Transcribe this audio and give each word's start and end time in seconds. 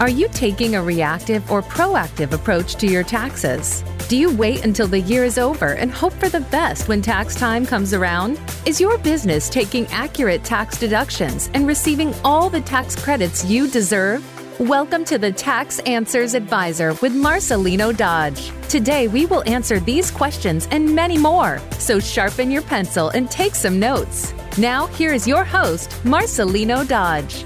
Are 0.00 0.08
you 0.08 0.28
taking 0.28 0.76
a 0.76 0.82
reactive 0.82 1.50
or 1.50 1.60
proactive 1.60 2.32
approach 2.32 2.76
to 2.76 2.86
your 2.86 3.02
taxes? 3.02 3.84
Do 4.08 4.16
you 4.16 4.34
wait 4.34 4.64
until 4.64 4.86
the 4.86 5.00
year 5.00 5.24
is 5.24 5.36
over 5.36 5.74
and 5.74 5.92
hope 5.92 6.14
for 6.14 6.30
the 6.30 6.40
best 6.40 6.88
when 6.88 7.02
tax 7.02 7.34
time 7.34 7.66
comes 7.66 7.92
around? 7.92 8.40
Is 8.64 8.80
your 8.80 8.96
business 8.96 9.50
taking 9.50 9.86
accurate 9.88 10.42
tax 10.42 10.78
deductions 10.78 11.50
and 11.52 11.66
receiving 11.66 12.14
all 12.24 12.48
the 12.48 12.62
tax 12.62 12.96
credits 12.96 13.44
you 13.44 13.68
deserve? 13.68 14.24
Welcome 14.58 15.04
to 15.04 15.18
the 15.18 15.32
Tax 15.32 15.80
Answers 15.80 16.32
Advisor 16.32 16.94
with 17.02 17.12
Marcelino 17.12 17.94
Dodge. 17.94 18.52
Today, 18.70 19.06
we 19.06 19.26
will 19.26 19.46
answer 19.46 19.80
these 19.80 20.10
questions 20.10 20.66
and 20.70 20.94
many 20.94 21.18
more. 21.18 21.60
So 21.72 22.00
sharpen 22.00 22.50
your 22.50 22.62
pencil 22.62 23.10
and 23.10 23.30
take 23.30 23.54
some 23.54 23.78
notes. 23.78 24.32
Now, 24.56 24.86
here 24.86 25.12
is 25.12 25.28
your 25.28 25.44
host, 25.44 25.90
Marcelino 26.04 26.88
Dodge. 26.88 27.44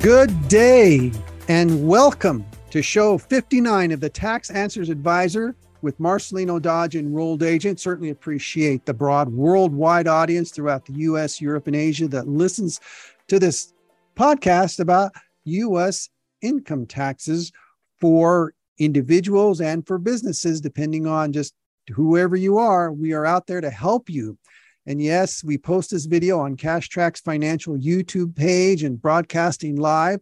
Good 0.00 0.48
day 0.48 1.12
and 1.48 1.86
welcome 1.86 2.44
to 2.70 2.82
show 2.82 3.16
59 3.16 3.92
of 3.92 4.00
the 4.00 4.08
Tax 4.08 4.50
Answers 4.50 4.88
Advisor 4.88 5.54
with 5.80 5.96
Marcelino 6.00 6.60
Dodge, 6.60 6.96
enrolled 6.96 7.44
agent. 7.44 7.78
Certainly 7.78 8.10
appreciate 8.10 8.84
the 8.84 8.92
broad 8.92 9.28
worldwide 9.28 10.08
audience 10.08 10.50
throughout 10.50 10.84
the 10.84 10.94
US, 10.94 11.40
Europe, 11.40 11.68
and 11.68 11.76
Asia 11.76 12.08
that 12.08 12.26
listens 12.26 12.80
to 13.28 13.38
this 13.38 13.72
podcast 14.16 14.80
about 14.80 15.12
US 15.44 16.08
income 16.42 16.84
taxes 16.84 17.52
for 18.00 18.52
individuals 18.78 19.60
and 19.60 19.86
for 19.86 19.98
businesses, 19.98 20.60
depending 20.60 21.06
on 21.06 21.32
just 21.32 21.54
whoever 21.92 22.34
you 22.34 22.58
are. 22.58 22.92
We 22.92 23.12
are 23.12 23.24
out 23.24 23.46
there 23.46 23.60
to 23.60 23.70
help 23.70 24.10
you. 24.10 24.36
And 24.84 25.00
yes, 25.00 25.44
we 25.44 25.58
post 25.58 25.92
this 25.92 26.06
video 26.06 26.40
on 26.40 26.56
Cash 26.56 26.88
Tracks 26.88 27.20
Financial 27.20 27.76
YouTube 27.76 28.34
page 28.34 28.82
and 28.82 29.00
broadcasting 29.00 29.76
live 29.76 30.20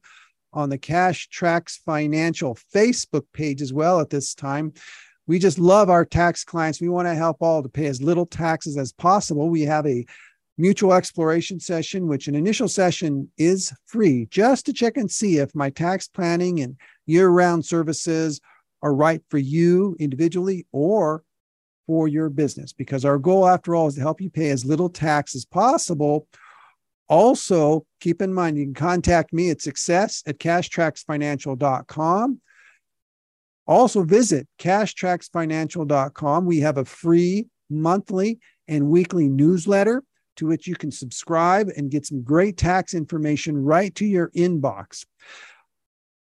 on 0.54 0.70
the 0.70 0.78
Cash 0.78 1.28
Tracks 1.28 1.80
Financial 1.84 2.56
Facebook 2.74 3.24
page 3.32 3.60
as 3.60 3.72
well 3.72 4.00
at 4.00 4.10
this 4.10 4.34
time. 4.34 4.72
We 5.26 5.38
just 5.38 5.58
love 5.58 5.90
our 5.90 6.04
tax 6.04 6.44
clients. 6.44 6.80
We 6.80 6.88
want 6.88 7.08
to 7.08 7.14
help 7.14 7.38
all 7.40 7.62
to 7.62 7.68
pay 7.68 7.86
as 7.86 8.02
little 8.02 8.26
taxes 8.26 8.76
as 8.76 8.92
possible. 8.92 9.48
We 9.48 9.62
have 9.62 9.86
a 9.86 10.06
mutual 10.56 10.92
exploration 10.92 11.58
session, 11.58 12.06
which 12.06 12.28
an 12.28 12.34
initial 12.34 12.68
session 12.68 13.30
is 13.36 13.72
free 13.86 14.26
just 14.30 14.66
to 14.66 14.72
check 14.72 14.96
and 14.96 15.10
see 15.10 15.38
if 15.38 15.54
my 15.54 15.70
tax 15.70 16.06
planning 16.08 16.60
and 16.60 16.76
year 17.06 17.28
round 17.28 17.64
services 17.64 18.40
are 18.82 18.94
right 18.94 19.22
for 19.28 19.38
you 19.38 19.96
individually 19.98 20.66
or 20.72 21.24
for 21.86 22.06
your 22.06 22.28
business. 22.28 22.72
Because 22.72 23.04
our 23.04 23.18
goal, 23.18 23.48
after 23.48 23.74
all, 23.74 23.88
is 23.88 23.94
to 23.94 24.00
help 24.00 24.20
you 24.20 24.30
pay 24.30 24.50
as 24.50 24.64
little 24.64 24.88
tax 24.88 25.34
as 25.34 25.44
possible 25.44 26.28
also, 27.08 27.86
keep 28.00 28.22
in 28.22 28.32
mind 28.32 28.56
you 28.56 28.64
can 28.64 28.74
contact 28.74 29.32
me 29.32 29.50
at 29.50 29.60
success 29.60 30.22
at 30.26 30.38
cashtracksfinancial.com. 30.38 32.40
Also, 33.66 34.02
visit 34.02 34.46
cashtracksfinancial.com. 34.58 36.44
We 36.44 36.60
have 36.60 36.78
a 36.78 36.84
free 36.84 37.46
monthly 37.70 38.38
and 38.68 38.88
weekly 38.88 39.28
newsletter 39.28 40.02
to 40.36 40.46
which 40.46 40.66
you 40.66 40.74
can 40.74 40.90
subscribe 40.90 41.68
and 41.76 41.90
get 41.90 42.06
some 42.06 42.22
great 42.22 42.56
tax 42.56 42.94
information 42.94 43.62
right 43.62 43.94
to 43.94 44.04
your 44.04 44.30
inbox. 44.30 45.04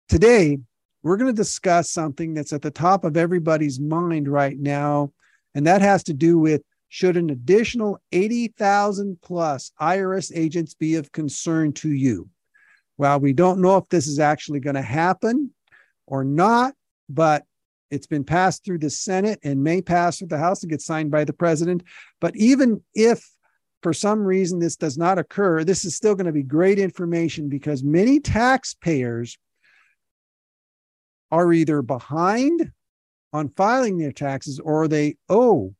Today, 0.08 0.60
we're 1.04 1.18
going 1.18 1.34
to 1.34 1.42
discuss 1.42 1.92
something 1.92 2.34
that's 2.34 2.54
at 2.54 2.62
the 2.62 2.72
top 2.72 3.04
of 3.04 3.18
everybody's 3.18 3.80
mind 3.80 4.28
right 4.28 4.58
now, 4.58 5.12
and 5.56 5.68
that 5.68 5.82
has 5.82 6.04
to 6.04 6.14
do 6.14 6.38
with 6.38 6.62
should 6.90 7.18
an 7.18 7.30
additional 7.30 8.02
80,000 8.12 9.22
plus 9.22 9.72
IRS 9.80 10.32
agents 10.36 10.74
be 10.74 10.96
of 10.96 11.12
concern 11.12 11.72
to 11.74 11.90
you? 11.90 12.28
Well, 12.98 13.20
we 13.20 13.32
don't 13.32 13.62
know 13.62 13.78
if 13.78 13.88
this 13.90 14.08
is 14.08 14.20
actually 14.20 14.60
going 14.60 14.76
to 14.76 14.82
happen 14.82 15.54
or 16.08 16.24
not, 16.24 16.74
but 17.08 17.46
it's 17.92 18.08
been 18.08 18.24
passed 18.24 18.66
through 18.66 18.80
the 18.80 18.90
Senate 18.90 19.40
and 19.44 19.64
may 19.64 19.82
pass 19.82 20.18
through 20.18 20.28
the 20.28 20.38
House 20.38 20.64
and 20.64 20.70
get 20.70 20.82
signed 20.82 21.12
by 21.12 21.24
the 21.24 21.34
president. 21.34 21.84
But 22.20 22.36
even 22.36 22.84
if 22.94 23.26
for 23.82 23.94
some 23.94 24.24
reason 24.26 24.60
this 24.60 24.76
does 24.76 24.98
not 24.98 25.18
occur, 25.18 25.64
this 25.64 25.86
is 25.86 25.96
still 25.96 26.16
going 26.16 26.26
to 26.26 26.34
be 26.34 26.44
great 26.44 26.80
information 26.80 27.50
because 27.50 27.84
many 27.84 28.20
taxpayers 28.20 29.38
are 31.32 31.54
either 31.54 31.82
behind 31.82 32.72
on 33.32 33.50
filing 33.50 33.98
their 33.98 34.12
taxes 34.12 34.60
or 34.60 34.88
they 34.88 35.16
owe 35.30 35.74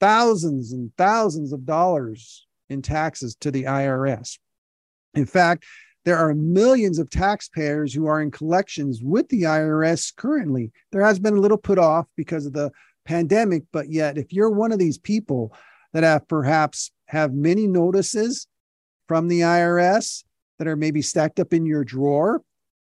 thousands 0.00 0.72
and 0.72 0.90
thousands 0.96 1.52
of 1.52 1.64
dollars 1.64 2.46
in 2.68 2.82
taxes 2.82 3.36
to 3.36 3.50
the 3.50 3.64
IRS. 3.64 4.38
In 5.14 5.26
fact, 5.26 5.64
there 6.04 6.18
are 6.18 6.34
millions 6.34 6.98
of 6.98 7.08
taxpayers 7.08 7.94
who 7.94 8.06
are 8.06 8.20
in 8.20 8.30
collections 8.30 9.00
with 9.02 9.28
the 9.28 9.42
IRS 9.42 10.14
currently. 10.14 10.70
There 10.92 11.02
has 11.02 11.18
been 11.18 11.36
a 11.36 11.40
little 11.40 11.58
put 11.58 11.78
off 11.78 12.06
because 12.16 12.46
of 12.46 12.52
the 12.52 12.70
pandemic, 13.06 13.64
but 13.72 13.90
yet, 13.90 14.18
if 14.18 14.32
you're 14.32 14.50
one 14.50 14.72
of 14.72 14.78
these 14.78 14.98
people 14.98 15.54
that 15.92 16.02
have 16.02 16.28
perhaps 16.28 16.90
have 17.06 17.32
many 17.32 17.66
notices 17.66 18.46
from 19.08 19.28
the 19.28 19.40
IRS 19.40 20.24
that 20.58 20.68
are 20.68 20.76
maybe 20.76 21.02
stacked 21.02 21.40
up 21.40 21.52
in 21.52 21.64
your 21.64 21.84
drawer, 21.84 22.42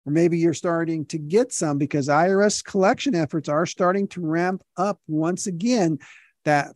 or 0.07 0.13
maybe 0.13 0.39
you're 0.39 0.55
starting 0.55 1.07
to 1.07 1.19
get 1.19 1.53
some 1.53 1.79
because 1.79 2.09
IRS 2.09 2.65
collection 2.65 3.15
efforts 3.15 3.49
are 3.49 3.67
starting 3.67 4.07
to 4.09 4.21
ramp 4.21 4.63
up 4.77 5.01
once 5.07 5.47
again 5.47 5.99
that 6.45 6.75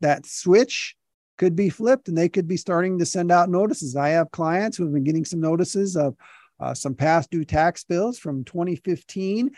that 0.00 0.26
switch 0.26 0.96
could 1.38 1.56
be 1.56 1.70
flipped 1.70 2.08
and 2.08 2.18
they 2.18 2.28
could 2.28 2.46
be 2.46 2.56
starting 2.56 2.98
to 2.98 3.06
send 3.06 3.32
out 3.32 3.48
notices. 3.48 3.96
I 3.96 4.10
have 4.10 4.30
clients 4.30 4.76
who 4.76 4.84
have 4.84 4.92
been 4.92 5.04
getting 5.04 5.24
some 5.24 5.40
notices 5.40 5.96
of 5.96 6.14
uh, 6.60 6.74
some 6.74 6.94
past 6.94 7.30
due 7.30 7.44
tax 7.44 7.82
bills 7.84 8.18
from 8.18 8.44
2015 8.44 9.50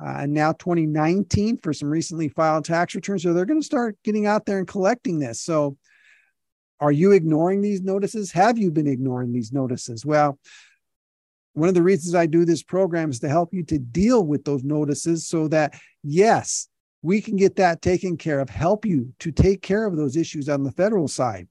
uh, 0.00 0.14
and 0.18 0.32
now 0.32 0.52
2019 0.52 1.58
for 1.58 1.72
some 1.72 1.88
recently 1.88 2.28
filed 2.28 2.64
tax 2.64 2.94
returns. 2.94 3.22
So 3.22 3.32
they're 3.32 3.46
going 3.46 3.60
to 3.60 3.66
start 3.66 3.96
getting 4.04 4.26
out 4.26 4.46
there 4.46 4.58
and 4.58 4.66
collecting 4.66 5.18
this. 5.18 5.40
So 5.40 5.76
are 6.80 6.92
you 6.92 7.12
ignoring 7.12 7.60
these 7.60 7.82
notices? 7.82 8.32
Have 8.32 8.58
you 8.58 8.70
been 8.70 8.86
ignoring 8.86 9.32
these 9.32 9.52
notices? 9.52 10.04
Well, 10.04 10.38
one 11.54 11.68
of 11.68 11.74
the 11.74 11.82
reasons 11.82 12.14
I 12.14 12.26
do 12.26 12.44
this 12.44 12.62
program 12.62 13.10
is 13.10 13.20
to 13.20 13.28
help 13.28 13.52
you 13.52 13.64
to 13.64 13.78
deal 13.78 14.24
with 14.24 14.44
those 14.44 14.62
notices 14.62 15.28
so 15.28 15.48
that, 15.48 15.74
yes, 16.04 16.68
we 17.02 17.20
can 17.20 17.36
get 17.36 17.56
that 17.56 17.80
taken 17.80 18.16
care 18.16 18.40
of, 18.40 18.50
help 18.50 18.84
you 18.84 19.12
to 19.20 19.30
take 19.30 19.62
care 19.62 19.86
of 19.86 19.96
those 19.96 20.16
issues 20.16 20.48
on 20.48 20.64
the 20.64 20.72
federal 20.72 21.06
side. 21.06 21.46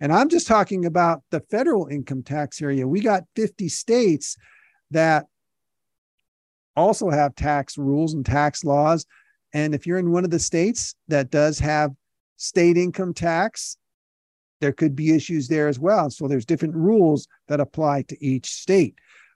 And 0.00 0.12
I'm 0.12 0.28
just 0.28 0.46
talking 0.46 0.84
about 0.84 1.22
the 1.30 1.40
federal 1.50 1.88
income 1.88 2.22
tax 2.22 2.62
area. 2.62 2.86
We 2.86 3.00
got 3.00 3.24
50 3.34 3.68
states 3.68 4.36
that 4.92 5.26
also 6.76 7.10
have 7.10 7.34
tax 7.34 7.76
rules 7.76 8.14
and 8.14 8.24
tax 8.24 8.64
laws. 8.64 9.06
And 9.52 9.74
if 9.74 9.86
you're 9.86 9.98
in 9.98 10.12
one 10.12 10.24
of 10.24 10.30
the 10.30 10.38
states 10.38 10.94
that 11.08 11.30
does 11.30 11.58
have 11.58 11.90
state 12.36 12.76
income 12.76 13.12
tax, 13.12 13.76
there 14.60 14.72
could 14.72 14.94
be 14.94 15.14
issues 15.14 15.48
there 15.48 15.66
as 15.66 15.80
well. 15.80 16.08
So 16.10 16.28
there's 16.28 16.46
different 16.46 16.76
rules 16.76 17.26
that 17.48 17.60
apply 17.60 18.02
to 18.02 18.24
each 18.24 18.50
state. 18.52 18.94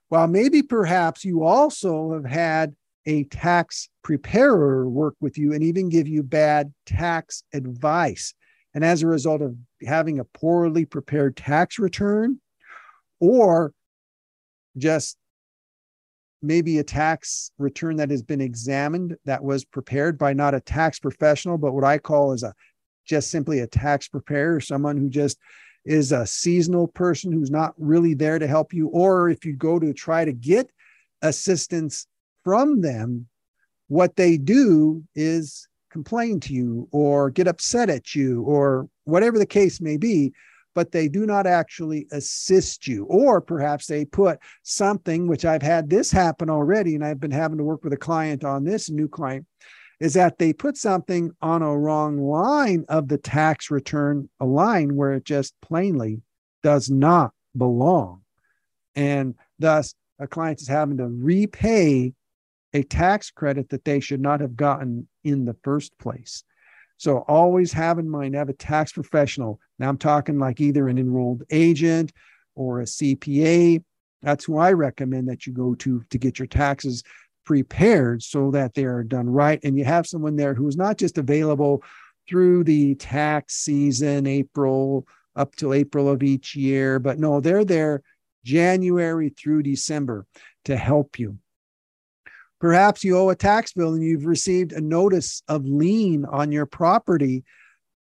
While 0.09 0.29
maybe 0.29 0.63
perhaps 0.63 1.25
you 1.25 1.43
also 1.43 2.13
have 2.13 2.25
had 2.25 2.77
a 3.07 3.25
tax 3.25 3.89
preparer 4.03 4.89
work 4.89 5.15
with 5.21 5.39
you 5.39 5.53
and 5.53 5.63
even 5.63 5.89
give 5.89 6.09
you 6.09 6.23
bad 6.23 6.73
tax 6.85 7.45
advice. 7.53 8.35
And 8.75 8.85
as 8.85 9.03
a 9.03 9.07
result 9.07 9.43
of 9.43 9.57
having 9.87 10.19
a 10.19 10.25
poorly 10.25 10.85
prepared 10.85 11.37
tax 11.37 11.79
return, 11.79 12.41
or 13.21 13.73
just 14.77 15.17
maybe 16.43 16.79
a 16.79 16.85
tax 16.85 17.51
return 17.59 17.97
that 17.97 18.11
has 18.11 18.23
been 18.23 18.41
examined 18.41 19.17
that 19.25 19.43
was 19.43 19.65
prepared 19.65 20.19
by 20.19 20.33
not 20.33 20.55
a 20.55 20.61
tax 20.61 20.99
professional, 20.99 21.57
but 21.57 21.73
what 21.73 21.85
I 21.85 21.99
call 21.99 22.33
is 22.33 22.43
a 22.43 22.55
just 23.07 23.31
simply 23.31 23.61
a 23.61 23.67
tax 23.67 24.09
preparer, 24.09 24.61
someone 24.61 24.97
who 24.97 25.09
just 25.09 25.39
is 25.85 26.11
a 26.11 26.27
seasonal 26.27 26.89
person 26.89 27.33
who's 27.33 27.51
not 27.51 27.73
really 27.79 28.15
there 28.15 28.39
to 28.39 28.47
help 28.47 28.73
you. 28.73 28.89
Or 28.89 29.29
if 29.29 29.45
you 29.45 29.55
go 29.55 29.79
to 29.79 29.93
try 29.95 30.25
to 30.25 30.33
get 30.33 30.69
assistance 31.23 32.07
from 32.47 32.81
them, 32.81 33.27
what 33.89 34.15
they 34.15 34.37
do 34.37 35.03
is 35.17 35.67
complain 35.91 36.39
to 36.39 36.53
you 36.55 36.89
or 36.93 37.29
get 37.29 37.49
upset 37.49 37.91
at 37.91 38.15
you 38.15 38.45
or 38.45 38.89
whatever 39.03 39.37
the 39.37 39.45
case 39.45 39.81
may 39.81 39.97
be, 39.97 40.33
but 40.73 40.93
they 40.93 41.09
do 41.09 41.27
not 41.27 41.45
actually 41.45 42.07
assist 42.13 42.87
you. 42.87 43.05
Or 43.07 43.41
perhaps 43.41 43.89
they 43.89 44.05
put 44.05 44.39
something, 44.63 45.27
which 45.27 45.45
I've 45.45 45.63
had 45.63 45.91
this 45.91 46.13
happen 46.13 46.49
already, 46.49 46.95
and 46.95 47.05
I've 47.05 47.19
been 47.19 47.33
having 47.33 47.59
to 47.59 47.65
work 47.65 47.83
with 47.83 47.93
a 47.93 47.97
client 47.97 48.45
on 48.45 48.63
this, 48.63 48.89
new 48.89 49.09
client, 49.09 49.45
is 49.99 50.15
that 50.15 50.39
they 50.39 50.53
put 50.53 50.77
something 50.77 51.33
on 51.43 51.63
a 51.63 51.77
wrong 51.77 52.17
line 52.17 52.85
of 52.89 53.09
the 53.09 53.19
tax 53.19 53.73
return, 53.73 54.29
a 54.39 54.47
line 54.47 54.95
where 54.95 55.15
it 55.15 55.25
just 55.25 55.53
plainly 55.63 56.21
does 56.63 56.89
not 56.91 57.33
belong. 57.57 58.21
And 58.95 59.35
thus, 59.59 59.97
a 60.21 60.29
client 60.29 60.61
is 60.61 60.69
having 60.69 60.99
to 60.99 61.09
repay 61.09 62.13
a 62.77 62.83
tax 62.83 63.31
credit 63.31 63.71
that 63.71 63.85
they 63.85 64.01
should 64.01 64.21
not 64.21 64.41
have 64.41 64.55
gotten 64.55 65.09
in 65.25 65.47
the 65.47 65.57
first 65.65 65.97
place. 65.99 66.45
So 66.99 67.25
always 67.27 67.73
have 67.73 67.99
in 67.99 68.09
mind, 68.09 68.35
have 68.35 68.51
a 68.51 68.55
tax 68.55 68.93
professional. 68.93 69.59
Now 69.79 69.89
I'm 69.89 69.97
talking 69.97 70.39
like 70.39 70.61
either 70.61 70.87
an 70.89 70.99
enrolled 70.99 71.43
agent 71.51 72.13
or 72.55 72.81
a 72.81 72.85
CPA, 72.85 73.83
That's 74.23 74.45
who 74.45 74.59
I 74.59 74.73
recommend 74.73 75.29
that 75.29 75.47
you 75.47 75.53
go 75.55 75.75
to 75.77 76.03
to 76.11 76.19
get 76.19 76.39
your 76.39 76.49
taxes 76.49 77.03
prepared 77.45 78.23
so 78.23 78.51
that 78.51 78.75
they 78.75 78.85
are 78.85 79.03
done 79.03 79.29
right. 79.29 79.61
And 79.65 79.79
you 79.79 79.85
have 79.85 80.07
someone 80.07 80.37
there 80.37 80.55
who 80.55 80.69
is 80.69 80.77
not 80.77 80.99
just 80.99 81.17
available 81.17 81.83
through 82.29 82.65
the 82.65 82.95
tax 82.97 83.55
season, 83.55 84.27
April 84.27 85.07
up 85.35 85.55
till 85.55 85.73
April 85.73 86.09
of 86.09 86.23
each 86.23 86.55
year, 86.55 86.99
but 86.99 87.19
no, 87.19 87.41
they're 87.41 87.65
there 87.65 88.03
January 88.45 89.31
through 89.31 89.63
December 89.63 90.27
to 90.65 90.77
help 90.77 91.19
you. 91.19 91.39
Perhaps 92.67 93.05
you 93.05 93.17
owe 93.17 93.31
a 93.31 93.37
tax 93.37 93.73
bill 93.73 93.95
and 93.95 94.03
you've 94.03 94.27
received 94.27 94.73
a 94.73 94.81
notice 94.81 95.41
of 95.47 95.65
lien 95.65 96.25
on 96.25 96.51
your 96.51 96.67
property 96.67 97.45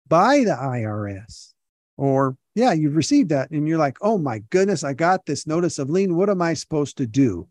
by 0.10 0.40
the 0.40 0.52
IRS. 0.52 1.54
Or, 1.96 2.36
yeah, 2.54 2.74
you've 2.74 2.98
received 2.98 3.30
that 3.30 3.50
and 3.52 3.66
you're 3.66 3.78
like, 3.78 3.96
oh 4.02 4.18
my 4.18 4.40
goodness, 4.50 4.84
I 4.84 4.92
got 4.94 5.26
this 5.26 5.48
notice 5.48 5.80
of 5.80 5.90
lien. 5.90 6.18
What 6.18 6.30
am 6.30 6.42
I 6.42 6.54
supposed 6.54 6.98
to 6.98 7.08
do? 7.08 7.48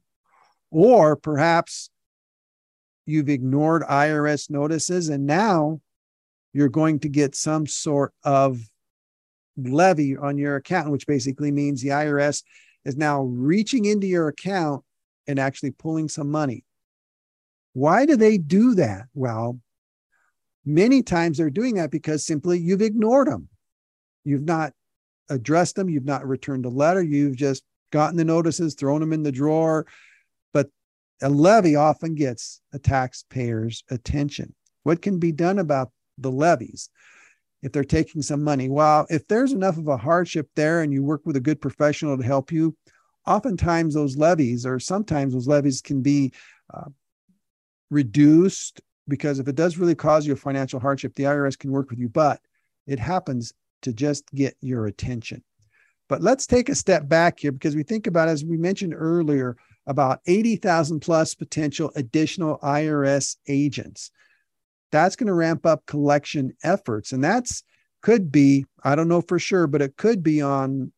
Or 0.71 1.17
perhaps 1.17 1.89
you've 3.07 3.31
ignored 3.31 3.83
IRS 3.85 4.51
notices 4.51 5.09
and 5.09 5.25
now 5.25 5.81
you're 6.53 6.69
going 6.69 6.99
to 6.99 7.09
get 7.09 7.35
some 7.35 7.67
sort 7.67 8.13
of 8.25 8.61
levy 9.57 10.19
on 10.19 10.37
your 10.37 10.57
account, 10.57 10.91
which 10.91 11.07
basically 11.07 11.51
means 11.51 11.81
the 11.81 11.89
IRS 11.89 12.43
is 12.85 12.99
now 12.99 13.23
reaching 13.23 13.87
into 13.87 14.07
your 14.07 14.29
account 14.29 14.85
and 15.27 15.39
actually 15.39 15.71
pulling 15.71 16.07
some 16.07 16.31
money. 16.31 16.63
Why 17.73 18.07
do 18.07 18.17
they 18.17 18.39
do 18.39 18.75
that? 18.75 19.07
Well, 19.15 19.61
many 20.65 21.03
times 21.03 21.39
they're 21.39 21.51
doing 21.51 21.77
that 21.77 21.91
because 21.91 22.25
simply 22.25 22.59
you've 22.59 22.83
ignored 22.83 23.29
them. 23.29 23.49
You've 24.25 24.45
not 24.45 24.73
addressed 25.29 25.77
them. 25.77 25.89
You've 25.89 26.05
not 26.05 26.27
returned 26.27 26.67
a 26.67 26.71
letter. 26.71 27.03
You've 27.03 27.37
just 27.37 27.63
gotten 27.93 28.17
the 28.17 28.25
notices, 28.25 28.75
thrown 28.75 29.01
them 29.01 29.13
in 29.13 29.23
the 29.23 29.33
drawer. 29.33 29.87
But 30.53 30.69
a 31.23 31.29
levy 31.29 31.77
often 31.77 32.15
gets 32.15 32.61
a 32.73 32.79
taxpayer's 32.79 33.85
attention. 33.91 34.55
What 34.83 35.03
can 35.03 35.19
be 35.19 35.33
done 35.33 35.59
about 35.59 35.93
the 36.19 36.31
levies 36.31 36.91
if 37.63 37.73
they're 37.73 37.85
taking 37.85 38.23
some 38.23 38.43
money. 38.43 38.69
Well, 38.69 39.07
if 39.11 39.27
there's 39.27 39.53
enough 39.53 39.77
of 39.77 39.89
a 39.89 39.97
hardship 39.97 40.49
there 40.57 40.83
and 40.83 40.93
you 40.93 41.03
work 41.03 41.23
with 41.25 41.37
a 41.37 41.41
good 41.41 41.61
professional 41.61 42.17
to 42.17 42.23
help 42.23 42.51
you, 42.51 42.77
oftentimes 43.27 43.95
those 43.95 44.17
levies 44.17 44.65
or 44.65 44.79
sometimes 44.79 45.35
those 45.35 45.47
levies 45.47 45.81
can 45.81 46.01
be 46.01 46.33
uh, 46.73 46.89
reduced 47.91 48.81
because 49.09 49.39
if 49.39 49.49
it 49.49 49.57
does 49.57 49.77
really 49.77 49.95
cause 49.95 50.27
you 50.27 50.33
a 50.33 50.37
financial 50.37 50.79
hardship, 50.81 51.15
the 51.15 51.25
IRS 51.25 51.59
can 51.59 51.73
work 51.73 51.91
with 51.91 51.99
you, 51.99 52.09
but 52.09 52.41
it 52.87 52.99
happens 52.99 53.53
to 53.83 53.93
just 53.93 54.25
get 54.35 54.57
your 54.61 54.87
attention. 54.87 55.43
But 56.09 56.23
let's 56.23 56.47
take 56.47 56.69
a 56.69 56.75
step 56.75 57.09
back 57.09 57.41
here 57.41 57.53
because 57.53 57.77
we 57.77 57.83
think 57.83 58.07
about, 58.07 58.29
as 58.29 58.45
we 58.45 58.57
mentioned 58.57 58.95
earlier, 58.97 59.57
about 59.87 60.21
80,000 60.27 61.01
plus 61.01 61.35
potential 61.35 61.91
additional 61.97 62.59
IRS 62.59 63.37
agents 63.49 64.11
that's 64.91 65.17
going 65.17 65.29
to 65.29 65.35
ramp 65.35 65.67
up 65.67 65.87
collection 65.87 66.53
efforts 66.63 67.13
and 67.13 67.23
that's 67.23 67.63
could 68.03 68.33
be 68.33 68.65
i 68.85 68.95
don't 68.95 69.09
know 69.09 69.21
for 69.21 69.39
sure 69.39 69.67
but 69.67 69.83
it 69.83 69.97
could 69.97 70.23
be 70.23 70.41
on 70.41 70.93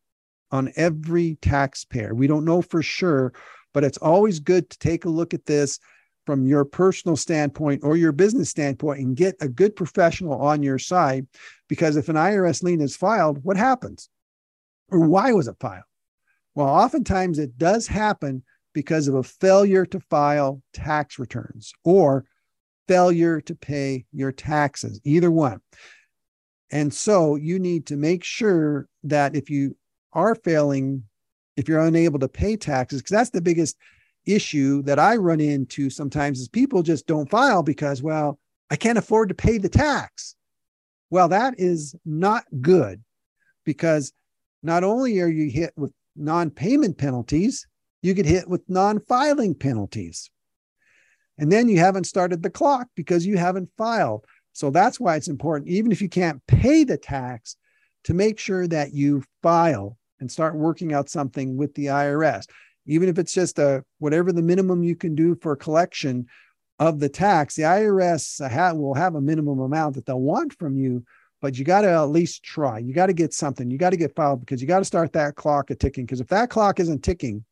on 0.50 0.73
every 0.77 1.37
taxpayer 1.43 2.15
we 2.15 2.27
don't 2.27 2.44
know 2.44 2.62
for 2.62 2.83
sure 2.83 3.33
but 3.73 3.85
it's 3.85 3.99
always 3.99 4.39
good 4.39 4.69
to 4.71 4.79
take 4.79 5.05
a 5.05 5.11
look 5.11 5.35
at 5.35 5.47
this 5.47 5.79
from 6.26 6.46
your 6.46 6.64
personal 6.64 7.16
standpoint 7.16 7.82
or 7.82 7.96
your 7.96 8.12
business 8.12 8.50
standpoint 8.50 9.00
and 9.00 9.16
get 9.16 9.34
a 9.40 9.48
good 9.48 9.74
professional 9.74 10.40
on 10.40 10.62
your 10.62 10.78
side 10.78 11.26
because 11.69 11.96
if 11.96 12.08
an 12.08 12.16
irs 12.16 12.62
lien 12.62 12.80
is 12.80 12.96
filed 12.96 13.42
what 13.44 13.56
happens 13.56 14.08
or 14.90 15.00
why 15.00 15.32
was 15.32 15.48
it 15.48 15.56
filed 15.58 15.84
well 16.54 16.69
oftentimes 16.69 17.38
it 17.38 17.58
does 17.58 17.86
happen 17.86 18.42
because 18.72 19.08
of 19.08 19.14
a 19.14 19.22
failure 19.22 19.84
to 19.86 20.00
file 20.00 20.62
tax 20.72 21.19
returns 21.19 21.72
or 21.84 22.24
failure 22.88 23.40
to 23.42 23.54
pay 23.54 24.04
your 24.12 24.32
taxes, 24.32 25.00
either 25.04 25.30
one. 25.30 25.60
And 26.70 26.92
so 26.92 27.36
you 27.36 27.58
need 27.58 27.86
to 27.86 27.96
make 27.96 28.24
sure 28.24 28.88
that 29.04 29.36
if 29.36 29.50
you 29.50 29.76
are 30.12 30.34
failing, 30.34 31.04
if 31.56 31.69
you're 31.69 31.80
unable 31.80 32.19
to 32.19 32.28
pay 32.28 32.56
taxes, 32.56 33.00
because 33.00 33.16
that's 33.16 33.30
the 33.30 33.40
biggest 33.40 33.76
issue 34.26 34.82
that 34.82 34.98
I 34.98 35.16
run 35.16 35.40
into 35.40 35.90
sometimes 35.90 36.40
is 36.40 36.48
people 36.48 36.82
just 36.82 37.06
don't 37.06 37.30
file 37.30 37.62
because, 37.62 38.02
well, 38.02 38.38
I 38.70 38.76
can't 38.76 38.98
afford 38.98 39.28
to 39.28 39.34
pay 39.34 39.58
the 39.58 39.69
tax. 39.69 40.34
Well, 41.10 41.28
that 41.28 41.54
is 41.58 41.94
not 42.04 42.44
good 42.60 43.02
because 43.64 44.12
not 44.62 44.84
only 44.84 45.20
are 45.20 45.28
you 45.28 45.50
hit 45.50 45.72
with 45.76 45.92
non 46.16 46.50
payment 46.50 46.98
penalties, 46.98 47.66
you 48.00 48.14
get 48.14 48.26
hit 48.26 48.48
with 48.48 48.62
non 48.69 49.00
filing 49.00 49.54
penalties. 49.54 50.30
And 51.38 51.50
then 51.50 51.69
you 51.69 51.78
haven't 51.78 52.04
started 52.04 52.42
the 52.42 52.50
clock 52.50 52.88
because 52.94 53.26
you 53.26 53.36
haven't 53.36 53.70
filed. 53.76 54.24
So 54.52 54.70
that's 54.70 55.00
why 55.00 55.16
it's 55.16 55.28
important, 55.28 55.70
even 55.70 55.92
if 55.92 56.02
you 56.02 56.08
can't 56.08 56.46
pay 56.46 56.84
the 56.84 56.98
tax, 56.98 57.56
to 58.04 58.14
make 58.14 58.38
sure 58.38 58.66
that 58.66 58.92
you 58.92 59.22
file 59.42 59.96
and 60.20 60.30
start 60.30 60.56
working 60.56 60.92
out 60.92 61.08
something 61.08 61.56
with 61.56 61.74
the 61.74 61.86
IRS. 61.86 62.46
Even 62.87 63.08
if 63.08 63.19
it's 63.19 63.32
just 63.32 63.58
a 63.58 63.84
whatever 63.99 64.32
the 64.32 64.43
minimum 64.43 64.82
you 64.82 64.96
can 64.96 65.14
do 65.14 65.37
for 65.37 65.55
collection 65.56 66.26
of 66.79 66.99
the 66.99 67.08
tax, 67.08 67.55
the 67.55 67.62
IRS 67.62 68.76
will 68.76 68.94
have 68.94 69.14
a 69.14 69.20
minimum 69.20 69.61
amount 69.61 69.94
that 69.94 70.06
they'll 70.06 70.20
want 70.20 70.52
from 70.58 70.76
you, 70.76 71.05
but 71.40 71.56
you 71.58 71.64
got 71.64 71.82
to 71.82 71.90
at 71.90 72.02
least 72.05 72.43
try. 72.43 72.79
You 72.79 72.93
got 72.93 73.06
to 73.06 73.12
get 73.12 73.32
something. 73.32 73.70
You 73.70 73.79
got 73.79 73.90
to 73.90 73.96
get 73.96 74.17
filed 74.17 74.40
because 74.40 74.61
you 74.61 74.67
got 74.67 74.81
to 74.81 74.84
start 74.84 75.12
that 75.12 75.37
clock 75.37 75.70
a 75.70 75.75
ticking. 75.75 76.06
Because 76.06 76.20
if 76.20 76.29
that 76.29 76.50
clock 76.50 76.81
isn't 76.81 77.05
ticking, 77.05 77.44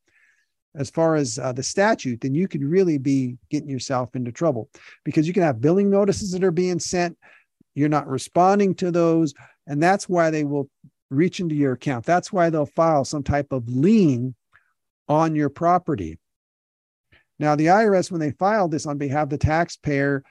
as 0.76 0.90
far 0.90 1.16
as 1.16 1.38
uh, 1.38 1.52
the 1.52 1.62
statute, 1.62 2.20
then 2.20 2.34
you 2.34 2.46
could 2.46 2.62
really 2.62 2.98
be 2.98 3.36
getting 3.50 3.68
yourself 3.68 4.14
into 4.14 4.30
trouble 4.30 4.68
because 5.04 5.26
you 5.26 5.32
can 5.32 5.42
have 5.42 5.60
billing 5.60 5.90
notices 5.90 6.30
that 6.32 6.44
are 6.44 6.52
being 6.52 6.78
sent. 6.78 7.18
You're 7.74 7.88
not 7.88 8.06
responding 8.06 8.74
to 8.76 8.90
those. 8.90 9.34
And 9.66 9.82
that's 9.82 10.08
why 10.08 10.30
they 10.30 10.44
will 10.44 10.68
reach 11.10 11.40
into 11.40 11.54
your 11.54 11.72
account. 11.72 12.04
That's 12.04 12.32
why 12.32 12.50
they'll 12.50 12.66
file 12.66 13.04
some 13.04 13.22
type 13.22 13.52
of 13.52 13.68
lien 13.68 14.34
on 15.10 15.34
your 15.34 15.50
property. 15.50 16.18
Now, 17.40 17.56
the 17.56 17.66
IRS, 17.66 18.10
when 18.10 18.20
they 18.20 18.30
file 18.30 18.68
this 18.68 18.86
on 18.86 18.96
behalf 18.96 19.24
of 19.24 19.30
the 19.30 19.38
taxpayer, 19.38 20.22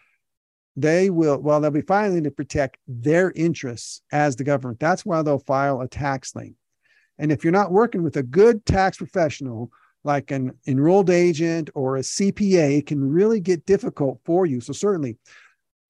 they 0.76 1.10
will, 1.10 1.38
well, 1.38 1.60
they'll 1.60 1.70
be 1.70 1.82
filing 1.82 2.24
to 2.24 2.32
protect 2.32 2.78
their 2.88 3.32
interests 3.32 4.02
as 4.12 4.38
the 4.38 4.46
government. 4.46 4.80
That's 4.80 5.06
why 5.06 5.22
they'll 5.22 5.40
file 5.40 5.82
a 5.82 5.88
tax 5.88 6.34
lien. 6.34 6.56
And 7.18 7.32
if 7.32 7.44
you're 7.44 7.52
not 7.52 7.74
working 7.74 8.02
with 8.04 8.16
a 8.16 8.24
good 8.24 8.66
tax 8.66 8.98
professional 8.98 9.70
like 10.06 10.32
an 10.32 10.54
enrolled 10.66 11.10
agent 11.10 11.70
or 11.76 11.98
a 11.98 12.02
CPA 12.02 12.78
it 12.78 12.86
can 12.86 13.12
really 13.12 13.42
get 13.42 13.66
difficult 13.66 14.22
for 14.24 14.46
you. 14.46 14.62
So, 14.62 14.72
certainly, 14.72 15.18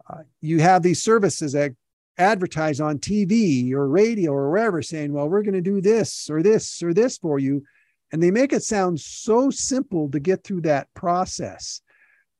uh, 0.09 0.23
you 0.41 0.59
have 0.61 0.81
these 0.81 1.03
services 1.03 1.51
that 1.51 1.73
advertise 2.17 2.81
on 2.81 2.97
TV 2.97 3.71
or 3.71 3.87
radio 3.87 4.31
or 4.31 4.49
wherever 4.49 4.81
saying, 4.81 5.13
well, 5.13 5.29
we're 5.29 5.43
going 5.43 5.53
to 5.53 5.61
do 5.61 5.79
this 5.79 6.27
or 6.27 6.41
this 6.41 6.81
or 6.81 6.91
this 6.91 7.19
for 7.19 7.37
you. 7.37 7.63
And 8.11 8.21
they 8.23 8.31
make 8.31 8.53
it 8.53 8.63
sound 8.63 8.99
so 8.99 9.49
simple 9.49 10.09
to 10.11 10.19
get 10.19 10.43
through 10.43 10.61
that 10.61 10.87
process. 10.93 11.81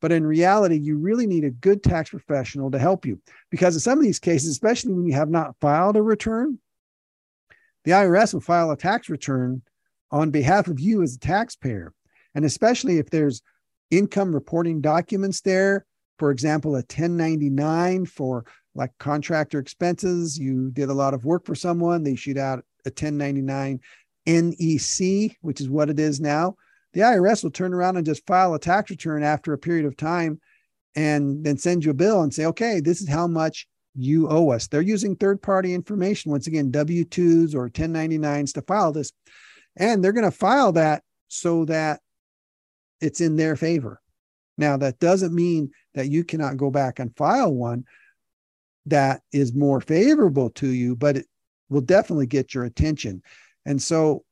But 0.02 0.12
in 0.12 0.26
reality, 0.26 0.78
you 0.78 0.98
really 0.98 1.28
need 1.28 1.44
a 1.44 1.52
good 1.52 1.84
tax 1.84 2.10
professional 2.10 2.72
to 2.72 2.80
help 2.80 3.06
you 3.06 3.22
because 3.52 3.76
in 3.76 3.82
some 3.82 3.98
of 3.98 4.04
these 4.04 4.20
cases, 4.20 4.50
especially 4.50 4.94
when 4.94 5.06
you 5.06 5.14
have 5.14 5.30
not 5.30 5.56
filed 5.60 5.98
a 5.98 6.02
return, 6.02 6.60
the 7.84 7.92
IRS 7.92 8.34
will 8.34 8.42
file 8.42 8.72
a 8.72 8.78
tax 8.78 9.10
return 9.10 9.62
on 10.12 10.32
behalf 10.32 10.68
of 10.68 10.80
you 10.80 11.04
as 11.04 11.16
a 11.16 11.20
taxpayer. 11.20 11.94
And 12.34 12.46
especially 12.46 12.98
if 12.98 13.10
there's 13.10 13.42
income 13.92 14.34
reporting 14.34 14.82
documents 14.82 15.42
there, 15.42 15.86
for 16.18 16.32
example, 16.32 16.72
a 16.72 16.80
1099 16.80 18.06
for 18.06 18.46
like 18.76 18.92
contractor 19.00 19.60
expenses, 19.60 20.38
you 20.38 20.70
did 20.72 20.90
a 20.90 20.94
lot 20.94 21.14
of 21.14 21.26
work 21.26 21.46
for 21.46 21.56
someone, 21.56 22.04
they 22.04 22.16
shoot 22.16 22.38
out 22.38 22.60
a 22.86 22.90
1099 22.90 23.80
NEC, 24.30 25.38
which 25.42 25.62
is 25.62 25.70
what 25.70 25.90
it 25.90 26.00
is 26.00 26.20
now. 26.20 26.56
The 26.94 27.02
IRS 27.02 27.44
will 27.44 27.52
turn 27.52 27.74
around 27.74 27.98
and 27.98 28.06
just 28.06 28.26
file 28.26 28.54
a 28.54 28.60
tax 28.60 28.90
return 28.90 29.24
after 29.24 29.54
a 29.54 29.58
period 29.58 29.86
of 29.86 29.98
time 29.98 30.40
and 30.96 31.44
then 31.44 31.58
send 31.58 31.86
you 31.86 31.92
a 31.92 31.96
bill 31.96 32.24
and 32.24 32.34
say, 32.34 32.46
okay, 32.46 32.80
this 32.80 33.02
is 33.02 33.10
how 33.10 33.28
much 33.28 33.68
you 33.96 34.28
owe 34.30 34.50
us. 34.50 34.68
They're 34.68 34.82
using 34.82 35.16
third 35.16 35.42
party 35.42 35.74
information, 35.74 36.32
once 36.32 36.48
again, 36.48 36.72
W 36.72 37.06
2s 37.06 37.54
or 37.54 37.70
1099s 37.70 38.54
to 38.54 38.62
file 38.64 38.92
this 38.92 39.12
and 39.80 40.04
they're 40.04 40.14
going 40.14 40.30
to 40.30 40.32
file 40.32 40.74
that 40.74 41.04
so 41.28 41.66
that 41.66 42.02
it's 43.02 43.22
in 43.22 43.36
their 43.36 43.56
favor. 43.56 44.02
Now, 44.58 44.78
that 44.78 45.00
doesn't 45.00 45.34
mean 45.34 45.72
that 45.94 46.10
you 46.10 46.24
cannot 46.24 46.58
go 46.58 46.70
back 46.70 47.00
and 47.00 47.16
file 47.16 47.54
one 47.54 47.86
that 48.86 49.22
is 49.32 49.54
more 49.54 49.80
favorable 49.80 50.50
to 50.52 50.68
you, 50.68 50.96
but 50.96 51.18
it 51.18 51.26
will 51.70 51.82
definitely 51.82 52.26
get 52.26 52.54
your 52.54 52.66
attention. 52.66 53.22
And 53.70 53.80
so, 53.80 54.26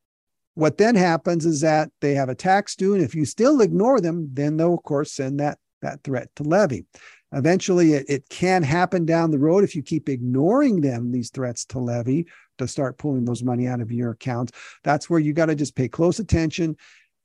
what 0.56 0.80
then 0.80 0.96
happens 0.96 1.46
is 1.46 1.62
that 1.62 1.92
they 2.02 2.16
have 2.16 2.30
a 2.30 2.34
tax 2.34 2.76
due, 2.76 2.96
and 2.96 3.04
if 3.04 3.14
you 3.14 3.24
still 3.24 3.62
ignore 3.62 4.02
them, 4.02 4.30
then 4.34 4.58
they'll, 4.58 4.74
of 4.74 4.82
course, 4.82 5.12
send 5.12 5.40
that, 5.40 5.60
that 5.84 6.04
threat 6.04 6.30
to 6.38 6.44
levy. 6.44 6.88
Eventually, 7.32 7.94
it, 7.94 8.06
it 8.10 8.30
can 8.30 8.64
happen 8.64 9.06
down 9.06 9.30
the 9.30 9.38
road 9.38 9.64
if 9.64 9.76
you 9.76 9.84
keep 9.84 10.10
ignoring 10.10 10.82
them, 10.82 11.12
these 11.12 11.30
threats 11.30 11.66
to 11.66 11.78
levy, 11.78 12.26
to 12.58 12.68
start 12.68 12.98
pulling 12.98 13.26
those 13.26 13.44
money 13.44 13.68
out 13.68 13.80
of 13.80 13.92
your 13.92 14.10
accounts. 14.10 14.54
That's 14.84 15.08
where 15.08 15.20
you 15.20 15.34
got 15.34 15.46
to 15.46 15.56
just 15.56 15.76
pay 15.76 15.88
close 15.88 16.18
attention 16.18 16.76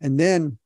And 0.02 0.20
then 0.20 0.58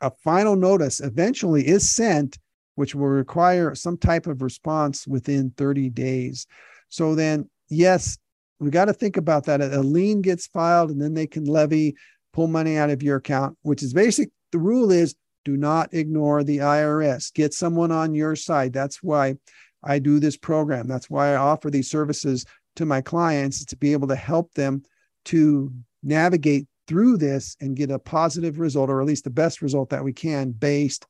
a 0.00 0.12
final 0.22 0.54
notice 0.54 1.00
eventually 1.00 1.66
is 1.66 1.90
sent, 1.90 2.38
which 2.76 2.94
will 2.94 3.08
require 3.08 3.74
some 3.74 3.98
type 3.98 4.28
of 4.28 4.42
response 4.42 5.08
within 5.08 5.50
30 5.56 5.90
days. 5.90 6.46
So 6.88 7.16
then, 7.16 7.50
yes, 7.68 8.16
we 8.60 8.70
got 8.70 8.86
to 8.86 8.92
think 8.92 9.16
about 9.16 9.44
that. 9.44 9.60
A 9.60 9.80
lien 9.80 10.20
gets 10.20 10.46
filed 10.46 10.90
and 10.90 11.00
then 11.00 11.14
they 11.14 11.26
can 11.26 11.44
levy, 11.44 11.94
pull 12.32 12.48
money 12.48 12.76
out 12.76 12.90
of 12.90 13.02
your 13.02 13.16
account, 13.16 13.56
which 13.62 13.82
is 13.82 13.92
basic. 13.92 14.30
The 14.52 14.58
rule 14.58 14.90
is 14.90 15.14
do 15.44 15.56
not 15.56 15.94
ignore 15.94 16.44
the 16.44 16.58
IRS. 16.58 17.32
Get 17.32 17.54
someone 17.54 17.92
on 17.92 18.14
your 18.14 18.36
side. 18.36 18.72
That's 18.72 19.02
why 19.02 19.36
I 19.82 19.98
do 19.98 20.18
this 20.18 20.36
program. 20.36 20.88
That's 20.88 21.08
why 21.08 21.32
I 21.32 21.36
offer 21.36 21.70
these 21.70 21.90
services 21.90 22.44
to 22.76 22.84
my 22.84 23.00
clients 23.00 23.64
to 23.66 23.76
be 23.76 23.92
able 23.92 24.08
to 24.08 24.16
help 24.16 24.52
them 24.54 24.82
to 25.26 25.72
navigate 26.02 26.66
through 26.86 27.18
this 27.18 27.56
and 27.60 27.76
get 27.76 27.90
a 27.90 27.98
positive 27.98 28.58
result, 28.58 28.90
or 28.90 29.00
at 29.00 29.06
least 29.06 29.24
the 29.24 29.30
best 29.30 29.62
result 29.62 29.90
that 29.90 30.04
we 30.04 30.12
can 30.12 30.50
based 30.50 31.06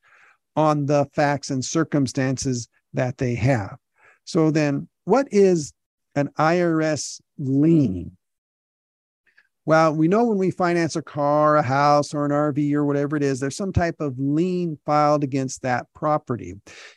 on 0.56 0.86
the 0.86 1.06
facts 1.14 1.50
and 1.50 1.64
circumstances 1.64 2.68
that 2.92 3.18
they 3.18 3.34
have. 3.34 3.76
So, 4.24 4.50
then 4.50 4.88
what 5.04 5.28
is 5.30 5.72
an 6.14 6.30
IRS 6.38 7.20
lien? 7.38 8.16
Well, 9.64 9.94
we 9.94 10.08
know 10.08 10.24
when 10.24 10.38
we 10.38 10.50
finance 10.50 10.96
a 10.96 11.02
car, 11.02 11.56
a 11.56 11.62
house, 11.62 12.14
or 12.14 12.24
an 12.24 12.30
RV 12.30 12.72
or 12.72 12.86
whatever 12.86 13.16
it 13.16 13.22
is, 13.22 13.38
there's 13.38 13.56
some 13.56 13.72
type 13.72 13.96
of 14.00 14.18
lien 14.18 14.78
filed 14.86 15.22
against 15.22 15.60
that 15.60 15.86
property, 15.94 16.54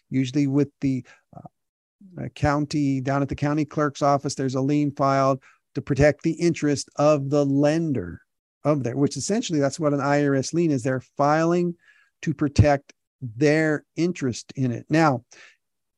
usually 0.09 0.47
with 0.47 0.69
the 0.79 1.03
uh, 1.35 2.29
county, 2.33 3.01
down 3.01 3.21
at 3.21 3.29
the 3.29 3.35
county 3.35 3.65
clerk's 3.65 4.01
office, 4.01 4.35
there's 4.35 4.55
a 4.55 4.61
lien 4.61 4.91
filed 4.91 5.41
to 5.75 5.81
protect 5.81 6.23
the 6.23 6.31
interest 6.31 6.89
of 6.95 7.29
the 7.29 7.45
lender 7.45 8.21
of 8.63 8.83
there, 8.83 8.95
which 8.95 9.17
essentially 9.17 9.59
that's 9.59 9.79
what 9.79 9.93
an 9.93 9.99
IRS 9.99 10.53
lien 10.53 10.71
is. 10.71 10.83
They're 10.83 11.03
filing 11.17 11.75
to 12.21 12.33
protect 12.33 12.93
their 13.21 13.83
interest 13.95 14.51
in 14.55 14.71
it. 14.71 14.85
Now, 14.89 15.23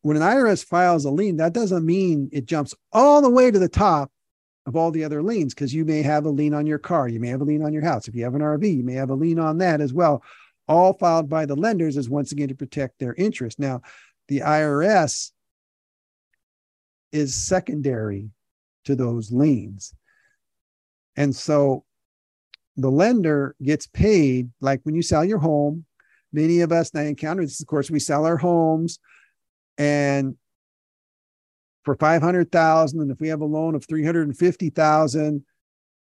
when 0.03 0.17
an 0.17 0.23
IRS 0.23 0.63
files 0.63 1.05
a 1.05 1.09
lien, 1.09 1.37
that 1.37 1.53
doesn't 1.53 1.85
mean 1.85 2.29
it 2.31 2.45
jumps 2.45 2.75
all 2.91 3.21
the 3.21 3.29
way 3.29 3.49
to 3.49 3.57
the 3.57 3.69
top 3.69 4.11
of 4.65 4.75
all 4.75 4.91
the 4.91 5.03
other 5.03 5.23
liens 5.23 5.53
because 5.53 5.73
you 5.73 5.85
may 5.85 6.01
have 6.01 6.25
a 6.25 6.29
lien 6.29 6.53
on 6.53 6.65
your 6.65 6.77
car, 6.77 7.07
you 7.07 7.21
may 7.21 7.29
have 7.29 7.41
a 7.41 7.45
lien 7.45 7.63
on 7.63 7.73
your 7.73 7.83
house. 7.83 8.07
If 8.07 8.15
you 8.15 8.25
have 8.25 8.35
an 8.35 8.41
RV, 8.41 8.77
you 8.77 8.83
may 8.83 8.93
have 8.93 9.09
a 9.09 9.15
lien 9.15 9.39
on 9.39 9.57
that 9.59 9.79
as 9.81 9.93
well. 9.93 10.21
All 10.67 10.93
filed 10.93 11.29
by 11.29 11.45
the 11.45 11.55
lenders 11.55 11.95
is 11.95 12.09
once 12.09 12.33
again 12.33 12.49
to 12.49 12.55
protect 12.55 12.99
their 12.99 13.13
interest. 13.13 13.59
Now, 13.59 13.81
the 14.27 14.39
IRS 14.39 15.31
is 17.13 17.33
secondary 17.33 18.29
to 18.85 18.95
those 18.95 19.31
liens. 19.31 19.95
And 21.15 21.33
so 21.33 21.85
the 22.75 22.91
lender 22.91 23.55
gets 23.63 23.87
paid 23.87 24.49
like 24.59 24.81
when 24.83 24.95
you 24.95 25.01
sell 25.01 25.23
your 25.23 25.39
home. 25.39 25.85
Many 26.33 26.59
of 26.59 26.73
us 26.73 26.93
now 26.93 27.01
encounter 27.01 27.43
this, 27.43 27.61
of 27.61 27.67
course, 27.67 27.89
we 27.89 27.99
sell 27.99 28.25
our 28.25 28.37
homes 28.37 28.99
and 29.77 30.35
for 31.83 31.95
500,000 31.95 33.01
and 33.01 33.11
if 33.11 33.19
we 33.19 33.27
have 33.27 33.41
a 33.41 33.45
loan 33.45 33.75
of 33.75 33.85
350,000 33.85 35.45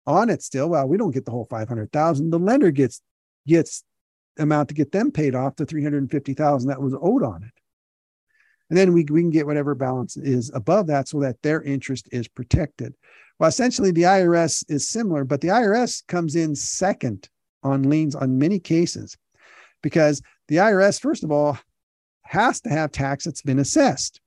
on 0.05 0.29
it 0.29 0.41
still, 0.41 0.69
well, 0.69 0.87
we 0.87 0.97
don't 0.97 1.11
get 1.11 1.25
the 1.25 1.31
whole 1.31 1.47
500,000. 1.49 2.29
The 2.29 2.39
lender 2.39 2.71
gets 2.71 3.01
gets 3.45 3.83
amount 4.39 4.69
to 4.69 4.75
get 4.75 4.91
them 4.91 5.11
paid 5.11 5.35
off 5.35 5.55
the 5.55 5.65
350,000 5.65 6.69
that 6.69 6.81
was 6.81 6.95
owed 6.99 7.23
on 7.23 7.43
it. 7.43 7.51
And 8.69 8.77
then 8.77 8.93
we, 8.93 9.05
we 9.05 9.21
can 9.21 9.29
get 9.29 9.45
whatever 9.45 9.75
balance 9.75 10.17
is 10.17 10.51
above 10.53 10.87
that 10.87 11.07
so 11.07 11.21
that 11.21 11.41
their 11.41 11.61
interest 11.61 12.09
is 12.11 12.27
protected. 12.27 12.93
Well, 13.39 13.47
essentially, 13.47 13.91
the 13.91 14.03
IRS 14.03 14.65
is 14.67 14.89
similar, 14.89 15.23
but 15.23 15.41
the 15.41 15.49
IRS 15.49 16.05
comes 16.07 16.35
in 16.35 16.55
second 16.55 17.29
on 17.63 17.83
liens 17.83 18.15
on 18.15 18.37
many 18.37 18.59
cases 18.59 19.15
because 19.81 20.21
the 20.47 20.57
IRS, 20.57 20.99
first 20.99 21.23
of 21.23 21.31
all, 21.31 21.57
has 22.27 22.61
to 22.61 22.69
have 22.69 22.91
tax 22.91 23.25
that's 23.25 23.41
been 23.41 23.59
assessed. 23.59 24.19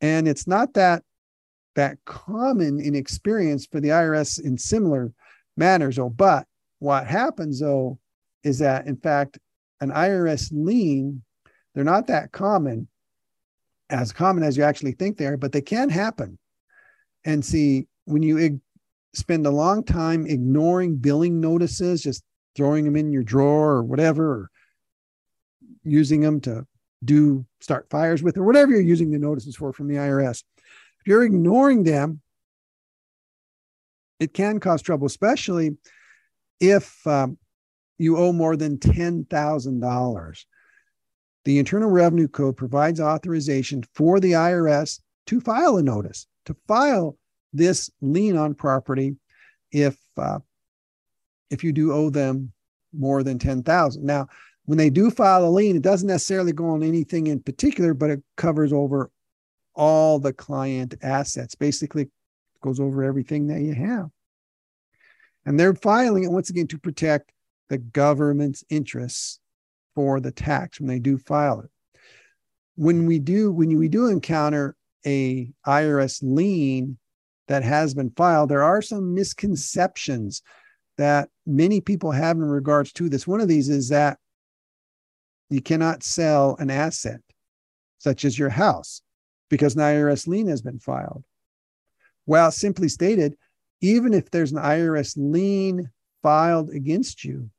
And 0.00 0.26
it's 0.26 0.46
not 0.46 0.74
that 0.74 1.02
that 1.74 1.96
common 2.04 2.80
in 2.80 2.94
experience 2.94 3.66
for 3.66 3.80
the 3.80 3.88
IRS 3.88 4.42
in 4.42 4.58
similar 4.58 5.12
manners. 5.56 5.98
Oh, 5.98 6.10
but 6.10 6.46
what 6.80 7.06
happens 7.06 7.60
though 7.60 7.98
is 8.44 8.58
that 8.58 8.86
in 8.86 8.96
fact 8.96 9.38
an 9.80 9.90
IRS 9.90 10.50
lien, 10.52 11.22
they're 11.74 11.84
not 11.84 12.08
that 12.08 12.32
common, 12.32 12.88
as 13.90 14.12
common 14.12 14.44
as 14.44 14.56
you 14.56 14.64
actually 14.64 14.92
think 14.92 15.16
they 15.16 15.26
are, 15.26 15.36
but 15.36 15.52
they 15.52 15.60
can 15.60 15.88
happen. 15.88 16.38
And 17.24 17.44
see, 17.44 17.86
when 18.04 18.22
you 18.22 18.38
ig- 18.38 18.60
spend 19.14 19.46
a 19.46 19.50
long 19.50 19.84
time 19.84 20.26
ignoring 20.26 20.96
billing 20.96 21.40
notices, 21.40 22.02
just 22.02 22.22
throwing 22.54 22.84
them 22.84 22.96
in 22.96 23.12
your 23.12 23.22
drawer 23.22 23.70
or 23.70 23.82
whatever, 23.82 24.30
or 24.32 24.50
using 25.84 26.20
them 26.20 26.40
to 26.42 26.66
do 27.04 27.44
start 27.60 27.88
fires 27.90 28.22
with, 28.22 28.36
or 28.36 28.44
whatever 28.44 28.72
you're 28.72 28.80
using 28.80 29.10
the 29.10 29.18
notices 29.18 29.56
for 29.56 29.72
from 29.72 29.88
the 29.88 29.96
IRS. 29.96 30.44
If 31.00 31.06
you're 31.06 31.24
ignoring 31.24 31.82
them, 31.82 32.20
it 34.20 34.32
can 34.34 34.60
cause 34.60 34.82
trouble, 34.82 35.06
especially 35.06 35.76
if 36.60 37.04
um, 37.06 37.38
you 37.98 38.16
owe 38.16 38.32
more 38.32 38.56
than 38.56 38.78
$10,000. 38.78 40.44
The 41.44 41.58
Internal 41.58 41.90
Revenue 41.90 42.28
Code 42.28 42.56
provides 42.56 43.00
authorization 43.00 43.82
for 43.94 44.20
the 44.20 44.32
IRS 44.32 45.00
to 45.26 45.40
file 45.40 45.76
a 45.76 45.82
notice, 45.82 46.28
to 46.46 46.54
file 46.68 47.16
this 47.52 47.90
lien 48.00 48.36
on 48.36 48.54
property 48.54 49.16
if 49.72 49.96
uh, 50.16 50.38
if 51.50 51.64
you 51.64 51.72
do 51.72 51.92
owe 51.92 52.10
them 52.10 52.52
more 52.94 53.22
than 53.22 53.38
10,000. 53.38 54.04
Now, 54.04 54.28
when 54.64 54.78
they 54.78 54.90
do 54.90 55.10
file 55.10 55.44
a 55.44 55.50
lien, 55.50 55.76
it 55.76 55.82
doesn't 55.82 56.08
necessarily 56.08 56.52
go 56.52 56.70
on 56.70 56.82
anything 56.82 57.26
in 57.26 57.40
particular, 57.40 57.94
but 57.94 58.10
it 58.10 58.22
covers 58.36 58.72
over 58.72 59.10
all 59.74 60.18
the 60.18 60.32
client 60.32 60.94
assets. 61.02 61.54
Basically, 61.54 62.08
goes 62.62 62.80
over 62.80 63.02
everything 63.02 63.48
that 63.48 63.60
you 63.60 63.74
have. 63.74 64.08
And 65.44 65.58
they're 65.58 65.74
filing 65.74 66.24
it 66.24 66.30
once 66.30 66.50
again 66.50 66.68
to 66.68 66.78
protect 66.78 67.32
the 67.68 67.78
government's 67.78 68.64
interests 68.70 69.40
for 69.94 70.20
the 70.20 70.30
tax 70.30 70.78
when 70.78 70.88
they 70.88 71.00
do 71.00 71.18
file 71.18 71.60
it. 71.60 71.70
When 72.76 73.06
we 73.06 73.18
do, 73.18 73.52
when 73.52 73.76
we 73.76 73.88
do 73.88 74.06
encounter 74.06 74.76
a 75.04 75.50
IRS 75.66 76.20
lien 76.22 76.98
that 77.48 77.64
has 77.64 77.92
been 77.92 78.10
filed, 78.10 78.48
there 78.48 78.62
are 78.62 78.80
some 78.80 79.14
misconceptions 79.14 80.42
that 80.96 81.28
many 81.44 81.80
people 81.80 82.12
have 82.12 82.36
in 82.36 82.44
regards 82.44 82.92
to 82.92 83.08
this. 83.08 83.26
One 83.26 83.40
of 83.40 83.48
these 83.48 83.68
is 83.68 83.88
that 83.88 84.18
you 85.52 85.60
cannot 85.60 86.02
sell 86.02 86.56
an 86.58 86.70
asset, 86.70 87.20
such 87.98 88.24
as 88.24 88.38
your 88.38 88.48
house, 88.48 89.02
because 89.50 89.74
an 89.74 89.82
IRS 89.82 90.26
lien 90.26 90.48
has 90.48 90.62
been 90.62 90.78
filed. 90.78 91.24
Well, 92.26 92.50
simply 92.50 92.88
stated, 92.88 93.36
even 93.80 94.14
if 94.14 94.30
there's 94.30 94.52
an 94.52 94.62
IRS 94.62 95.14
lien 95.16 95.90
filed 96.22 96.70
against 96.70 97.24
you, 97.24 97.50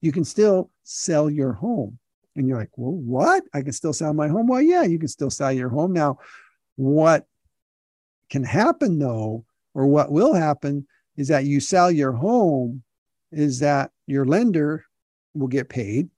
you 0.00 0.12
can 0.12 0.24
still 0.24 0.70
sell 0.82 1.30
your 1.30 1.52
home. 1.52 1.98
And 2.34 2.48
you're 2.48 2.58
like, 2.58 2.76
well, 2.76 2.92
what? 2.92 3.44
I 3.54 3.62
can 3.62 3.72
still 3.72 3.92
sell 3.92 4.12
my 4.14 4.28
home? 4.28 4.48
Well, 4.48 4.62
yeah, 4.62 4.82
you 4.82 4.98
can 4.98 5.08
still 5.08 5.30
sell 5.30 5.52
your 5.52 5.68
home. 5.68 5.92
Now, 5.92 6.18
what 6.76 7.26
can 8.30 8.42
happen 8.42 8.98
though, 8.98 9.44
or 9.74 9.86
what 9.86 10.10
will 10.10 10.34
happen, 10.34 10.86
is 11.16 11.28
that 11.28 11.44
you 11.44 11.60
sell 11.60 11.90
your 11.90 12.12
home, 12.12 12.82
is 13.30 13.60
that 13.60 13.90
your 14.06 14.24
lender 14.24 14.84
will 15.34 15.48
get 15.48 15.68
paid. 15.68 16.08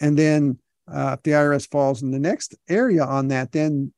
And 0.00 0.18
then 0.18 0.58
uh, 0.92 1.16
if 1.16 1.22
the 1.22 1.32
IRS 1.32 1.68
falls 1.70 2.02
in 2.02 2.10
the 2.10 2.18
next 2.18 2.54
area 2.68 3.04
on 3.04 3.28
that, 3.28 3.52
then 3.52 3.92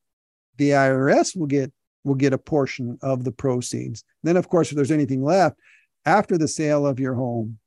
the 0.57 0.71
IRS 0.71 1.37
will 1.37 1.47
get 1.47 1.71
will 2.03 2.15
get 2.15 2.33
a 2.33 2.37
portion 2.37 2.97
of 3.01 3.23
the 3.23 3.31
proceeds. 3.31 4.03
Then, 4.23 4.37
of 4.37 4.47
course, 4.47 4.69
if 4.69 4.75
there's 4.75 4.91
anything 4.91 5.23
left 5.23 5.57
after 6.05 6.37
the 6.37 6.47
sale 6.47 6.87
of 6.87 6.99
your 6.99 7.13
home, 7.13 7.59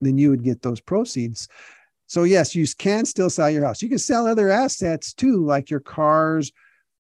then 0.00 0.16
you 0.18 0.30
would 0.30 0.42
get 0.42 0.62
those 0.62 0.80
proceeds. 0.80 1.46
So 2.06 2.24
yes, 2.24 2.54
you 2.54 2.66
can 2.78 3.04
still 3.04 3.30
sell 3.30 3.50
your 3.50 3.64
house. 3.64 3.82
You 3.82 3.88
can 3.88 3.98
sell 3.98 4.26
other 4.26 4.50
assets 4.50 5.12
too, 5.12 5.44
like 5.44 5.70
your 5.70 5.80
cars 5.80 6.50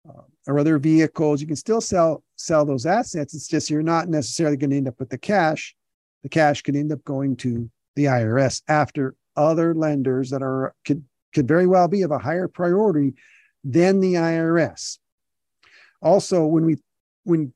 uh, 0.09 0.23
or 0.47 0.59
other 0.59 0.79
vehicles. 0.79 1.41
You 1.41 1.47
can 1.47 1.57
still 1.57 1.81
sell 1.81 2.23
sell 2.37 2.65
those 2.65 2.87
assets. 2.87 3.35
It's 3.35 3.49
just 3.49 3.71
you're 3.71 3.83
not 3.83 4.09
necessarily 4.09 4.57
going 4.57 4.71
to 4.71 4.77
end 4.77 4.89
up 4.89 5.01
with 5.01 5.11
the 5.11 5.19
cash. 5.19 5.75
The 6.23 6.29
cash 6.29 6.63
could 6.63 6.77
end 6.77 6.93
up 6.93 7.03
going 7.03 7.37
to 7.39 7.69
the 7.97 8.05
IRS 8.05 8.63
after 8.69 9.17
other 9.37 9.75
lenders 9.75 10.31
that 10.31 10.43
are 10.43 10.75
could 10.85 11.05
could 11.33 11.49
very 11.49 11.67
well 11.67 11.89
be 11.89 12.03
of 12.03 12.11
a 12.11 12.19
higher 12.19 12.49
priority 12.49 13.15
than 13.65 14.01
the 14.01 14.15
IRS. 14.15 14.99
Also, 16.01 16.45
when 16.45 16.65
we 16.65 16.77
when 17.25 17.53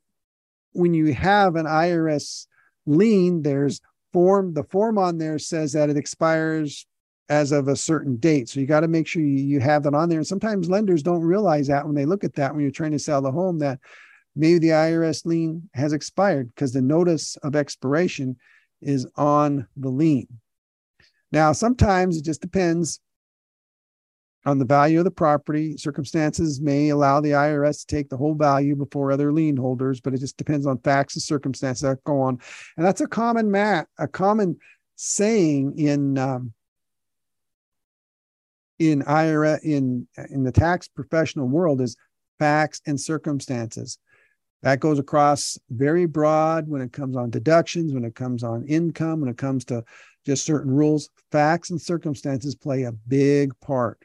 when 0.72 0.94
you 0.94 1.12
have 1.12 1.56
an 1.56 1.66
IRS 1.66 2.46
lien, 2.86 3.42
there's 3.42 3.80
form, 4.12 4.54
the 4.54 4.64
form 4.64 4.98
on 4.98 5.18
there 5.18 5.38
says 5.38 5.72
that 5.72 5.90
it 5.90 5.96
expires 5.96 6.86
as 7.28 7.50
of 7.50 7.66
a 7.68 7.76
certain 7.76 8.16
date. 8.16 8.48
So 8.48 8.60
you 8.60 8.66
got 8.66 8.80
to 8.80 8.88
make 8.88 9.06
sure 9.06 9.22
you, 9.22 9.42
you 9.42 9.60
have 9.60 9.82
that 9.82 9.94
on 9.94 10.08
there. 10.08 10.18
And 10.18 10.26
sometimes 10.26 10.70
lenders 10.70 11.02
don't 11.02 11.22
realize 11.22 11.66
that 11.66 11.84
when 11.84 11.94
they 11.94 12.04
look 12.04 12.22
at 12.22 12.34
that 12.34 12.52
when 12.52 12.62
you're 12.62 12.70
trying 12.70 12.92
to 12.92 12.98
sell 12.98 13.20
the 13.20 13.32
home 13.32 13.58
that 13.58 13.80
maybe 14.36 14.58
the 14.58 14.68
IRS 14.68 15.26
lien 15.26 15.68
has 15.74 15.92
expired 15.92 16.54
because 16.54 16.72
the 16.72 16.82
notice 16.82 17.36
of 17.42 17.56
expiration 17.56 18.36
is 18.80 19.06
on 19.16 19.66
the 19.76 19.88
lien. 19.88 20.28
Now, 21.32 21.52
sometimes 21.52 22.16
it 22.16 22.24
just 22.24 22.40
depends 22.40 23.00
on 24.44 24.58
the 24.58 24.64
value 24.64 24.98
of 24.98 25.04
the 25.04 25.10
property. 25.10 25.76
Circumstances 25.76 26.60
may 26.60 26.90
allow 26.90 27.20
the 27.20 27.32
IRS 27.32 27.80
to 27.80 27.86
take 27.94 28.08
the 28.08 28.16
whole 28.16 28.34
value 28.34 28.76
before 28.76 29.10
other 29.10 29.32
lien 29.32 29.56
holders, 29.56 30.00
but 30.00 30.14
it 30.14 30.20
just 30.20 30.36
depends 30.36 30.66
on 30.66 30.78
facts 30.78 31.16
and 31.16 31.22
circumstances 31.22 31.82
that 31.82 32.02
go 32.04 32.20
on. 32.20 32.38
And 32.76 32.86
that's 32.86 33.00
a 33.00 33.08
common 33.08 33.50
mat, 33.50 33.88
a 33.98 34.06
common 34.06 34.56
saying 34.94 35.78
in 35.78 36.16
um, 36.16 36.52
in 38.78 39.02
IRA 39.02 39.58
in 39.62 40.06
in 40.30 40.44
the 40.44 40.52
tax 40.52 40.86
professional 40.86 41.48
world 41.48 41.80
is 41.80 41.96
facts 42.38 42.80
and 42.86 43.00
circumstances. 43.00 43.98
That 44.62 44.80
goes 44.80 44.98
across 44.98 45.58
very 45.70 46.06
broad 46.06 46.68
when 46.68 46.82
it 46.82 46.92
comes 46.92 47.16
on 47.16 47.30
deductions, 47.30 47.92
when 47.92 48.04
it 48.04 48.14
comes 48.14 48.42
on 48.42 48.66
income, 48.66 49.20
when 49.20 49.28
it 49.28 49.38
comes 49.38 49.64
to 49.66 49.84
just 50.26 50.44
certain 50.44 50.72
rules. 50.72 51.08
Facts 51.30 51.70
and 51.70 51.80
circumstances 51.80 52.54
play 52.54 52.82
a 52.82 52.92
big 52.92 53.58
part 53.60 54.04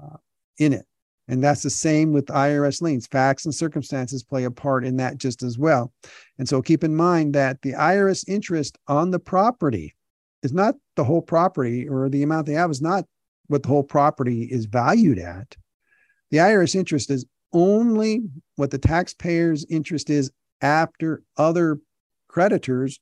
uh, 0.00 0.18
in 0.58 0.74
it. 0.74 0.84
And 1.26 1.42
that's 1.42 1.62
the 1.62 1.70
same 1.70 2.12
with 2.12 2.26
IRS 2.26 2.80
liens. 2.80 3.06
Facts 3.06 3.44
and 3.44 3.54
circumstances 3.54 4.22
play 4.22 4.44
a 4.44 4.50
part 4.50 4.84
in 4.84 4.96
that 4.96 5.18
just 5.18 5.42
as 5.42 5.58
well. 5.58 5.92
And 6.38 6.48
so 6.48 6.62
keep 6.62 6.84
in 6.84 6.94
mind 6.94 7.34
that 7.34 7.60
the 7.62 7.72
IRS 7.72 8.24
interest 8.28 8.78
on 8.86 9.10
the 9.10 9.18
property 9.18 9.94
is 10.42 10.52
not 10.52 10.74
the 10.96 11.04
whole 11.04 11.20
property 11.20 11.88
or 11.88 12.08
the 12.08 12.22
amount 12.22 12.46
they 12.46 12.54
have 12.54 12.70
is 12.70 12.80
not 12.80 13.04
what 13.48 13.62
the 13.62 13.68
whole 13.68 13.82
property 13.82 14.44
is 14.44 14.66
valued 14.66 15.18
at. 15.18 15.56
The 16.30 16.38
IRS 16.38 16.74
interest 16.74 17.10
is 17.10 17.26
only 17.52 18.22
what 18.56 18.70
the 18.70 18.78
taxpayer's 18.78 19.64
interest 19.68 20.10
is 20.10 20.30
after 20.60 21.22
other 21.36 21.78
creditors 22.28 23.00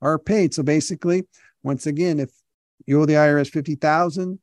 are 0.00 0.18
paid. 0.18 0.54
So 0.54 0.62
basically, 0.62 1.26
once 1.62 1.86
again, 1.86 2.20
if 2.20 2.30
you 2.86 3.00
owe 3.00 3.06
the 3.06 3.14
IRS 3.14 3.50
50,000, 3.50 4.38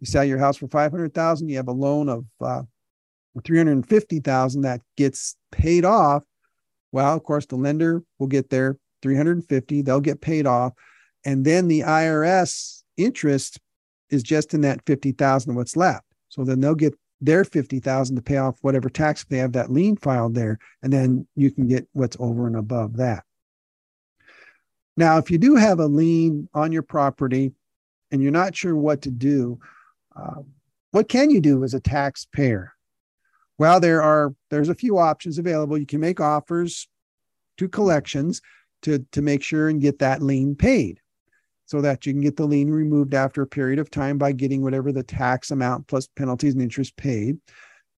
you 0.00 0.06
sell 0.06 0.24
your 0.24 0.38
house 0.38 0.56
for 0.56 0.68
500,000, 0.68 1.48
you 1.48 1.56
have 1.56 1.68
a 1.68 1.72
loan 1.72 2.08
of 2.08 2.24
uh, 2.40 2.62
350,000 3.44 4.62
that 4.62 4.80
gets 4.96 5.36
paid 5.50 5.84
off. 5.84 6.24
Well, 6.92 7.14
of 7.14 7.22
course, 7.24 7.46
the 7.46 7.56
lender 7.56 8.02
will 8.18 8.26
get 8.26 8.50
their 8.50 8.78
350, 9.02 9.82
they'll 9.82 10.00
get 10.00 10.20
paid 10.20 10.46
off. 10.46 10.72
And 11.24 11.44
then 11.44 11.68
the 11.68 11.80
IRS 11.80 12.82
interest 12.96 13.60
is 14.10 14.22
just 14.22 14.54
in 14.54 14.60
that 14.62 14.84
50,000 14.86 15.54
what's 15.54 15.76
left. 15.76 16.04
So 16.28 16.44
then 16.44 16.60
they'll 16.60 16.74
get 16.74 16.94
their 17.20 17.44
50,000 17.44 18.16
to 18.16 18.22
pay 18.22 18.36
off 18.36 18.58
whatever 18.62 18.90
tax 18.90 19.24
they 19.24 19.38
have 19.38 19.52
that 19.52 19.70
lien 19.70 19.96
filed 19.96 20.34
there 20.34 20.58
and 20.82 20.92
then 20.92 21.26
you 21.36 21.52
can 21.52 21.68
get 21.68 21.86
what's 21.92 22.16
over 22.18 22.48
and 22.48 22.56
above 22.56 22.96
that. 22.96 23.24
Now, 24.96 25.18
if 25.18 25.30
you 25.30 25.38
do 25.38 25.56
have 25.56 25.80
a 25.80 25.86
lien 25.86 26.48
on 26.54 26.72
your 26.72 26.82
property 26.82 27.52
and 28.10 28.22
you're 28.22 28.30
not 28.30 28.54
sure 28.54 28.76
what 28.76 29.02
to 29.02 29.10
do, 29.10 29.58
uh, 30.14 30.42
what 30.90 31.08
can 31.08 31.30
you 31.30 31.40
do 31.40 31.64
as 31.64 31.74
a 31.74 31.80
taxpayer? 31.80 32.72
Well, 33.58 33.80
there 33.80 34.02
are 34.02 34.34
there's 34.50 34.68
a 34.68 34.74
few 34.74 34.98
options 34.98 35.38
available. 35.38 35.78
You 35.78 35.86
can 35.86 36.00
make 36.00 36.20
offers 36.20 36.88
to 37.58 37.68
collections 37.68 38.42
to 38.82 39.04
to 39.12 39.22
make 39.22 39.42
sure 39.42 39.68
and 39.68 39.80
get 39.80 40.00
that 40.00 40.22
lien 40.22 40.54
paid 40.54 41.00
so 41.66 41.80
that 41.80 42.04
you 42.04 42.12
can 42.12 42.20
get 42.20 42.36
the 42.36 42.44
lien 42.44 42.70
removed 42.70 43.14
after 43.14 43.40
a 43.40 43.46
period 43.46 43.78
of 43.78 43.90
time 43.90 44.18
by 44.18 44.32
getting 44.32 44.62
whatever 44.62 44.92
the 44.92 45.02
tax 45.02 45.50
amount 45.50 45.86
plus 45.86 46.06
penalties 46.16 46.52
and 46.52 46.62
interest 46.62 46.94
paid. 46.96 47.38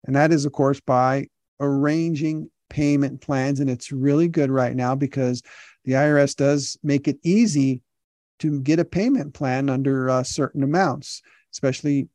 And 0.07 0.15
that 0.15 0.33
is, 0.33 0.45
of 0.45 0.53
course, 0.53 0.81
by 0.81 1.27
arranging 1.59 2.51
payment 2.71 3.21
plans. 3.21 3.61
And 3.61 3.69
it's 3.69 3.91
really 3.91 4.29
good 4.29 4.51
right 4.51 4.77
now 4.77 4.95
because 4.95 5.43
the 5.85 5.93
IRS 5.93 6.37
does 6.37 6.79
make 6.83 7.09
it 7.09 7.19
easy 7.23 7.81
to 8.41 8.61
get 8.61 8.81
a 8.81 8.85
payment 8.85 9.35
plan 9.35 9.68
under 9.68 10.11
uh, 10.11 10.23
certain 10.23 10.62
amounts, 10.62 11.23
especially 11.53 12.09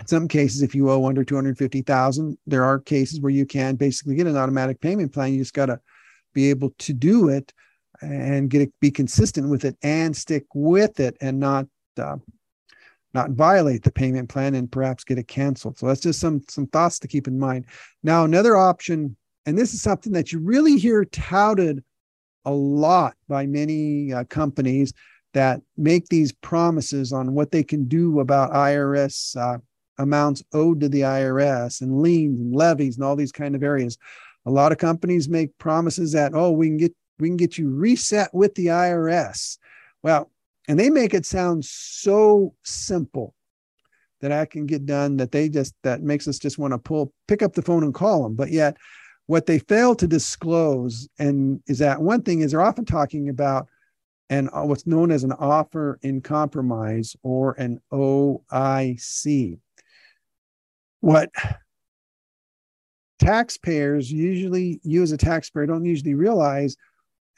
in 0.00 0.06
some 0.06 0.28
cases, 0.28 0.62
if 0.62 0.74
you 0.74 0.90
owe 0.90 1.06
under 1.06 1.24
250,000, 1.24 2.38
there 2.46 2.64
are 2.64 2.78
cases 2.78 3.20
where 3.20 3.32
you 3.32 3.44
can 3.44 3.76
basically 3.76 4.14
get 4.14 4.26
an 4.26 4.36
automatic 4.36 4.80
payment 4.80 5.12
plan. 5.12 5.32
You 5.32 5.40
just 5.40 5.54
got 5.54 5.66
to 5.66 5.78
be 6.32 6.48
able 6.48 6.70
to 6.78 6.92
do 6.94 7.28
it 7.28 7.52
and 8.00 8.48
get 8.48 8.62
it, 8.62 8.72
be 8.80 8.90
consistent 8.90 9.50
with 9.50 9.64
it 9.64 9.76
and 9.82 10.16
stick 10.16 10.46
with 10.54 11.00
it 11.00 11.16
and 11.20 11.38
not 11.38 11.66
uh, 11.98 12.16
not 13.12 13.30
violate 13.30 13.82
the 13.82 13.90
payment 13.90 14.28
plan 14.28 14.54
and 14.54 14.70
perhaps 14.70 15.04
get 15.04 15.18
it 15.18 15.28
canceled. 15.28 15.78
So 15.78 15.86
that's 15.86 16.00
just 16.00 16.20
some 16.20 16.42
some 16.48 16.66
thoughts 16.68 16.98
to 17.00 17.08
keep 17.08 17.28
in 17.28 17.38
mind. 17.38 17.66
Now 18.02 18.24
another 18.24 18.56
option, 18.56 19.16
and 19.44 19.58
this 19.58 19.74
is 19.74 19.82
something 19.82 20.12
that 20.12 20.32
you 20.32 20.38
really 20.38 20.78
hear 20.78 21.04
touted 21.04 21.84
a 22.44 22.52
lot 22.52 23.14
by 23.28 23.46
many 23.46 24.12
uh, 24.12 24.24
companies 24.24 24.92
that 25.32 25.60
make 25.76 26.06
these 26.08 26.32
promises 26.32 27.12
on 27.12 27.34
what 27.34 27.50
they 27.50 27.62
can 27.62 27.86
do 27.86 28.20
about 28.20 28.52
IRS 28.52 29.36
uh, 29.36 29.58
amounts 29.98 30.42
owed 30.52 30.80
to 30.80 30.88
the 30.88 31.02
IRS 31.02 31.82
and 31.82 32.00
liens 32.00 32.40
and 32.40 32.54
levies 32.54 32.96
and 32.96 33.04
all 33.04 33.16
these 33.16 33.32
kind 33.32 33.54
of 33.54 33.62
areas. 33.62 33.98
A 34.46 34.50
lot 34.50 34.72
of 34.72 34.78
companies 34.78 35.28
make 35.28 35.56
promises 35.58 36.12
that 36.12 36.32
oh 36.34 36.50
we 36.50 36.68
can 36.68 36.78
get 36.78 36.94
we 37.18 37.28
can 37.28 37.36
get 37.36 37.58
you 37.58 37.68
reset 37.68 38.32
with 38.32 38.54
the 38.54 38.66
IRS. 38.66 39.58
Well, 40.02 40.30
and 40.66 40.78
they 40.78 40.88
make 40.88 41.14
it 41.14 41.26
sound 41.26 41.64
so 41.64 42.54
simple 42.64 43.34
that 44.20 44.32
I 44.32 44.46
can 44.46 44.66
get 44.66 44.86
done 44.86 45.16
that 45.18 45.32
they 45.32 45.48
just 45.48 45.74
that 45.82 46.02
makes 46.02 46.26
us 46.26 46.38
just 46.38 46.58
want 46.58 46.72
to 46.72 46.78
pull 46.78 47.12
pick 47.28 47.42
up 47.42 47.52
the 47.52 47.62
phone 47.62 47.84
and 47.84 47.94
call 47.94 48.22
them. 48.22 48.34
But 48.34 48.50
yet 48.50 48.76
what 49.30 49.46
they 49.46 49.60
fail 49.60 49.94
to 49.94 50.08
disclose 50.08 51.08
and 51.20 51.62
is 51.68 51.78
that 51.78 52.02
one 52.02 52.20
thing 52.20 52.40
is 52.40 52.50
they're 52.50 52.60
often 52.60 52.84
talking 52.84 53.28
about 53.28 53.68
and 54.28 54.50
uh, 54.52 54.62
what's 54.62 54.88
known 54.88 55.12
as 55.12 55.22
an 55.22 55.30
offer 55.30 56.00
in 56.02 56.20
compromise 56.20 57.14
or 57.22 57.52
an 57.52 57.80
OIC. 57.92 59.56
What 60.98 61.30
taxpayers 63.20 64.10
usually 64.10 64.80
you 64.82 65.00
as 65.00 65.12
a 65.12 65.16
taxpayer 65.16 65.66
don't 65.66 65.84
usually 65.84 66.14
realize 66.14 66.76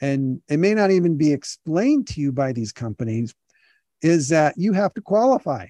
and 0.01 0.41
it 0.49 0.57
may 0.57 0.73
not 0.73 0.89
even 0.89 1.15
be 1.15 1.31
explained 1.31 2.07
to 2.07 2.21
you 2.21 2.31
by 2.31 2.53
these 2.53 2.71
companies, 2.71 3.35
is 4.01 4.29
that 4.29 4.55
you 4.57 4.73
have 4.73 4.95
to 4.95 5.01
qualify. 5.01 5.67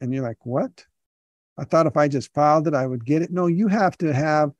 And 0.00 0.12
you're 0.12 0.24
like, 0.24 0.44
what? 0.44 0.84
I 1.56 1.64
thought 1.64 1.86
if 1.86 1.96
I 1.96 2.08
just 2.08 2.32
filed 2.34 2.66
it, 2.66 2.74
I 2.74 2.86
would 2.86 3.04
get 3.04 3.22
it. 3.22 3.30
No, 3.30 3.46
you 3.46 3.68
have 3.68 3.96
to 3.98 4.12
have 4.12 4.50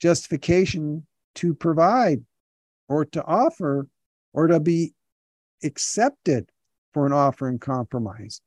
justification 0.00 1.06
to 1.36 1.54
provide 1.54 2.22
or 2.88 3.04
to 3.06 3.24
offer 3.24 3.86
or 4.32 4.48
to 4.48 4.60
be 4.60 4.94
accepted 5.62 6.50
for 6.92 7.06
an 7.06 7.12
offer 7.12 7.48
in 7.48 7.58
compromise. 7.58 8.40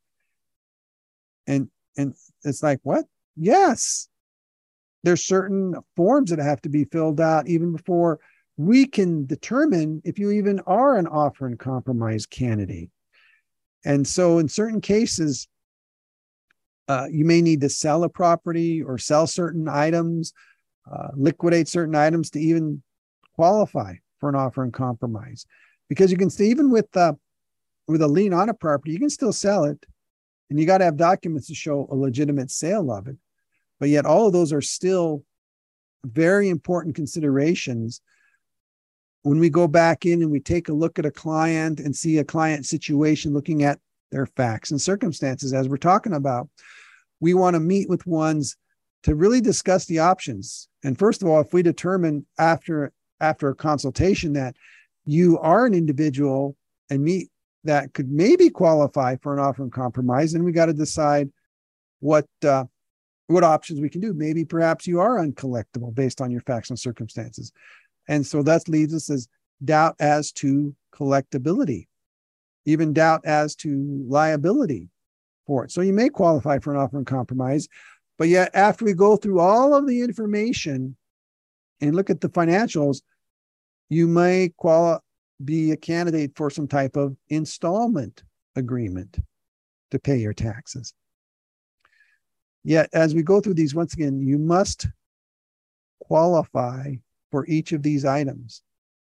And 1.46 1.70
and 1.96 2.14
it's 2.44 2.62
like, 2.62 2.80
what? 2.82 3.04
Yes. 3.36 4.08
There's 5.02 5.24
certain 5.24 5.74
forms 5.94 6.30
that 6.30 6.38
have 6.38 6.60
to 6.62 6.68
be 6.68 6.84
filled 6.84 7.20
out 7.20 7.48
even 7.48 7.72
before 7.72 8.18
we 8.56 8.86
can 8.86 9.26
determine 9.26 10.02
if 10.04 10.18
you 10.18 10.30
even 10.30 10.60
are 10.60 10.96
an 10.96 11.06
offer 11.06 11.46
and 11.46 11.58
compromise 11.58 12.26
candidate. 12.26 12.90
And 13.84 14.06
so, 14.06 14.38
in 14.38 14.48
certain 14.48 14.80
cases, 14.80 15.46
uh, 16.88 17.06
you 17.10 17.24
may 17.24 17.42
need 17.42 17.60
to 17.60 17.68
sell 17.68 18.04
a 18.04 18.08
property 18.08 18.82
or 18.82 18.98
sell 18.98 19.26
certain 19.26 19.68
items, 19.68 20.32
uh, 20.90 21.08
liquidate 21.14 21.68
certain 21.68 21.94
items 21.94 22.30
to 22.30 22.40
even 22.40 22.82
qualify 23.34 23.94
for 24.18 24.28
an 24.28 24.34
offer 24.34 24.62
and 24.62 24.72
compromise. 24.72 25.46
Because 25.88 26.10
you 26.10 26.16
can 26.16 26.30
see, 26.30 26.48
even 26.50 26.70
with 26.70 26.94
uh, 26.96 27.14
with 27.88 28.02
a 28.02 28.08
lien 28.08 28.32
on 28.32 28.48
a 28.48 28.54
property, 28.54 28.92
you 28.92 28.98
can 28.98 29.10
still 29.10 29.32
sell 29.32 29.64
it, 29.64 29.84
and 30.50 30.58
you 30.58 30.66
got 30.66 30.78
to 30.78 30.84
have 30.84 30.96
documents 30.96 31.48
to 31.48 31.54
show 31.54 31.88
a 31.90 31.94
legitimate 31.94 32.50
sale 32.50 32.90
of 32.90 33.06
it. 33.06 33.16
But 33.78 33.88
yet, 33.88 34.06
all 34.06 34.26
of 34.26 34.32
those 34.32 34.52
are 34.52 34.62
still 34.62 35.24
very 36.04 36.48
important 36.48 36.94
considerations 36.94 38.00
when 39.22 39.40
we 39.40 39.50
go 39.50 39.66
back 39.66 40.06
in 40.06 40.22
and 40.22 40.30
we 40.30 40.38
take 40.38 40.68
a 40.68 40.72
look 40.72 41.00
at 41.00 41.06
a 41.06 41.10
client 41.10 41.80
and 41.80 41.94
see 41.94 42.18
a 42.18 42.24
client 42.24 42.64
situation 42.64 43.32
looking 43.32 43.64
at 43.64 43.80
their 44.16 44.26
facts 44.26 44.70
and 44.70 44.80
circumstances 44.80 45.52
as 45.52 45.68
we're 45.68 45.76
talking 45.76 46.14
about 46.14 46.48
we 47.20 47.34
want 47.34 47.54
to 47.54 47.60
meet 47.60 47.86
with 47.88 48.06
ones 48.06 48.56
to 49.02 49.14
really 49.14 49.40
discuss 49.40 49.84
the 49.86 49.98
options. 49.98 50.68
And 50.82 50.98
first 50.98 51.22
of 51.22 51.28
all 51.28 51.40
if 51.40 51.52
we 51.52 51.62
determine 51.62 52.24
after 52.38 52.92
after 53.20 53.48
a 53.48 53.54
consultation 53.54 54.32
that 54.32 54.56
you 55.04 55.38
are 55.38 55.66
an 55.66 55.74
individual 55.74 56.56
and 56.88 57.04
meet 57.04 57.28
that 57.64 57.92
could 57.92 58.10
maybe 58.10 58.48
qualify 58.48 59.16
for 59.16 59.34
an 59.34 59.38
offer 59.38 59.62
and 59.62 59.72
compromise 59.72 60.32
and 60.32 60.44
we 60.44 60.52
got 60.52 60.66
to 60.66 60.72
decide 60.72 61.30
what 62.00 62.26
uh, 62.42 62.64
what 63.26 63.44
options 63.44 63.80
we 63.80 63.90
can 63.90 64.00
do. 64.00 64.14
Maybe 64.14 64.44
perhaps 64.44 64.86
you 64.86 65.00
are 65.00 65.18
uncollectible 65.18 65.94
based 65.94 66.22
on 66.22 66.30
your 66.30 66.42
facts 66.42 66.70
and 66.70 66.78
circumstances. 66.78 67.52
And 68.08 68.24
so 68.24 68.42
that 68.44 68.68
leaves 68.68 68.94
us 68.94 69.10
as 69.10 69.28
doubt 69.62 69.96
as 69.98 70.32
to 70.32 70.74
collectability, 70.94 71.88
even 72.66 72.92
doubt 72.92 73.24
as 73.24 73.56
to 73.56 74.04
liability 74.06 74.90
for 75.46 75.64
it. 75.64 75.72
So 75.72 75.80
you 75.80 75.92
may 75.92 76.08
qualify 76.08 76.58
for 76.58 76.74
an 76.74 76.80
offer 76.80 76.98
and 76.98 77.06
compromise, 77.06 77.68
but 78.18 78.28
yet 78.28 78.50
after 78.54 78.84
we 78.84 78.92
go 78.92 79.16
through 79.16 79.40
all 79.40 79.74
of 79.74 79.86
the 79.86 80.02
information 80.02 80.96
and 81.80 81.94
look 81.94 82.10
at 82.10 82.20
the 82.20 82.28
financials, 82.28 83.00
you 83.88 84.06
may 84.06 84.52
qualify 84.56 85.00
be 85.44 85.72
a 85.72 85.76
candidate 85.76 86.32
for 86.34 86.50
some 86.50 86.66
type 86.66 86.96
of 86.96 87.16
installment 87.28 88.22
agreement 88.54 89.18
to 89.90 89.98
pay 89.98 90.16
your 90.16 90.32
taxes. 90.32 90.94
Yet, 92.64 92.88
as 92.92 93.14
we 93.14 93.22
go 93.22 93.40
through 93.40 93.54
these, 93.54 93.74
once 93.74 93.94
again, 93.94 94.20
you 94.20 94.38
must 94.38 94.88
qualify 96.00 96.94
for 97.30 97.46
each 97.46 97.72
of 97.72 97.82
these 97.82 98.04
items. 98.04 98.62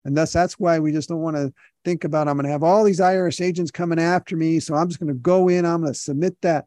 And 0.08 0.16
thus, 0.16 0.32
that's 0.32 0.58
why 0.58 0.78
we 0.78 0.90
just 0.90 1.10
don't 1.10 1.20
want 1.20 1.36
to 1.36 1.52
think 1.84 2.04
about 2.04 2.28
I'm 2.28 2.36
going 2.36 2.46
to 2.46 2.50
have 2.50 2.62
all 2.62 2.82
these 2.82 2.98
IRS 2.98 3.44
agents 3.44 3.70
coming 3.70 3.98
after 3.98 4.38
me. 4.38 4.58
So 4.58 4.74
I'm 4.74 4.88
just 4.88 4.98
going 4.98 5.12
to 5.12 5.20
go 5.20 5.48
in, 5.48 5.66
I'm 5.66 5.82
going 5.82 5.92
to 5.92 5.98
submit 5.98 6.40
that 6.40 6.64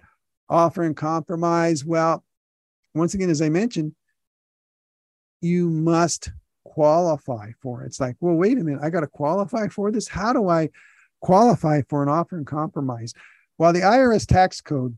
offer 0.48 0.84
and 0.84 0.96
compromise. 0.96 1.84
Well, 1.84 2.24
once 2.94 3.16
again, 3.16 3.32
as 3.32 3.42
I 3.42 3.50
mentioned, 3.50 3.96
you 5.42 5.72
must 5.72 6.32
qualify 6.64 7.50
for 7.64 7.82
it. 7.82 7.88
It's 7.88 8.00
like, 8.00 8.16
well, 8.20 8.36
wait 8.36 8.60
a 8.60 8.64
minute, 8.64 8.82
I 8.84 8.92
got 8.92 9.00
to 9.00 9.08
qualify 9.08 9.70
for 9.70 9.92
this. 9.92 10.08
How 10.08 10.34
do 10.34 10.48
I 10.48 10.70
qualify 11.22 11.82
for 11.90 12.04
an 12.04 12.10
offer 12.10 12.38
and 12.38 12.46
compromise? 12.46 13.16
While 13.58 13.74
the 13.74 13.80
IRS 13.80 14.28
tax 14.28 14.62
code 14.62 14.96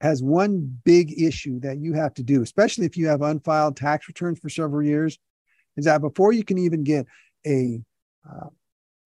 has 0.00 0.22
one 0.22 0.78
big 0.84 1.20
issue 1.20 1.60
that 1.60 1.76
you 1.76 1.92
have 1.92 2.14
to 2.14 2.22
do, 2.22 2.40
especially 2.40 2.86
if 2.86 2.96
you 2.96 3.08
have 3.08 3.20
unfiled 3.20 3.76
tax 3.76 4.08
returns 4.08 4.38
for 4.38 4.48
several 4.48 4.82
years, 4.82 5.18
is 5.78 5.86
that 5.86 6.02
before 6.02 6.32
you 6.32 6.44
can 6.44 6.58
even 6.58 6.84
get 6.84 7.06
a 7.46 7.80
uh, 8.30 8.48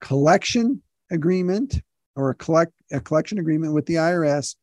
collection 0.00 0.82
agreement 1.10 1.80
or 2.16 2.30
a 2.30 2.34
collect 2.34 2.72
a 2.90 3.00
collection 3.00 3.38
agreement 3.38 3.72
with 3.72 3.86
the 3.86 3.94
IRS 3.94 4.56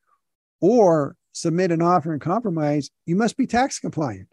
or 0.60 1.16
submit 1.32 1.72
an 1.72 1.82
offer 1.82 2.12
and 2.12 2.22
compromise, 2.22 2.90
you 3.06 3.16
must 3.16 3.38
be 3.38 3.48
tax 3.48 3.80
compliant 3.80 4.28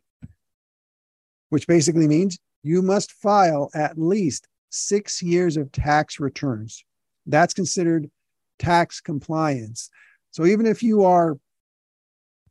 which 1.51 1.67
basically 1.67 2.09
means 2.09 2.39
you 2.62 2.83
must 2.83 3.12
file 3.12 3.71
at 3.75 3.99
least 3.99 4.49
six 4.71 5.23
years 5.23 5.57
of 5.57 5.71
tax 5.73 6.19
returns. 6.19 6.85
That's 7.27 7.55
considered 7.55 8.11
tax 8.59 9.01
compliance. 9.01 9.91
So 10.31 10.45
even 10.47 10.67
if 10.67 10.83
you 10.83 11.05
are 11.05 11.39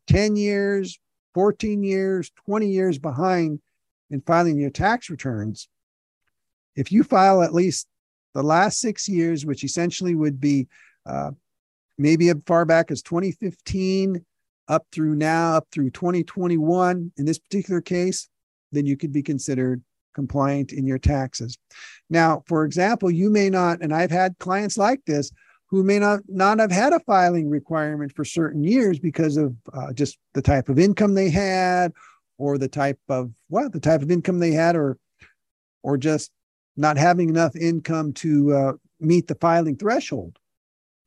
10 0.07 0.35
years, 0.35 0.97
14 1.33 1.83
years, 1.83 2.31
20 2.45 2.69
years 2.69 2.97
behind 2.97 3.59
in 4.09 4.21
filing 4.21 4.59
your 4.59 4.69
tax 4.69 5.09
returns, 5.09 5.67
if 6.75 6.91
you 6.91 7.03
file 7.03 7.41
at 7.41 7.53
least 7.53 7.87
the 8.33 8.43
last 8.43 8.79
six 8.79 9.07
years, 9.07 9.45
which 9.45 9.63
essentially 9.63 10.13
would 10.13 10.39
be 10.39 10.67
uh, 11.05 11.31
maybe 11.97 12.29
as 12.29 12.35
far 12.45 12.65
back 12.65 12.91
as 12.91 13.01
2015 13.01 14.23
up 14.67 14.85
through 14.91 15.15
now, 15.15 15.55
up 15.55 15.67
through 15.71 15.89
2021 15.91 17.11
in 17.17 17.25
this 17.25 17.39
particular 17.39 17.81
case, 17.81 18.27
then 18.71 18.85
you 18.85 18.97
could 18.97 19.11
be 19.11 19.23
considered 19.23 19.81
compliant 20.13 20.71
in 20.71 20.87
your 20.87 20.97
taxes. 20.97 21.57
Now, 22.09 22.43
for 22.47 22.65
example, 22.65 23.11
you 23.11 23.29
may 23.29 23.49
not, 23.49 23.81
and 23.81 23.93
I've 23.93 24.11
had 24.11 24.37
clients 24.39 24.77
like 24.77 25.01
this 25.05 25.31
who 25.67 25.83
may 25.83 25.99
not 25.99 26.21
not 26.27 26.59
have 26.59 26.71
had 26.71 26.93
a 26.93 26.99
filing 27.01 27.49
requirement 27.49 28.15
for 28.15 28.23
certain 28.23 28.63
years 28.63 28.99
because 28.99 29.35
of 29.35 29.55
uh, 29.73 29.93
just 29.93 30.17
the 30.33 30.41
type 30.41 30.69
of 30.69 30.79
income 30.79 31.13
they 31.13 31.29
had, 31.29 31.91
or 32.37 32.57
the 32.57 32.67
type 32.67 32.99
of 33.09 33.31
well, 33.49 33.69
the 33.69 33.79
type 33.79 34.01
of 34.01 34.11
income 34.11 34.39
they 34.39 34.51
had, 34.51 34.75
or 34.75 34.97
or 35.83 35.97
just 35.97 36.31
not 36.77 36.97
having 36.97 37.29
enough 37.29 37.55
income 37.55 38.13
to 38.13 38.53
uh, 38.53 38.73
meet 38.99 39.27
the 39.27 39.35
filing 39.35 39.77
threshold. 39.77 40.37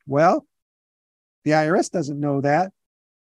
Well, 0.06 0.46
the 1.44 1.50
IRS 1.52 1.90
doesn't 1.90 2.18
know 2.18 2.40
that. 2.40 2.72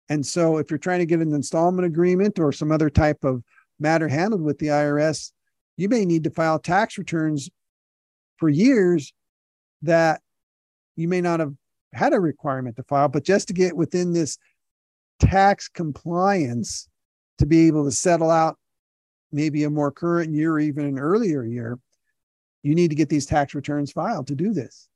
And 0.09 0.25
so 0.25 0.57
if 0.57 0.69
you're 0.69 0.77
trying 0.77 0.99
to 0.99 1.05
get 1.05 1.21
an 1.21 1.33
installment 1.33 1.85
agreement 1.85 2.39
or 2.39 2.51
some 2.51 2.71
other 2.71 2.89
type 2.89 3.23
of 3.23 3.43
matter 3.79 4.07
handled 4.07 4.41
with 4.41 4.59
the 4.59 4.67
IRS, 4.67 5.31
you 5.77 5.89
may 5.89 6.05
need 6.05 6.23
to 6.25 6.29
file 6.29 6.59
tax 6.59 6.97
returns 6.97 7.49
for 8.37 8.49
years 8.49 9.13
that 9.81 10.21
you 10.95 11.07
may 11.07 11.21
not 11.21 11.39
have 11.39 11.53
had 11.93 12.13
a 12.13 12.19
requirement 12.19 12.75
to 12.75 12.83
file, 12.83 13.07
but 13.07 13.23
just 13.23 13.47
to 13.47 13.53
get 13.53 13.75
within 13.75 14.13
this 14.13 14.37
tax 15.19 15.67
compliance 15.69 16.87
to 17.39 17.45
be 17.45 17.67
able 17.67 17.85
to 17.85 17.91
settle 17.91 18.29
out 18.29 18.57
maybe 19.31 19.63
a 19.63 19.69
more 19.69 19.91
current 19.91 20.33
year 20.33 20.53
or 20.53 20.59
even 20.59 20.85
an 20.85 20.99
earlier 20.99 21.43
year, 21.43 21.79
you 22.61 22.75
need 22.75 22.89
to 22.89 22.95
get 22.95 23.09
these 23.09 23.25
tax 23.25 23.53
returns 23.55 23.91
filed 23.91 24.27
to 24.27 24.35
do 24.35 24.53
this. 24.53 24.87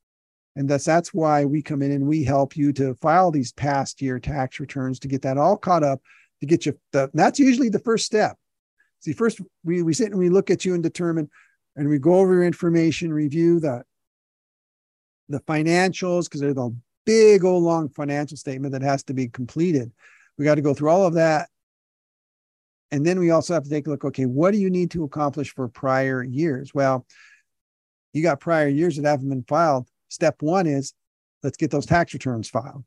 And 0.56 0.69
thus, 0.69 0.86
that's 0.86 1.13
why 1.13 1.45
we 1.45 1.62
come 1.62 1.82
in 1.82 1.91
and 1.91 2.08
we 2.08 2.23
help 2.23 2.58
you 2.58 2.73
to 2.73 2.95
file 2.95 3.30
these 3.30 3.52
past 3.52 4.02
year 4.02 4.19
tax 4.19 4.60
returns 4.60 5.00
to 5.00 5.08
get 5.08 5.21
that 5.21 5.38
all 5.38 5.58
caught 5.58 5.84
up, 5.84 6.02
to 6.39 6.47
get 6.47 6.65
you 6.65 6.80
the, 6.93 7.10
that's 7.13 7.39
usually 7.39 7.69
the 7.69 7.80
first 7.80 8.06
step. 8.06 8.38
See, 9.02 9.13
first 9.13 9.39
we, 9.63 9.84
we 9.84 9.93
sit 9.93 10.10
and 10.10 10.17
we 10.17 10.30
look 10.30 10.50
at 10.50 10.65
you 10.65 10.73
and 10.73 10.82
determine, 10.82 11.30
and 11.76 11.88
we 11.88 12.00
go 12.00 12.15
over 12.15 12.34
your 12.34 12.43
information, 12.43 13.13
review 13.13 13.60
the, 13.60 13.84
the 15.30 15.39
financials, 15.41 16.26
because 16.26 16.41
they're 16.41 16.54
the 16.54 16.76
big 17.06 17.43
old 17.43 17.63
long 17.63 17.89
financial 17.89 18.38
statement 18.38 18.71
that 18.71 18.82
has 18.82 19.04
to 19.04 19.13
be 19.13 19.28
completed. 19.28 19.91
We 20.38 20.45
got 20.45 20.56
to 20.56 20.62
go 20.62 20.73
through 20.73 20.89
all 20.89 21.06
of 21.06 21.13
that. 21.15 21.50
And 22.91 23.06
then 23.06 23.19
we 23.19 23.32
also 23.32 23.54
have 23.54 23.63
to 23.63 23.69
take 23.69 23.88
a 23.88 23.89
look, 23.89 24.06
okay, 24.06 24.26
what 24.26 24.52
do 24.52 24.58
you 24.58 24.69
need 24.69 24.91
to 24.91 25.04
accomplish 25.04 25.54
for 25.54 25.67
prior 25.67 26.23
years? 26.23 26.73
Well, 26.73 27.06
you 28.13 28.23
got 28.23 28.39
prior 28.39 28.67
years 28.67 28.95
that 28.95 29.06
haven't 29.06 29.30
been 29.30 29.43
filed. 29.43 29.88
Step 30.10 30.41
one 30.41 30.67
is 30.67 30.93
let's 31.43 31.58
get 31.58 31.69
those 31.69 31.86
tax 31.86 32.13
returns 32.13 32.50
filed. 32.50 32.84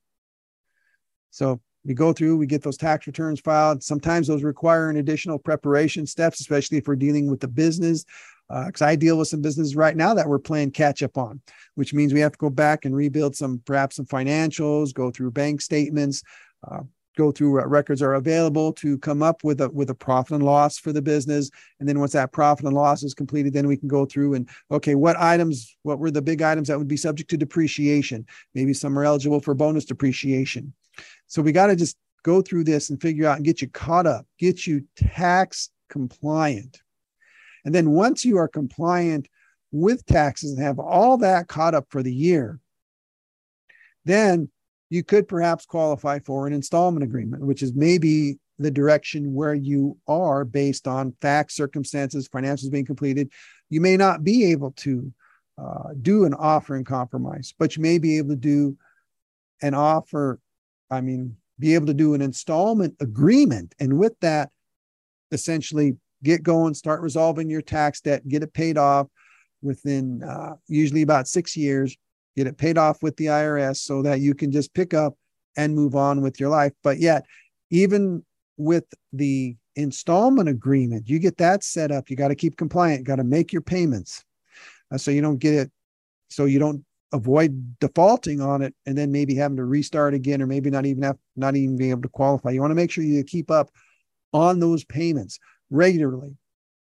So 1.30 1.60
we 1.84 1.94
go 1.94 2.12
through, 2.12 2.36
we 2.36 2.46
get 2.46 2.62
those 2.62 2.76
tax 2.76 3.06
returns 3.06 3.40
filed. 3.40 3.82
Sometimes 3.82 4.26
those 4.26 4.42
require 4.42 4.90
an 4.90 4.96
additional 4.96 5.38
preparation 5.38 6.06
steps, 6.06 6.40
especially 6.40 6.78
if 6.78 6.88
we're 6.88 6.96
dealing 6.96 7.30
with 7.30 7.40
the 7.40 7.48
business. 7.48 8.04
Because 8.48 8.82
uh, 8.82 8.86
I 8.86 8.96
deal 8.96 9.16
with 9.16 9.28
some 9.28 9.42
businesses 9.42 9.76
right 9.76 9.96
now 9.96 10.12
that 10.14 10.28
we're 10.28 10.40
playing 10.40 10.72
catch 10.72 11.04
up 11.04 11.16
on, 11.16 11.40
which 11.76 11.94
means 11.94 12.12
we 12.12 12.18
have 12.18 12.32
to 12.32 12.38
go 12.38 12.50
back 12.50 12.84
and 12.84 12.96
rebuild 12.96 13.36
some, 13.36 13.62
perhaps 13.64 13.96
some 13.96 14.06
financials, 14.06 14.92
go 14.92 15.12
through 15.12 15.30
bank 15.30 15.60
statements, 15.60 16.24
uh, 16.68 16.80
go 17.16 17.32
through 17.32 17.54
what 17.54 17.68
records 17.68 18.02
are 18.02 18.14
available 18.14 18.72
to 18.72 18.98
come 18.98 19.22
up 19.22 19.42
with 19.44 19.60
a 19.60 19.68
with 19.70 19.90
a 19.90 19.94
profit 19.94 20.36
and 20.36 20.44
loss 20.44 20.78
for 20.78 20.92
the 20.92 21.02
business. 21.02 21.50
And 21.78 21.88
then 21.88 21.98
once 21.98 22.12
that 22.12 22.32
profit 22.32 22.66
and 22.66 22.74
loss 22.74 23.02
is 23.02 23.14
completed 23.14 23.52
then 23.52 23.66
we 23.66 23.76
can 23.76 23.88
go 23.88 24.06
through 24.06 24.34
and 24.34 24.48
okay 24.70 24.94
what 24.94 25.16
items 25.18 25.76
what 25.82 25.98
were 25.98 26.10
the 26.10 26.22
big 26.22 26.42
items 26.42 26.68
that 26.68 26.78
would 26.78 26.88
be 26.88 26.96
subject 26.96 27.30
to 27.30 27.36
depreciation? 27.36 28.26
Maybe 28.54 28.72
some 28.72 28.98
are 28.98 29.04
eligible 29.04 29.40
for 29.40 29.54
bonus 29.54 29.84
depreciation. 29.84 30.72
So 31.26 31.42
we 31.42 31.52
got 31.52 31.66
to 31.66 31.76
just 31.76 31.96
go 32.22 32.42
through 32.42 32.64
this 32.64 32.90
and 32.90 33.00
figure 33.00 33.26
out 33.26 33.36
and 33.36 33.44
get 33.44 33.62
you 33.62 33.68
caught 33.68 34.06
up, 34.06 34.26
get 34.38 34.66
you 34.66 34.84
tax 34.96 35.70
compliant. 35.88 36.82
And 37.64 37.74
then 37.74 37.90
once 37.90 38.24
you 38.24 38.38
are 38.38 38.48
compliant 38.48 39.28
with 39.72 40.04
taxes 40.06 40.52
and 40.52 40.62
have 40.62 40.78
all 40.78 41.18
that 41.18 41.48
caught 41.48 41.74
up 41.74 41.86
for 41.90 42.02
the 42.02 42.12
year, 42.12 42.58
then 44.04 44.50
you 44.90 45.02
could 45.02 45.26
perhaps 45.26 45.64
qualify 45.64 46.18
for 46.18 46.46
an 46.46 46.52
installment 46.52 47.04
agreement, 47.04 47.44
which 47.44 47.62
is 47.62 47.74
maybe 47.74 48.38
the 48.58 48.70
direction 48.70 49.32
where 49.32 49.54
you 49.54 49.96
are 50.06 50.44
based 50.44 50.86
on 50.86 51.14
facts, 51.22 51.56
circumstances, 51.56 52.28
financials 52.28 52.70
being 52.70 52.84
completed. 52.84 53.30
You 53.70 53.80
may 53.80 53.96
not 53.96 54.22
be 54.22 54.50
able 54.50 54.72
to 54.72 55.12
uh, 55.56 55.90
do 56.02 56.24
an 56.24 56.34
offer 56.34 56.76
and 56.76 56.84
compromise, 56.84 57.54
but 57.58 57.76
you 57.76 57.82
may 57.82 57.98
be 57.98 58.18
able 58.18 58.30
to 58.30 58.36
do 58.36 58.76
an 59.62 59.74
offer 59.74 60.40
I 60.90 61.00
mean, 61.00 61.36
be 61.58 61.74
able 61.74 61.86
to 61.86 61.94
do 61.94 62.14
an 62.14 62.20
installment 62.20 62.96
agreement. 63.00 63.74
And 63.78 63.98
with 63.98 64.18
that, 64.20 64.50
essentially 65.30 65.96
get 66.22 66.42
going, 66.42 66.74
start 66.74 67.00
resolving 67.00 67.48
your 67.48 67.62
tax 67.62 68.00
debt, 68.00 68.26
get 68.28 68.42
it 68.42 68.52
paid 68.52 68.76
off 68.76 69.06
within 69.62 70.22
uh, 70.22 70.54
usually 70.66 71.02
about 71.02 71.28
six 71.28 71.56
years, 71.56 71.96
get 72.36 72.46
it 72.46 72.58
paid 72.58 72.78
off 72.78 73.02
with 73.02 73.16
the 73.16 73.26
IRS 73.26 73.76
so 73.76 74.02
that 74.02 74.20
you 74.20 74.34
can 74.34 74.50
just 74.50 74.72
pick 74.74 74.94
up 74.94 75.14
and 75.56 75.74
move 75.74 75.94
on 75.94 76.20
with 76.20 76.38
your 76.38 76.48
life. 76.48 76.72
But 76.82 76.98
yet, 76.98 77.24
even 77.70 78.24
with 78.56 78.84
the 79.12 79.56
installment 79.76 80.48
agreement, 80.48 81.08
you 81.08 81.18
get 81.18 81.38
that 81.38 81.64
set 81.64 81.90
up. 81.90 82.10
You 82.10 82.16
got 82.16 82.28
to 82.28 82.34
keep 82.34 82.56
compliant, 82.56 83.06
got 83.06 83.16
to 83.16 83.24
make 83.24 83.52
your 83.52 83.62
payments. 83.62 84.24
Uh, 84.92 84.98
so 84.98 85.10
you 85.10 85.22
don't 85.22 85.38
get 85.38 85.54
it, 85.54 85.70
so 86.28 86.44
you 86.44 86.58
don't 86.58 86.84
avoid 87.12 87.78
defaulting 87.80 88.40
on 88.40 88.62
it 88.62 88.74
and 88.86 88.96
then 88.96 89.10
maybe 89.10 89.34
having 89.34 89.56
to 89.56 89.64
restart 89.64 90.14
again 90.14 90.40
or 90.40 90.46
maybe 90.46 90.70
not 90.70 90.86
even 90.86 91.02
have 91.02 91.18
not 91.36 91.56
even 91.56 91.76
being 91.76 91.90
able 91.90 92.02
to 92.02 92.08
qualify 92.08 92.50
you 92.50 92.60
want 92.60 92.70
to 92.70 92.76
make 92.76 92.90
sure 92.90 93.02
you 93.02 93.24
keep 93.24 93.50
up 93.50 93.68
on 94.32 94.60
those 94.60 94.84
payments 94.84 95.40
regularly 95.70 96.36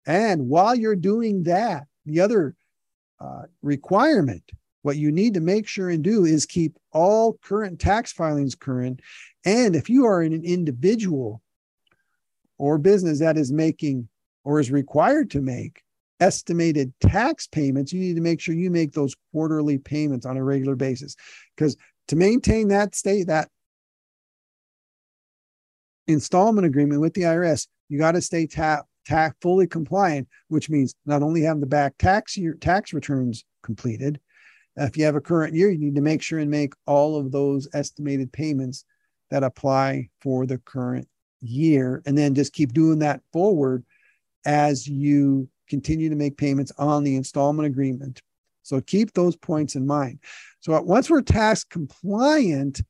and 0.07 0.49
while 0.49 0.75
you're 0.75 0.97
doing 0.97 1.45
that 1.45 1.85
the 2.07 2.21
other 2.21 2.57
uh, 3.21 3.43
requirement 3.63 4.43
what 4.83 4.97
you 4.97 5.13
need 5.13 5.35
to 5.35 5.41
make 5.41 5.67
sure 5.67 5.91
and 5.91 6.03
do 6.03 6.25
is 6.25 6.47
keep 6.47 6.77
all 6.93 7.39
current 7.43 7.79
tax 7.79 8.13
filings 8.13 8.55
current 8.55 9.01
and 9.45 9.75
if 9.75 9.89
you 9.89 10.07
are 10.07 10.23
an 10.23 10.45
individual 10.45 11.43
or 12.59 12.79
business 12.79 13.21
that 13.21 13.39
is 13.39 13.53
making 13.53 14.09
or 14.45 14.61
is 14.61 14.71
required 14.71 15.31
to 15.31 15.41
make 15.41 15.83
estimated 16.21 16.93
tax 17.01 17.47
payments, 17.47 17.93
you 17.93 18.01
need 18.01 18.17
to 18.17 18.23
make 18.23 18.41
sure 18.41 18.55
you 18.55 18.71
make 18.71 18.93
those 18.93 19.17
quarterly 19.33 19.79
payments 19.79 20.27
on 20.27 20.37
a 20.37 20.45
regular 20.45 20.77
basis. 20.77 21.17
Because 21.57 21.77
to 22.09 22.17
maintain 22.17 22.69
that 22.69 22.95
state, 22.95 23.27
that 23.29 23.49
installment 26.07 26.67
agreement 26.67 27.01
with 27.01 27.15
the 27.15 27.23
IRS, 27.23 27.67
you 27.89 27.99
got 27.99 28.13
to 28.13 28.21
stay 28.21 28.47
tap 28.47 28.85
tax 29.07 29.35
fully 29.41 29.67
compliant, 29.67 30.29
which 30.49 30.69
means 30.69 30.95
not 31.07 31.23
only 31.23 31.41
having 31.41 31.61
the 31.61 31.67
back 31.67 31.95
tax 31.99 32.37
year 32.37 32.55
tax 32.55 32.93
returns 32.93 33.45
completed. 33.63 34.21
If 34.81 34.97
you 34.97 35.05
have 35.05 35.17
a 35.17 35.21
current 35.21 35.55
year, 35.55 35.71
you 35.71 35.79
need 35.79 35.95
to 35.95 36.01
make 36.01 36.23
sure 36.23 36.39
and 36.39 36.51
make 36.51 36.73
all 36.87 37.17
of 37.17 37.31
those 37.31 37.69
estimated 37.75 38.33
payments 38.33 38.85
that 39.31 39.45
apply 39.45 40.09
for 40.23 40.47
the 40.47 40.59
current 40.59 41.07
year, 41.41 42.03
and 42.07 42.17
then 42.17 42.35
just 42.35 42.53
keep 42.53 42.73
doing 42.73 42.99
that 43.01 43.21
forward 43.33 43.85
as 44.47 44.87
you 44.87 45.49
continue 45.69 46.09
to 46.09 46.17
make 46.17 46.37
payments 46.37 46.73
on 46.79 47.05
the 47.05 47.15
installment 47.17 47.67
agreement. 47.67 48.21
So 48.63 48.81
keep 48.81 49.13
those 49.13 49.37
points 49.37 49.75
in 49.75 49.87
mind. 49.87 50.19
So 50.61 50.81
once 50.83 51.11
we're 51.11 51.23
tax 51.23 51.63
compliant, 51.65 52.83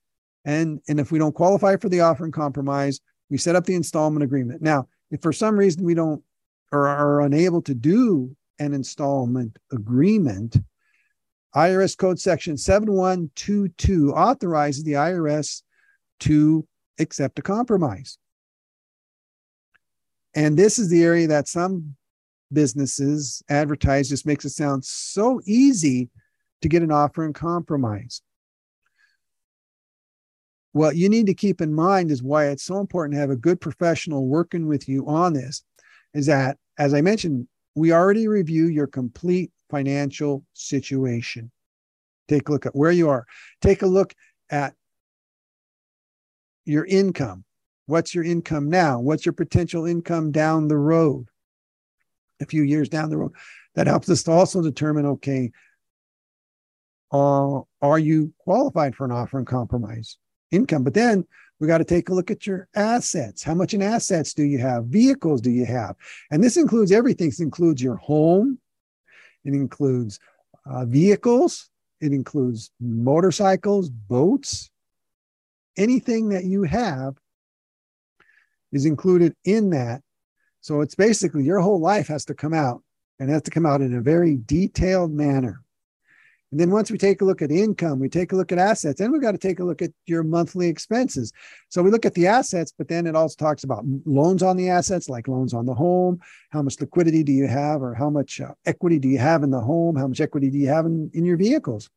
and 0.45 0.81
and 0.89 0.99
if 0.99 1.13
we 1.13 1.19
don't 1.19 1.35
qualify 1.35 1.77
for 1.77 1.89
the 1.89 2.01
offer 2.01 2.25
and 2.25 2.33
compromise, 2.33 3.01
we 3.29 3.37
set 3.37 3.57
up 3.57 3.65
the 3.65 3.75
installment 3.75 4.23
agreement. 4.23 4.63
Now, 4.63 4.89
if 5.11 5.23
for 5.23 5.33
some 5.33 5.57
reason 5.57 5.85
we 5.85 5.95
don't 5.95 6.23
or 6.73 6.87
are 6.87 7.23
unable 7.23 7.63
to 7.63 7.75
do 7.75 8.35
an 8.59 8.75
installment 8.75 9.59
agreement, 9.73 10.57
IRS 11.55 11.97
Code 11.97 12.21
Section 12.21 12.57
7122 12.57 14.13
authorizes 14.13 14.85
the 14.85 14.93
IRS 14.93 15.63
to 16.21 16.67
accept 16.99 17.39
a 17.39 17.43
compromise. 17.43 18.19
And 20.35 20.57
this 20.57 20.79
is 20.79 20.89
the 20.89 21.03
area 21.03 21.27
that 21.27 21.49
some 21.49 21.97
businesses 22.53 23.43
advertise 23.49 24.09
just 24.09 24.27
makes 24.27 24.45
it 24.45 24.51
sound 24.51 24.85
so 24.85 25.41
easy 25.45 26.09
to 26.63 26.69
get 26.69 26.83
an 26.83 26.93
offer 26.93 27.25
and 27.25 27.35
compromise. 27.35 28.23
What 30.73 30.97
you 30.97 31.09
need 31.09 31.27
to 31.27 31.35
keep 31.35 31.61
in 31.61 31.75
mind 31.75 32.13
is 32.13 32.23
why 32.23 32.47
it's 32.47 32.63
so 32.63 32.79
important 32.79 33.15
to 33.15 33.21
have 33.21 33.31
a 33.31 33.37
good 33.37 33.61
professional 33.61 34.27
working 34.27 34.69
with 34.69 34.89
you 34.89 35.07
on 35.09 35.33
this 35.33 35.65
is 36.15 36.27
that, 36.27 36.59
as 36.79 36.95
I 36.95 37.01
mentioned, 37.01 37.49
we 37.75 37.93
already 37.93 38.29
review 38.29 38.67
your 38.67 38.87
complete 38.87 39.51
financial 39.71 40.45
situation. 40.53 41.51
Take 42.29 42.49
a 42.49 42.53
look 42.53 42.67
at 42.67 42.77
where 42.77 42.93
you 42.93 43.09
are. 43.09 43.27
Take 43.61 43.83
a 43.83 43.87
look 43.87 44.15
at 44.51 44.75
your 46.65 46.85
income. 46.85 47.45
What's 47.87 48.15
your 48.15 48.25
income 48.25 48.69
now? 48.71 49.01
What's 49.01 49.27
your 49.27 49.33
potential 49.33 49.85
income 49.85 50.31
down 50.31 50.69
the 50.69 50.77
road? 50.77 51.27
A 52.41 52.47
few 52.47 52.63
years 52.63 52.89
down 52.89 53.11
the 53.11 53.17
road. 53.17 53.33
That 53.75 53.89
helps 53.89 54.09
us 54.09 54.23
to 54.25 54.31
also 54.31 54.63
determine 54.63 55.07
okay, 55.07 55.51
uh, 57.13 57.61
are 57.83 57.99
you 57.99 58.33
qualified 58.39 58.95
for 58.95 59.05
an 59.05 59.11
offer 59.11 59.39
and 59.39 59.47
compromise 59.47 60.17
income? 60.53 60.85
But 60.85 60.95
then 60.95 61.25
we 61.59 61.67
got 61.67 61.79
to 61.79 61.85
take 61.85 62.09
a 62.09 62.15
look 62.15 62.31
at 62.31 62.47
your 62.47 62.69
assets. 62.77 63.43
How 63.43 63.55
much 63.55 63.75
in 63.75 63.83
assets 63.83 64.33
do 64.33 64.45
you 64.45 64.59
have? 64.59 64.85
Vehicles 64.85 65.41
do 65.41 65.51
you 65.51 65.67
have? 65.67 65.97
And 66.31 66.43
this 66.43 66.57
includes 66.57 66.93
everything. 66.93 67.29
This 67.29 67.41
includes 67.41 67.83
your 67.83 67.97
home. 67.97 68.60
It 69.45 69.55
includes 69.55 70.19
uh, 70.67 70.85
vehicles. 70.85 71.71
It 72.01 72.13
includes 72.13 72.71
motorcycles, 72.81 73.91
boats, 73.91 74.71
anything 75.77 76.31
that 76.31 76.45
you 76.45 76.63
have 76.63 77.17
is 78.73 78.87
included 78.87 79.35
in 79.45 79.71
that. 79.71 80.03
So 80.61 80.81
it's 80.81 80.95
basically 80.95 81.45
your 81.45 81.61
whole 81.61 81.81
life 81.81 82.09
has 82.09 82.25
to 82.27 82.35
come 82.35 82.55
out 82.55 82.83
and 83.19 83.31
has 83.31 83.43
to 83.43 83.51
come 83.51 83.67
out 83.67 83.81
in 83.81 83.95
a 83.95 84.01
very 84.01 84.39
detailed 84.47 85.13
manner. 85.13 85.63
And 86.51 86.59
then 86.59 86.71
once 86.71 86.91
we 86.91 86.99
take 86.99 87.21
a 87.21 87.25
look 87.25 87.43
at 87.43 87.53
income, 87.53 88.01
we 88.01 88.09
take 88.09 88.33
a 88.33 88.37
look 88.37 88.51
at 88.51 88.59
assets, 88.59 89.01
and 89.01 89.13
we've 89.13 89.23
got 89.23 89.33
to 89.33 89.39
take 89.39 89.61
a 89.61 89.65
look 89.65 89.83
at 89.83 89.93
your 90.07 90.25
monthly 90.25 90.69
expenses. 90.69 91.33
So 91.69 91.83
we 91.83 91.91
look 91.91 92.05
at 92.05 92.15
the 92.15 92.27
assets, 92.27 92.73
but 92.77 92.89
then 92.89 93.07
it 93.07 93.15
also 93.15 93.37
talks 93.39 93.63
about 93.63 93.85
loans 94.05 94.43
on 94.43 94.57
the 94.57 94.69
assets, 94.69 95.09
like 95.09 95.29
loans 95.29 95.55
on 95.55 95.65
the 95.65 95.75
home. 95.75 96.19
How 96.51 96.63
much 96.63 96.81
liquidity 96.81 97.23
do 97.23 97.33
you 97.33 97.47
have, 97.47 97.83
or 97.83 97.95
how 97.95 98.11
much 98.11 98.41
uh, 98.41 98.53
equity 98.67 98.99
do 98.99 99.09
you 99.09 99.19
have 99.19 99.43
in 99.45 99.51
the 99.51 99.61
home? 99.61 99.95
How 99.95 100.09
much 100.09 100.21
equity 100.21 100.51
do 100.51 100.59
you 100.59 100.69
have 100.69 100.87
in, 100.87 101.11
in 101.15 101.25
your 101.25 101.37
vehicles? 101.37 101.89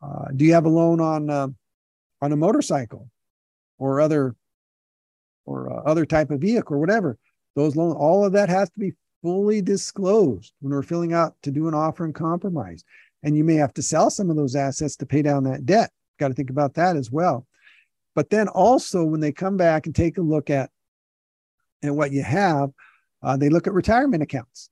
Uh, 0.00 0.26
do 0.36 0.44
you 0.44 0.52
have 0.52 0.66
a 0.66 0.68
loan 0.68 1.00
on 1.00 1.30
uh, 1.30 1.48
on 2.20 2.32
a 2.32 2.36
motorcycle 2.36 3.08
or 3.78 4.00
other 4.00 4.34
or 5.46 5.72
uh, 5.72 5.82
other 5.82 6.06
type 6.06 6.30
of 6.30 6.40
vehicle 6.40 6.76
or 6.76 6.80
whatever. 6.80 7.18
Those 7.54 7.76
loans, 7.76 7.94
all 7.94 8.24
of 8.24 8.32
that 8.32 8.48
has 8.48 8.70
to 8.70 8.78
be 8.78 8.92
fully 9.22 9.62
disclosed 9.62 10.52
when 10.60 10.72
we're 10.72 10.82
filling 10.82 11.12
out 11.12 11.34
to 11.42 11.50
do 11.50 11.68
an 11.68 11.74
offer 11.74 12.04
and 12.04 12.14
compromise. 12.14 12.84
And 13.24 13.36
you 13.36 13.42
may 13.42 13.54
have 13.54 13.74
to 13.74 13.82
sell 13.82 14.10
some 14.10 14.30
of 14.30 14.36
those 14.36 14.54
assets 14.54 14.94
to 14.96 15.06
pay 15.06 15.22
down 15.22 15.44
that 15.44 15.66
debt. 15.66 15.90
Got 16.20 16.28
to 16.28 16.34
think 16.34 16.50
about 16.50 16.74
that 16.74 16.94
as 16.94 17.10
well. 17.10 17.46
But 18.14 18.30
then 18.30 18.46
also 18.46 19.02
when 19.02 19.20
they 19.20 19.32
come 19.32 19.56
back 19.56 19.86
and 19.86 19.94
take 19.94 20.18
a 20.18 20.22
look 20.22 20.50
at 20.50 20.70
and 21.82 21.96
what 21.96 22.12
you 22.12 22.22
have, 22.22 22.70
uh, 23.22 23.36
they 23.36 23.48
look 23.48 23.66
at 23.66 23.72
retirement 23.72 24.22
accounts. 24.22 24.70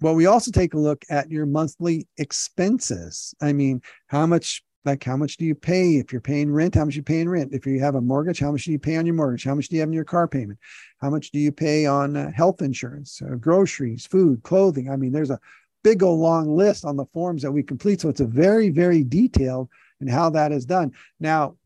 Well, 0.00 0.14
we 0.14 0.26
also 0.26 0.50
take 0.50 0.74
a 0.74 0.78
look 0.78 1.04
at 1.10 1.30
your 1.30 1.44
monthly 1.44 2.06
expenses. 2.16 3.34
I 3.42 3.52
mean, 3.52 3.82
how 4.06 4.26
much 4.26 4.62
like 4.84 5.02
how 5.04 5.16
much 5.16 5.36
do 5.36 5.44
you 5.44 5.54
pay 5.54 5.96
if 5.96 6.12
you're 6.12 6.20
paying 6.20 6.50
rent 6.50 6.74
how 6.74 6.84
much 6.84 6.96
you 6.96 7.02
pay 7.02 7.20
in 7.20 7.28
rent 7.28 7.52
if 7.52 7.66
you 7.66 7.80
have 7.80 7.96
a 7.96 8.00
mortgage 8.00 8.38
how 8.38 8.52
much 8.52 8.64
do 8.64 8.72
you 8.72 8.78
pay 8.78 8.96
on 8.96 9.04
your 9.04 9.14
mortgage 9.14 9.44
how 9.44 9.54
much 9.54 9.68
do 9.68 9.76
you 9.76 9.80
have 9.80 9.88
in 9.88 9.92
your 9.92 10.04
car 10.04 10.26
payment 10.28 10.58
how 11.00 11.10
much 11.10 11.30
do 11.30 11.38
you 11.38 11.52
pay 11.52 11.84
on 11.84 12.16
uh, 12.16 12.30
health 12.30 12.62
insurance 12.62 13.20
uh, 13.22 13.34
groceries 13.34 14.06
food 14.06 14.42
clothing 14.44 14.88
i 14.88 14.96
mean 14.96 15.12
there's 15.12 15.30
a 15.30 15.38
big 15.82 16.02
old 16.02 16.20
long 16.20 16.56
list 16.56 16.84
on 16.84 16.96
the 16.96 17.06
forms 17.06 17.42
that 17.42 17.52
we 17.52 17.62
complete. 17.62 18.00
So 18.00 18.08
it's 18.08 18.20
a 18.20 18.26
very 18.26 18.70
very 18.70 19.02
detailed 19.04 19.68
in 20.00 20.08
how 20.08 20.30
that 20.30 20.52
is 20.52 20.64
done. 20.64 20.92
Now 21.20 21.56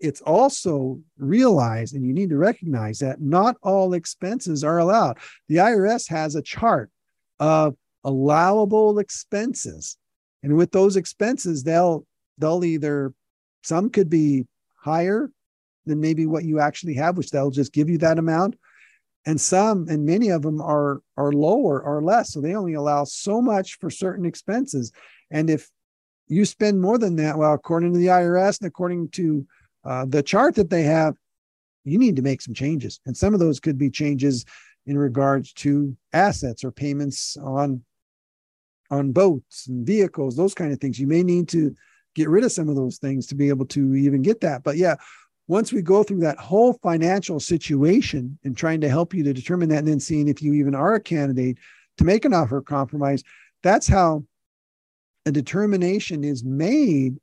it's 0.00 0.20
also 0.20 1.00
realized 1.18 1.94
and 1.94 2.06
you 2.06 2.12
need 2.12 2.30
to 2.30 2.36
recognize 2.36 3.00
that 3.00 3.20
not 3.20 3.56
all 3.62 3.94
expenses 3.94 4.62
are 4.62 4.78
allowed. 4.78 5.18
The 5.48 5.56
irs 5.56 6.08
has 6.08 6.34
a 6.34 6.42
chart 6.42 6.90
of 7.40 7.76
allowable 8.04 8.98
expenses. 9.00 9.96
And 10.42 10.56
with 10.56 10.70
those 10.70 10.96
expenses 10.96 11.62
they'll 11.62 12.06
they'll 12.38 12.64
either 12.64 13.12
some 13.62 13.90
could 13.90 14.08
be 14.08 14.46
higher 14.76 15.30
than 15.84 16.00
maybe 16.00 16.26
what 16.26 16.44
you 16.44 16.60
actually 16.60 16.94
have 16.94 17.16
which 17.16 17.30
they'll 17.30 17.50
just 17.50 17.72
give 17.72 17.88
you 17.88 17.98
that 17.98 18.18
amount 18.18 18.56
and 19.28 19.40
some 19.40 19.86
and 19.88 20.04
many 20.04 20.28
of 20.30 20.42
them 20.42 20.60
are 20.60 21.00
are 21.16 21.32
lower 21.32 21.80
or 21.82 22.02
less 22.02 22.32
so 22.32 22.40
they 22.40 22.54
only 22.54 22.74
allow 22.74 23.04
so 23.04 23.40
much 23.40 23.78
for 23.78 23.90
certain 23.90 24.24
expenses 24.24 24.90
and 25.30 25.50
if 25.50 25.70
you 26.26 26.44
spend 26.44 26.80
more 26.80 26.98
than 26.98 27.16
that 27.16 27.36
well 27.38 27.52
according 27.52 27.92
to 27.92 27.98
the 27.98 28.06
irs 28.06 28.60
and 28.60 28.68
according 28.68 29.08
to 29.10 29.46
uh, 29.84 30.04
the 30.08 30.22
chart 30.22 30.54
that 30.54 30.70
they 30.70 30.82
have 30.82 31.14
you 31.84 31.98
need 31.98 32.16
to 32.16 32.22
make 32.22 32.40
some 32.40 32.54
changes 32.54 33.00
and 33.06 33.16
some 33.16 33.34
of 33.34 33.40
those 33.40 33.60
could 33.60 33.78
be 33.78 33.90
changes 33.90 34.44
in 34.86 34.96
regards 34.96 35.52
to 35.52 35.94
assets 36.12 36.64
or 36.64 36.72
payments 36.72 37.36
on 37.36 37.82
on 38.90 39.12
boats 39.12 39.68
and 39.68 39.86
vehicles, 39.86 40.36
those 40.36 40.54
kind 40.54 40.72
of 40.72 40.80
things. 40.80 40.98
You 40.98 41.06
may 41.06 41.22
need 41.22 41.48
to 41.50 41.74
get 42.14 42.28
rid 42.28 42.44
of 42.44 42.52
some 42.52 42.68
of 42.68 42.76
those 42.76 42.98
things 42.98 43.26
to 43.26 43.34
be 43.34 43.48
able 43.48 43.66
to 43.66 43.94
even 43.94 44.22
get 44.22 44.40
that. 44.40 44.62
But 44.62 44.76
yeah, 44.76 44.96
once 45.48 45.72
we 45.72 45.80
go 45.80 46.02
through 46.02 46.20
that 46.20 46.38
whole 46.38 46.74
financial 46.74 47.40
situation 47.40 48.38
and 48.44 48.56
trying 48.56 48.82
to 48.82 48.88
help 48.88 49.14
you 49.14 49.24
to 49.24 49.32
determine 49.32 49.70
that 49.70 49.78
and 49.78 49.88
then 49.88 49.98
seeing 49.98 50.28
if 50.28 50.42
you 50.42 50.52
even 50.52 50.74
are 50.74 50.94
a 50.94 51.00
candidate 51.00 51.58
to 51.96 52.04
make 52.04 52.26
an 52.26 52.34
offer 52.34 52.58
of 52.58 52.66
compromise, 52.66 53.24
that's 53.62 53.88
how 53.88 54.22
a 55.24 55.32
determination 55.32 56.22
is 56.22 56.44
made 56.44 57.16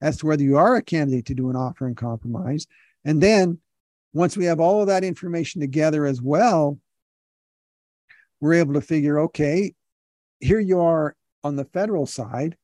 as 0.00 0.16
to 0.16 0.26
whether 0.26 0.42
you 0.42 0.56
are 0.56 0.76
a 0.76 0.82
candidate 0.82 1.26
to 1.26 1.34
do 1.34 1.50
an 1.50 1.56
offer 1.56 1.86
and 1.86 1.96
compromise. 1.96 2.66
And 3.04 3.22
then 3.22 3.58
once 4.14 4.36
we 4.36 4.46
have 4.46 4.60
all 4.60 4.80
of 4.80 4.86
that 4.88 5.04
information 5.04 5.60
together 5.60 6.06
as 6.06 6.22
well, 6.22 6.78
we're 8.40 8.54
able 8.54 8.74
to 8.74 8.80
figure 8.80 9.20
okay, 9.20 9.74
here 10.40 10.60
you 10.60 10.80
are 10.80 11.14
on 11.44 11.56
the 11.56 11.64
federal 11.66 12.06
side, 12.06 12.56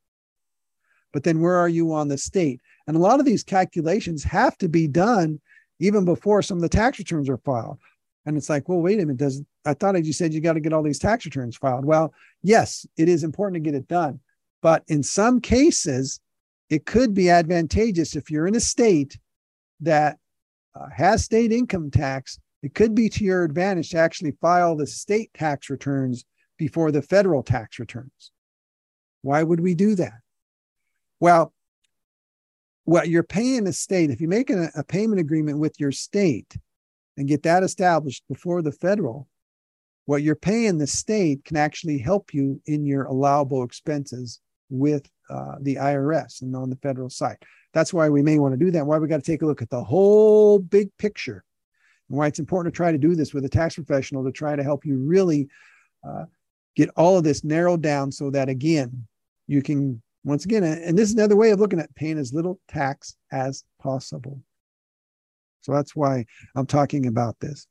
but 1.13 1.25
then 1.25 1.41
where 1.41 1.57
are 1.57 1.69
you 1.69 1.93
on 1.93 2.09
the 2.09 2.19
state? 2.19 2.61
And 2.87 2.97
a 2.97 3.01
lot 3.01 3.21
of 3.21 3.27
these 3.27 3.43
calculations 3.43 4.25
have 4.25 4.59
to 4.59 4.69
be 4.69 4.87
done 4.87 5.41
even 5.81 6.05
before 6.05 6.43
some 6.43 6.59
of 6.59 6.63
the 6.63 6.69
tax 6.69 6.99
returns 6.99 7.29
are 7.29 7.39
filed. 7.39 7.79
And 8.27 8.37
it's 8.37 8.49
like, 8.49 8.69
well, 8.69 8.81
wait 8.81 8.99
a 8.99 9.03
minute, 9.03 9.17
does 9.19 9.43
I 9.67 9.75
thought 9.75 9.97
I 9.97 10.03
just 10.03 10.19
said 10.19 10.35
you 10.35 10.41
got 10.41 10.55
to 10.55 10.61
get 10.61 10.73
all 10.73 10.83
these 10.83 10.99
tax 10.99 11.25
returns 11.25 11.57
filed. 11.57 11.85
Well, 11.85 12.13
yes, 12.43 12.87
it 12.97 13.09
is 13.09 13.25
important 13.25 13.55
to 13.55 13.71
get 13.71 13.77
it 13.77 13.89
done. 13.89 14.21
But 14.61 14.83
in 14.89 15.03
some 15.03 15.41
cases, 15.41 16.21
it 16.71 16.87
could 16.87 17.15
be 17.15 17.31
advantageous 17.31 18.17
if 18.17 18.31
you're 18.31 18.47
in 18.47 18.57
a 18.57 18.61
state 18.61 19.19
that 19.81 20.19
uh, 20.75 20.89
has 20.95 21.25
state 21.25 21.53
income 21.53 21.91
tax. 21.91 22.39
It 22.63 22.75
could 22.75 22.95
be 22.95 23.09
to 23.11 23.25
your 23.25 23.45
advantage 23.45 23.91
to 23.91 23.99
actually 23.99 24.33
file 24.41 24.77
the 24.77 24.87
state 24.87 25.31
tax 25.35 25.71
returns 25.71 26.25
before 26.59 26.91
the 26.91 27.03
federal 27.03 27.43
tax 27.43 27.79
returns. 27.79 28.33
Why 29.23 29.43
would 29.43 29.61
we 29.61 29.75
do 29.75 29.95
that? 29.95 30.15
Well, 31.21 31.54
what 32.85 33.09
you're 33.09 33.23
paying 33.23 33.65
the 33.65 33.73
state, 33.73 34.11
if 34.11 34.21
you 34.21 34.29
make 34.29 34.51
a, 34.51 34.71
a 34.77 34.85
payment 34.85 35.21
agreement 35.21 35.59
with 35.59 35.79
your 35.81 35.93
state 35.93 36.57
and 37.17 37.29
get 37.29 37.43
that 37.43 37.63
established 37.63 38.25
before 38.29 38.63
the 38.63 38.73
federal, 38.73 39.29
what 40.07 40.23
you're 40.23 40.37
paying 40.37 40.79
the 40.79 40.87
state 40.87 41.45
can 41.45 41.57
actually 41.57 41.99
help 41.99 42.35
you 42.35 42.61
in 42.67 42.85
your 42.85 43.05
allowable 43.05 43.65
expenses 43.65 44.41
with 44.69 45.09
uh, 45.31 45.55
the 45.61 45.77
IRS 45.77 46.43
and 46.43 46.55
on 46.55 46.69
the 46.69 46.77
federal 46.77 47.09
side. 47.09 47.39
That's 47.73 47.95
why 47.95 48.09
we 48.09 48.23
may 48.23 48.39
want 48.39 48.53
to 48.53 48.65
do 48.65 48.71
that. 48.73 48.87
Why 48.87 48.99
we 48.99 49.09
got 49.09 49.25
to 49.25 49.31
take 49.31 49.43
a 49.43 49.47
look 49.47 49.63
at 49.63 49.71
the 49.71 49.83
whole 49.83 50.59
big 50.59 50.91
picture 50.99 51.45
and 52.09 52.19
why 52.19 52.27
it's 52.27 52.39
important 52.39 52.75
to 52.75 52.77
try 52.77 52.93
to 52.93 52.99
do 52.99 53.15
this 53.15 53.33
with 53.33 53.45
a 53.45 53.49
tax 53.49 53.77
professional 53.77 54.25
to 54.25 54.33
try 54.33 54.55
to 54.55 54.63
help 54.63 54.85
you 54.85 54.99
really 54.99 55.49
uh, 56.07 56.25
get 56.77 56.91
all 56.97 57.17
of 57.17 57.25
this 57.25 57.45
narrowed 57.45 57.83
down 57.83 58.13
so 58.13 58.31
that 58.31 58.49
again 58.49 59.07
you 59.47 59.63
can 59.63 60.03
once 60.25 60.45
again 60.45 60.65
and 60.65 60.99
this 60.99 61.11
is 61.11 61.15
another 61.15 61.37
way 61.37 61.51
of 61.51 61.61
looking 61.61 61.79
at 61.79 61.95
paying 61.95 62.19
as 62.19 62.33
little 62.33 62.59
tax 62.69 63.17
as 63.31 63.65
possible. 63.81 64.41
So 65.61 65.73
that's 65.73 65.95
why 65.95 66.25
i'm 66.57 66.67
talking 66.67 67.07
about 67.07 67.39
this. 67.41 67.67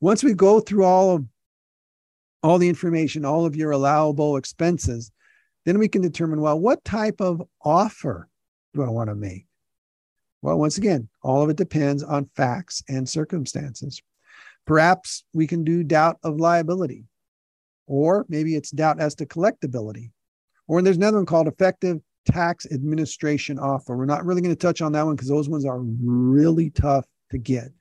Once 0.00 0.24
we 0.24 0.34
go 0.34 0.60
through 0.60 0.84
all 0.84 1.16
of 1.16 1.24
all 2.42 2.58
the 2.58 2.68
information 2.68 3.24
all 3.24 3.44
of 3.44 3.54
your 3.54 3.70
allowable 3.70 4.36
expenses 4.36 5.12
then 5.66 5.78
we 5.78 5.88
can 5.88 6.00
determine 6.00 6.40
well 6.40 6.58
what 6.58 6.82
type 6.84 7.20
of 7.20 7.42
offer 7.62 8.28
do 8.72 8.82
i 8.82 8.88
want 8.88 9.10
to 9.10 9.14
make? 9.14 9.46
Well 10.42 10.58
once 10.58 10.78
again 10.78 11.08
all 11.22 11.42
of 11.42 11.50
it 11.50 11.56
depends 11.56 12.02
on 12.02 12.30
facts 12.34 12.82
and 12.88 13.08
circumstances. 13.08 14.00
Perhaps 14.66 15.24
we 15.32 15.46
can 15.46 15.64
do 15.64 15.82
doubt 15.82 16.18
of 16.22 16.40
liability 16.40 17.04
or 17.86 18.24
maybe 18.28 18.54
it's 18.54 18.70
doubt 18.70 19.00
as 19.00 19.16
to 19.16 19.26
collectability. 19.26 20.12
Or 20.70 20.80
there's 20.82 20.98
another 20.98 21.16
one 21.16 21.26
called 21.26 21.48
effective 21.48 21.98
tax 22.26 22.64
administration 22.70 23.58
offer. 23.58 23.96
We're 23.96 24.04
not 24.04 24.24
really 24.24 24.40
going 24.40 24.54
to 24.54 24.58
touch 24.58 24.80
on 24.80 24.92
that 24.92 25.04
one 25.04 25.16
because 25.16 25.26
those 25.26 25.48
ones 25.48 25.64
are 25.64 25.80
really 25.80 26.70
tough 26.70 27.06
to 27.32 27.38
get 27.38 27.72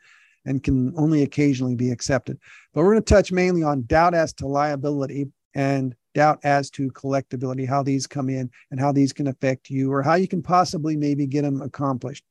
and 0.43 0.63
can 0.63 0.95
only 0.97 1.21
occasionally 1.21 1.75
be 1.75 1.91
accepted. 1.91 2.39
But 2.73 2.81
we're 2.81 2.93
going 2.93 3.03
to 3.03 3.13
touch 3.13 3.31
mainly 3.31 3.61
on 3.61 3.83
doubt 3.85 4.15
as 4.15 4.33
to 4.33 4.47
liability 4.47 5.27
and 5.53 5.93
doubt 6.15 6.39
as 6.43 6.71
to 6.71 6.89
collectability, 6.89 7.67
how 7.67 7.83
these 7.83 8.07
come 8.07 8.27
in 8.27 8.49
and 8.71 8.79
how 8.79 8.91
these 8.91 9.13
can 9.13 9.27
affect 9.27 9.69
you 9.69 9.93
or 9.93 10.01
how 10.01 10.15
you 10.15 10.27
can 10.27 10.41
possibly 10.41 10.97
maybe 10.97 11.27
get 11.27 11.43
them 11.43 11.61
accomplished. 11.61 12.25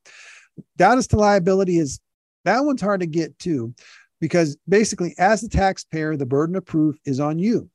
Doubt 0.77 0.99
as 0.99 1.07
to 1.07 1.19
liability 1.19 1.79
is 1.79 2.01
that 2.45 2.65
one's 2.65 2.83
hard 2.83 2.99
to 2.99 3.07
get 3.07 3.39
too, 3.39 3.73
because 4.21 4.57
basically, 4.69 5.15
as 5.19 5.41
the 5.41 5.49
taxpayer, 5.49 6.17
the 6.17 6.27
burden 6.27 6.57
of 6.57 6.67
proof 6.67 6.99
is 7.05 7.21
on 7.21 7.39
you. 7.39 7.71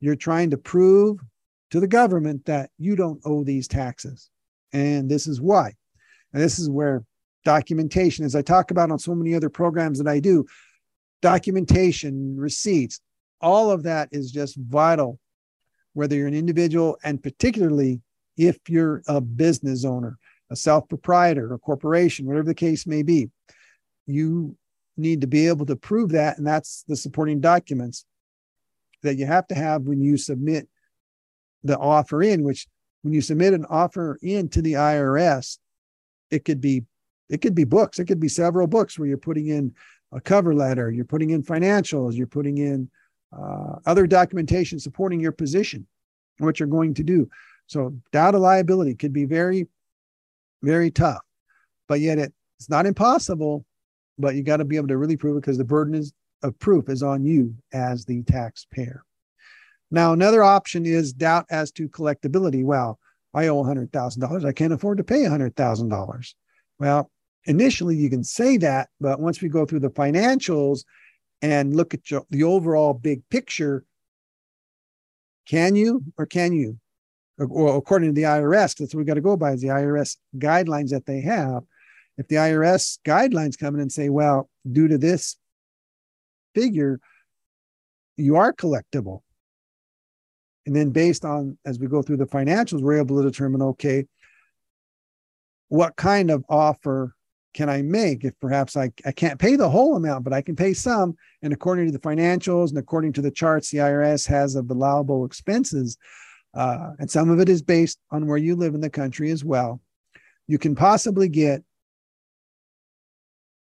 You're 0.00 0.14
trying 0.14 0.50
to 0.50 0.58
prove 0.58 1.20
to 1.70 1.80
the 1.80 1.88
government 1.88 2.44
that 2.46 2.70
you 2.78 2.96
don't 2.96 3.20
owe 3.24 3.44
these 3.44 3.68
taxes. 3.68 4.30
And 4.72 5.10
this 5.10 5.26
is 5.26 5.40
why. 5.40 5.74
And 6.32 6.42
this 6.42 6.58
is 6.58 6.68
where 6.68 7.04
documentation, 7.44 8.24
as 8.24 8.34
I 8.34 8.42
talk 8.42 8.70
about 8.70 8.90
on 8.90 8.98
so 8.98 9.14
many 9.14 9.34
other 9.34 9.50
programs 9.50 9.98
that 9.98 10.08
I 10.08 10.20
do, 10.20 10.46
documentation, 11.22 12.36
receipts, 12.36 13.00
all 13.40 13.70
of 13.70 13.84
that 13.84 14.08
is 14.12 14.30
just 14.30 14.56
vital, 14.56 15.18
whether 15.94 16.16
you're 16.16 16.26
an 16.26 16.34
individual 16.34 16.98
and 17.04 17.22
particularly 17.22 18.00
if 18.36 18.58
you're 18.68 19.02
a 19.08 19.20
business 19.20 19.84
owner, 19.84 20.18
a 20.50 20.56
self 20.56 20.88
proprietor, 20.88 21.52
a 21.52 21.58
corporation, 21.58 22.26
whatever 22.26 22.46
the 22.46 22.54
case 22.54 22.86
may 22.86 23.02
be. 23.02 23.30
You 24.06 24.56
need 24.96 25.20
to 25.20 25.26
be 25.26 25.46
able 25.46 25.66
to 25.66 25.76
prove 25.76 26.10
that. 26.10 26.38
And 26.38 26.46
that's 26.46 26.84
the 26.88 26.96
supporting 26.96 27.40
documents 27.40 28.04
that 29.02 29.16
you 29.16 29.26
have 29.26 29.46
to 29.48 29.54
have 29.54 29.82
when 29.82 30.00
you 30.00 30.16
submit 30.16 30.68
the 31.64 31.78
offer 31.78 32.22
in, 32.22 32.42
which 32.42 32.66
when 33.02 33.12
you 33.12 33.20
submit 33.20 33.54
an 33.54 33.64
offer 33.68 34.18
in 34.22 34.48
to 34.50 34.62
the 34.62 34.74
IRS, 34.74 35.58
it 36.30 36.44
could 36.44 36.60
be 36.60 36.84
it 37.28 37.42
could 37.42 37.54
be 37.54 37.64
books, 37.64 37.98
it 37.98 38.06
could 38.06 38.20
be 38.20 38.28
several 38.28 38.66
books 38.66 38.98
where 38.98 39.06
you're 39.06 39.18
putting 39.18 39.48
in 39.48 39.74
a 40.12 40.20
cover 40.20 40.54
letter, 40.54 40.90
you're 40.90 41.04
putting 41.04 41.30
in 41.30 41.42
financials, 41.42 42.14
you're 42.14 42.26
putting 42.26 42.58
in 42.58 42.90
uh, 43.36 43.76
other 43.84 44.06
documentation 44.06 44.78
supporting 44.78 45.20
your 45.20 45.32
position, 45.32 45.86
what 46.38 46.58
you're 46.58 46.68
going 46.68 46.94
to 46.94 47.02
do. 47.02 47.28
So 47.66 47.94
doubt 48.12 48.34
of 48.34 48.40
liability 48.40 48.94
could 48.94 49.12
be 49.12 49.26
very, 49.26 49.68
very 50.62 50.90
tough, 50.90 51.20
but 51.86 52.00
yet 52.00 52.18
it, 52.18 52.32
it's 52.58 52.70
not 52.70 52.86
impossible 52.86 53.66
but 54.18 54.34
you 54.34 54.42
got 54.42 54.58
to 54.58 54.64
be 54.64 54.76
able 54.76 54.88
to 54.88 54.98
really 54.98 55.16
prove 55.16 55.36
it 55.36 55.40
because 55.40 55.58
the 55.58 55.64
burden 55.64 55.94
is 55.94 56.12
of 56.42 56.58
proof 56.58 56.88
is 56.88 57.02
on 57.02 57.24
you 57.24 57.54
as 57.72 58.04
the 58.04 58.22
taxpayer. 58.24 59.04
Now, 59.90 60.12
another 60.12 60.42
option 60.42 60.84
is 60.84 61.12
doubt 61.12 61.46
as 61.50 61.70
to 61.72 61.88
collectability. 61.88 62.64
Well, 62.64 62.98
I 63.34 63.48
owe 63.48 63.62
$100,000. 63.62 64.44
I 64.44 64.52
can't 64.52 64.72
afford 64.72 64.98
to 64.98 65.04
pay 65.04 65.22
$100,000. 65.22 66.34
Well, 66.78 67.10
initially 67.44 67.96
you 67.96 68.10
can 68.10 68.24
say 68.24 68.56
that, 68.58 68.88
but 69.00 69.20
once 69.20 69.40
we 69.40 69.48
go 69.48 69.64
through 69.64 69.80
the 69.80 69.90
financials 69.90 70.84
and 71.40 71.74
look 71.74 71.94
at 71.94 72.00
the 72.30 72.42
overall 72.42 72.94
big 72.94 73.22
picture, 73.30 73.84
can 75.46 75.74
you 75.74 76.04
or 76.18 76.26
can 76.26 76.52
you? 76.52 76.78
Or, 77.38 77.76
according 77.76 78.10
to 78.10 78.14
the 78.14 78.26
IRS, 78.26 78.76
that's 78.76 78.94
what 78.94 78.98
we 78.98 79.04
got 79.04 79.14
to 79.14 79.20
go 79.20 79.36
by 79.36 79.52
is 79.52 79.60
the 79.60 79.68
IRS 79.68 80.16
guidelines 80.36 80.90
that 80.90 81.06
they 81.06 81.20
have 81.20 81.62
if 82.18 82.26
the 82.26 82.36
IRS 82.36 82.98
guidelines 83.06 83.56
come 83.56 83.76
in 83.76 83.80
and 83.80 83.92
say, 83.92 84.08
well, 84.08 84.50
due 84.70 84.88
to 84.88 84.98
this 84.98 85.36
figure, 86.54 86.98
you 88.16 88.36
are 88.36 88.52
collectible. 88.52 89.20
And 90.68 90.76
then 90.76 90.90
based 90.90 91.24
on, 91.24 91.56
as 91.64 91.78
we 91.78 91.86
go 91.86 92.02
through 92.02 92.18
the 92.18 92.26
financials, 92.26 92.82
we're 92.82 92.98
able 92.98 93.16
to 93.16 93.22
determine, 93.22 93.62
okay, 93.62 94.04
what 95.68 95.96
kind 95.96 96.30
of 96.30 96.44
offer 96.46 97.14
can 97.54 97.70
I 97.70 97.80
make 97.80 98.22
if 98.22 98.38
perhaps 98.38 98.76
I, 98.76 98.92
I 99.06 99.12
can't 99.12 99.40
pay 99.40 99.56
the 99.56 99.70
whole 99.70 99.96
amount, 99.96 100.24
but 100.24 100.34
I 100.34 100.42
can 100.42 100.56
pay 100.56 100.74
some. 100.74 101.16
And 101.40 101.54
according 101.54 101.86
to 101.86 101.92
the 101.92 101.98
financials 101.98 102.68
and 102.68 102.76
according 102.76 103.14
to 103.14 103.22
the 103.22 103.30
charts 103.30 103.70
the 103.70 103.78
IRS 103.78 104.26
has 104.28 104.56
of 104.56 104.70
allowable 104.70 105.24
expenses, 105.24 105.96
uh, 106.52 106.90
and 106.98 107.10
some 107.10 107.30
of 107.30 107.40
it 107.40 107.48
is 107.48 107.62
based 107.62 107.98
on 108.10 108.26
where 108.26 108.36
you 108.36 108.54
live 108.54 108.74
in 108.74 108.82
the 108.82 108.90
country 108.90 109.30
as 109.30 109.42
well, 109.42 109.80
you 110.48 110.58
can 110.58 110.74
possibly 110.74 111.30
get 111.30 111.62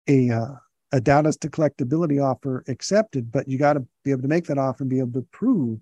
a 0.09 0.29
uh, 0.29 0.55
a 0.91 1.01
as 1.25 1.37
to 1.37 1.49
collectability 1.49 2.21
offer 2.21 2.65
accepted, 2.67 3.31
but 3.31 3.47
you 3.47 3.57
got 3.57 3.73
to 3.73 3.87
be 4.03 4.11
able 4.11 4.23
to 4.23 4.27
make 4.27 4.47
that 4.47 4.57
offer 4.57 4.83
and 4.83 4.89
be 4.89 4.99
able 4.99 5.21
to 5.21 5.27
prove 5.31 5.79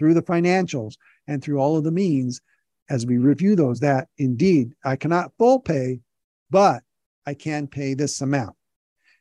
through 0.00 0.14
the 0.14 0.22
financials 0.22 0.94
and 1.28 1.44
through 1.44 1.58
all 1.58 1.76
of 1.76 1.84
the 1.84 1.92
means 1.92 2.40
as 2.88 3.04
we 3.04 3.18
review 3.18 3.54
those 3.54 3.80
that 3.80 4.08
indeed 4.16 4.72
I 4.82 4.96
cannot 4.96 5.32
full 5.38 5.60
pay, 5.60 6.00
but 6.48 6.82
I 7.26 7.34
can 7.34 7.68
pay 7.68 7.92
this 7.92 8.20
amount. 8.22 8.56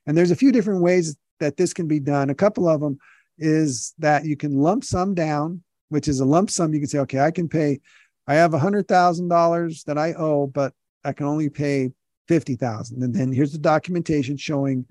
And 0.07 0.17
there's 0.17 0.31
a 0.31 0.37
few 0.37 0.53
different 0.53 0.81
ways 0.81 1.17
that 1.41 1.57
this 1.57 1.73
can 1.73 1.87
be 1.87 1.99
done. 1.99 2.29
A 2.29 2.35
couple 2.35 2.67
of 2.67 2.79
them 2.79 2.97
is 3.37 3.93
that 3.99 4.23
you 4.25 4.37
can 4.37 4.57
lump 4.57 4.85
sum 4.85 5.13
down, 5.13 5.61
which 5.89 6.07
is 6.07 6.21
a 6.21 6.25
lump 6.25 6.49
sum. 6.49 6.73
You 6.73 6.79
can 6.79 6.89
say, 6.89 6.99
okay, 6.99 7.19
I 7.19 7.29
can 7.29 7.49
pay, 7.49 7.81
I 8.25 8.35
have 8.35 8.53
a 8.53 8.59
hundred 8.59 8.87
thousand 8.87 9.27
dollars 9.27 9.83
that 9.83 9.97
I 9.97 10.13
owe, 10.13 10.47
but 10.47 10.73
I 11.03 11.11
can 11.11 11.25
only 11.25 11.49
pay 11.49 11.91
50,000. 12.29 13.03
And 13.03 13.13
then 13.13 13.33
here's 13.33 13.51
the 13.51 13.59
documentation 13.59 14.37
showing 14.37 14.85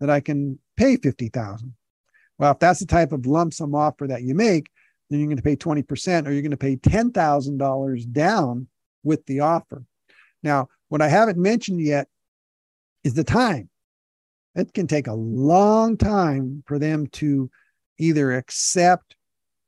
that 0.00 0.08
I 0.08 0.20
can 0.20 0.58
pay 0.78 0.96
50,000. 0.96 1.74
Well, 2.38 2.52
if 2.52 2.58
that's 2.58 2.80
the 2.80 2.86
type 2.86 3.12
of 3.12 3.26
lump 3.26 3.52
sum 3.52 3.74
offer 3.74 4.06
that 4.06 4.22
you 4.22 4.34
make, 4.34 4.70
then 5.08 5.20
you're 5.20 5.28
going 5.28 5.36
to 5.36 5.42
pay 5.42 5.56
20% 5.56 6.26
or 6.26 6.32
you're 6.32 6.42
going 6.42 6.50
to 6.50 6.56
pay 6.56 6.76
$10,000 6.76 8.12
down 8.12 8.68
with 9.02 9.24
the 9.26 9.40
offer. 9.40 9.84
Now, 10.42 10.68
what 10.88 11.02
I 11.02 11.08
haven't 11.08 11.38
mentioned 11.38 11.80
yet 11.80 12.08
is 13.04 13.14
the 13.14 13.24
time. 13.24 13.68
It 14.54 14.72
can 14.72 14.86
take 14.86 15.06
a 15.06 15.14
long 15.14 15.96
time 15.96 16.62
for 16.66 16.78
them 16.78 17.06
to 17.08 17.50
either 17.98 18.32
accept 18.32 19.16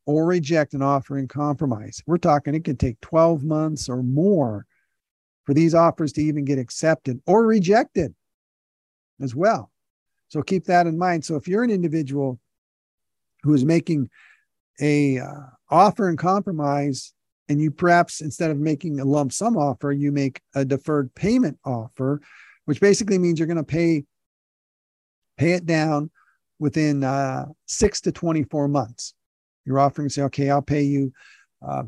or 0.07 0.25
reject 0.25 0.73
an 0.73 0.83
offer 0.83 1.19
in 1.19 1.29
compromise. 1.29 2.03
We're 2.07 2.19
talking 2.19 2.55
it 2.55 2.65
can 2.65 2.77
take 2.77 3.01
12 3.03 3.45
months 3.45 3.89
or 3.89 4.03
more 4.03 4.65
for 5.45 5.55
these 5.55 5.75
offers 5.75 6.13
to 6.15 6.23
even 6.23 6.45
get 6.45 6.59
accepted 6.59 7.21
or 7.27 7.47
rejected 7.47 8.15
as 9.21 9.35
well. 9.35 9.71
So 10.29 10.43
keep 10.43 10.65
that 10.65 10.87
in 10.87 10.99
mind. 10.99 11.25
So 11.25 11.37
if 11.37 11.47
you're 11.47 11.65
an 11.65 11.71
individual 11.71 12.39
who 13.43 13.55
is 13.55 13.65
making 13.65 14.09
a 14.81 15.19
uh, 15.19 15.41
offer 15.71 16.09
in 16.09 16.17
compromise 16.17 17.13
and 17.49 17.61
you 17.61 17.71
perhaps 17.71 18.21
instead 18.21 18.51
of 18.51 18.59
making 18.59 19.01
a 19.01 19.05
lump 19.05 19.33
sum 19.33 19.57
offer 19.57 19.93
you 19.93 20.13
make 20.13 20.41
a 20.55 20.65
deferred 20.65 21.15
payment 21.15 21.59
offer 21.65 22.21
which 22.65 22.81
basically 22.81 23.19
means 23.19 23.39
you're 23.39 23.47
going 23.47 23.57
to 23.57 23.65
pay 23.65 24.05
pay 25.37 25.53
it 25.53 25.67
down 25.67 26.11
within 26.59 27.05
uh, 27.05 27.47
six 27.67 28.01
to 28.01 28.13
24 28.13 28.69
months 28.69 29.15
you're 29.65 29.79
offering 29.79 30.09
say 30.09 30.23
okay 30.23 30.51
i'll 30.51 30.63
pay 30.63 30.83
you 30.83 31.13
uh, 31.67 31.83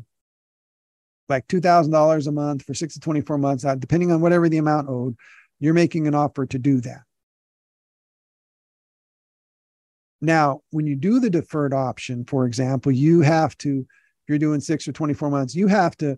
like 1.31 1.47
$2,000 1.47 2.27
a 2.27 2.31
month 2.31 2.63
for 2.63 2.75
six 2.75 2.93
to 2.93 2.99
24 2.99 3.39
months, 3.39 3.65
uh, 3.65 3.73
depending 3.73 4.11
on 4.11 4.21
whatever 4.21 4.47
the 4.49 4.59
amount 4.59 4.87
owed, 4.87 5.15
you're 5.59 5.73
making 5.73 6.07
an 6.07 6.13
offer 6.13 6.45
to 6.45 6.59
do 6.59 6.79
that. 6.81 7.01
Now, 10.21 10.61
when 10.69 10.85
you 10.85 10.95
do 10.95 11.19
the 11.19 11.29
deferred 11.29 11.73
option, 11.73 12.25
for 12.25 12.45
example, 12.45 12.91
you 12.91 13.21
have 13.21 13.57
to, 13.59 13.79
if 13.79 14.29
you're 14.29 14.37
doing 14.37 14.61
six 14.61 14.87
or 14.87 14.91
24 14.91 15.31
months, 15.31 15.55
you 15.55 15.67
have 15.67 15.97
to 15.97 16.17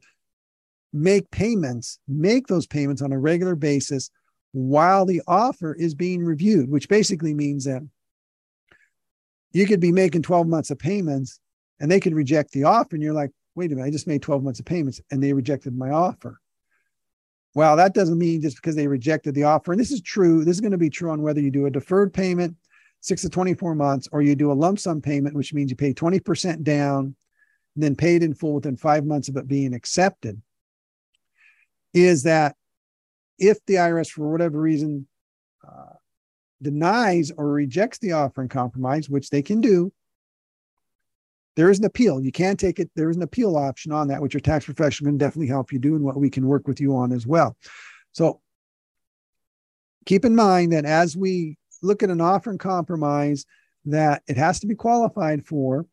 make 0.91 1.30
payments, 1.32 1.99
make 2.08 2.47
those 2.47 2.68
payments 2.68 3.01
on 3.01 3.14
a 3.14 3.20
regular 3.20 3.56
basis 3.56 4.12
while 4.51 5.06
the 5.06 5.22
offer 5.28 5.74
is 5.74 5.95
being 5.95 6.24
reviewed, 6.24 6.70
which 6.70 6.89
basically 6.89 7.34
means 7.34 7.66
that 7.66 7.82
you 9.54 9.66
could 9.66 9.80
be 9.80 9.91
making 9.91 10.22
12 10.22 10.47
months 10.47 10.70
of 10.70 10.78
payments 10.78 11.39
and 11.80 11.89
they 11.89 11.99
could 11.99 12.14
reject 12.14 12.51
the 12.51 12.66
offer. 12.66 12.95
And 12.95 13.04
you're 13.04 13.14
like, 13.14 13.32
wait 13.56 13.72
a 13.72 13.76
minute, 13.76 13.88
I 13.88 13.91
just 13.91 14.08
made 14.08 14.22
12 14.22 14.43
months 14.43 14.60
of 14.60 14.66
payments 14.66 14.99
and 15.12 15.24
they 15.24 15.34
rejected 15.34 15.76
my 15.76 15.91
offer. 15.91 16.39
Well, 17.56 17.76
that 17.78 17.93
doesn't 17.93 18.18
mean 18.18 18.41
just 18.41 18.58
because 18.58 18.76
they 18.76 18.88
rejected 18.88 19.36
the 19.36 19.43
offer. 19.43 19.72
And 19.72 19.80
this 19.80 19.91
is 19.91 20.01
true. 20.01 20.43
This 20.43 20.56
is 20.56 20.62
going 20.62 20.72
to 20.72 20.78
be 20.78 20.89
true 20.89 21.12
on 21.12 21.22
whether 21.22 21.39
you 21.39 21.51
do 21.51 21.68
a 21.68 21.72
deferred 21.72 22.14
payment, 22.14 22.56
six 23.04 23.22
to 23.22 23.30
24 23.30 23.76
months, 23.76 24.08
or 24.12 24.22
you 24.22 24.34
do 24.34 24.51
a 24.51 24.54
lump 24.54 24.80
sum 24.80 25.01
payment, 25.01 25.36
which 25.36 25.54
means 25.54 25.70
you 25.70 25.76
pay 25.76 25.93
20% 25.93 26.64
down, 26.64 27.16
and 27.76 27.84
then 27.84 27.95
paid 27.95 28.24
in 28.24 28.34
full 28.34 28.54
within 28.54 28.78
five 28.78 29.06
months 29.06 29.28
of 29.28 29.36
it 29.36 29.47
being 29.47 29.74
accepted, 29.74 30.41
is 31.93 32.24
that 32.24 32.56
if 33.38 33.64
the 33.66 33.76
IRS, 33.76 34.10
for 34.10 34.32
whatever 34.32 34.60
reason, 34.60 35.06
uh, 35.68 35.93
denies 36.62 37.30
or 37.36 37.49
rejects 37.49 37.97
the 37.97 38.14
offer 38.14 38.41
in 38.41 38.47
compromise, 38.47 39.10
which 39.10 39.30
they 39.30 39.41
can 39.41 39.60
do, 39.60 39.91
there 41.58 41.70
is 41.70 41.80
an 41.80 41.86
appeal. 41.86 42.22
You 42.22 42.32
can 42.32 42.56
take 42.56 42.80
it. 42.80 42.89
There 42.95 43.10
is 43.10 43.18
an 43.18 43.22
appeal 43.22 43.58
option 43.58 43.91
on 43.91 44.08
that, 44.08 44.22
which 44.22 44.34
your 44.34 44.41
tax 44.41 44.64
professional 44.64 45.10
can 45.10 45.18
definitely 45.18 45.47
help 45.47 45.74
you 45.74 45.78
do 45.78 45.95
and 45.95 46.06
what 46.06 46.16
we 46.16 46.30
can 46.30 46.47
work 46.47 46.70
with 46.70 46.80
you 46.80 46.95
on 46.95 47.12
as 47.12 47.28
well. 47.28 47.58
So 48.14 48.39
keep 50.06 50.24
in 50.24 50.36
mind 50.36 50.72
that 50.72 50.86
as 50.86 51.18
we 51.18 51.58
look 51.84 52.03
at 52.03 52.09
an 52.09 52.21
offer 52.21 52.51
in 52.51 52.57
compromise, 52.57 53.45
that 53.86 54.23
it 54.27 54.38
has 54.38 54.59
to 54.61 54.67
be 54.67 54.75
qualified 54.75 55.45
for. 55.45 55.86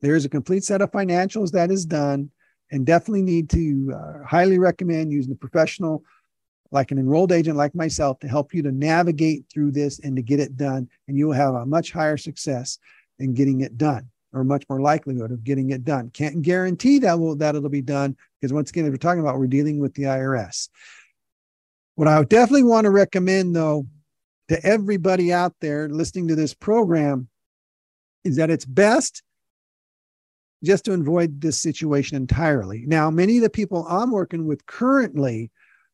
There 0.00 0.14
is 0.14 0.24
a 0.24 0.30
complete 0.30 0.64
set 0.64 0.82
of 0.82 0.92
financials 0.92 1.52
that 1.52 1.70
is 1.70 1.84
done, 1.84 2.30
and 2.70 2.86
definitely 2.86 3.22
need 3.22 3.50
to 3.50 3.94
uh, 3.94 4.24
highly 4.24 4.58
recommend 4.58 5.12
using 5.12 5.32
a 5.32 5.36
professional 5.36 6.04
like 6.72 6.90
an 6.90 6.98
enrolled 6.98 7.32
agent 7.32 7.56
like 7.56 7.74
myself 7.74 8.18
to 8.18 8.28
help 8.28 8.52
you 8.52 8.62
to 8.62 8.72
navigate 8.72 9.44
through 9.52 9.70
this 9.70 10.00
and 10.00 10.16
to 10.16 10.22
get 10.22 10.40
it 10.40 10.56
done. 10.56 10.88
And 11.06 11.16
you 11.16 11.26
will 11.26 11.34
have 11.34 11.54
a 11.54 11.64
much 11.64 11.92
higher 11.92 12.16
success 12.16 12.78
in 13.18 13.34
getting 13.34 13.60
it 13.60 13.78
done 13.78 14.10
or 14.32 14.44
much 14.44 14.64
more 14.68 14.80
likelihood 14.80 15.30
of 15.30 15.44
getting 15.44 15.70
it 15.70 15.84
done. 15.84 16.10
Can't 16.10 16.42
guarantee 16.42 16.98
that 17.00 17.18
will 17.18 17.36
that 17.36 17.54
it'll 17.54 17.68
be 17.68 17.82
done 17.82 18.16
because 18.40 18.52
once 18.52 18.70
again, 18.70 18.84
if 18.84 18.90
we're 18.90 18.96
talking 18.96 19.20
about 19.20 19.38
we're 19.38 19.46
dealing 19.46 19.78
with 19.78 19.94
the 19.94 20.04
IRS. 20.04 20.68
What 21.94 22.08
I 22.08 22.22
definitely 22.24 22.64
want 22.64 22.84
to 22.84 22.90
recommend 22.90 23.56
though 23.56 23.86
to 24.48 24.64
everybody 24.64 25.32
out 25.32 25.54
there 25.60 25.88
listening 25.88 26.28
to 26.28 26.36
this 26.36 26.54
program 26.54 27.28
is 28.24 28.36
that 28.36 28.50
it's 28.50 28.64
best 28.64 29.22
just 30.64 30.84
to 30.86 30.92
avoid 30.92 31.40
this 31.40 31.60
situation 31.60 32.16
entirely. 32.16 32.84
Now, 32.86 33.10
many 33.10 33.36
of 33.36 33.42
the 33.42 33.50
people 33.50 33.86
I'm 33.88 34.10
working 34.10 34.46
with 34.46 34.66
currently 34.66 35.50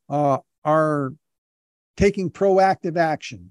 uh, 0.09 0.38
are 0.64 1.12
taking 1.96 2.30
proactive 2.30 2.96
action. 2.96 3.50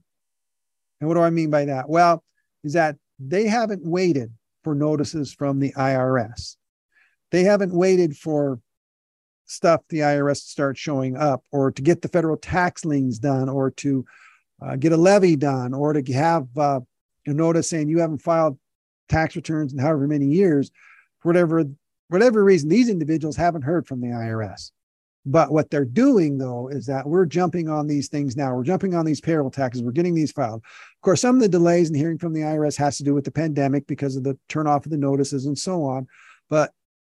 And 0.99 1.07
what 1.07 1.15
do 1.15 1.21
I 1.21 1.29
mean 1.29 1.49
by 1.49 1.65
that? 1.65 1.89
Well, 1.89 2.23
is 2.63 2.73
that 2.73 2.97
they 3.19 3.47
haven't 3.47 3.85
waited 3.85 4.31
for 4.63 4.75
notices 4.75 5.33
from 5.33 5.59
the 5.59 5.73
IRS. 5.73 6.55
They 7.31 7.43
haven't 7.43 7.73
waited 7.73 8.15
for 8.15 8.59
stuff 9.45 9.81
the 9.89 9.99
IRS 9.99 10.43
to 10.43 10.49
start 10.49 10.77
showing 10.77 11.17
up 11.17 11.43
or 11.51 11.71
to 11.71 11.81
get 11.81 12.01
the 12.01 12.07
federal 12.07 12.37
tax 12.37 12.85
liens 12.85 13.19
done 13.19 13.49
or 13.49 13.71
to 13.71 14.05
uh, 14.61 14.75
get 14.75 14.91
a 14.91 14.97
levy 14.97 15.35
done 15.35 15.73
or 15.73 15.93
to 15.93 16.13
have 16.13 16.47
uh, 16.57 16.79
a 17.25 17.33
notice 17.33 17.69
saying 17.69 17.89
you 17.89 17.99
haven't 17.99 18.21
filed 18.21 18.57
tax 19.09 19.35
returns 19.35 19.73
in 19.73 19.79
however 19.79 20.07
many 20.07 20.27
years. 20.27 20.71
For 21.19 21.29
whatever, 21.29 21.65
whatever 22.09 22.43
reason, 22.43 22.69
these 22.69 22.89
individuals 22.89 23.35
haven't 23.35 23.63
heard 23.63 23.87
from 23.87 24.01
the 24.01 24.07
IRS. 24.07 24.71
But 25.25 25.51
what 25.51 25.69
they're 25.69 25.85
doing 25.85 26.37
though 26.37 26.67
is 26.69 26.87
that 26.87 27.07
we're 27.07 27.27
jumping 27.27 27.69
on 27.69 27.85
these 27.85 28.07
things 28.07 28.35
now. 28.35 28.55
We're 28.55 28.63
jumping 28.63 28.95
on 28.95 29.05
these 29.05 29.21
payroll 29.21 29.51
taxes. 29.51 29.83
We're 29.83 29.91
getting 29.91 30.15
these 30.15 30.31
filed. 30.31 30.63
Of 30.63 31.01
course, 31.01 31.21
some 31.21 31.35
of 31.35 31.41
the 31.41 31.49
delays 31.49 31.89
in 31.89 31.95
hearing 31.95 32.17
from 32.17 32.33
the 32.33 32.41
IRS 32.41 32.75
has 32.77 32.97
to 32.97 33.03
do 33.03 33.13
with 33.13 33.25
the 33.25 33.31
pandemic 33.31 33.85
because 33.85 34.15
of 34.15 34.23
the 34.23 34.37
turn 34.49 34.65
off 34.65 34.85
of 34.85 34.91
the 34.91 34.97
notices 34.97 35.45
and 35.45 35.57
so 35.57 35.83
on. 35.83 36.07
But 36.49 36.71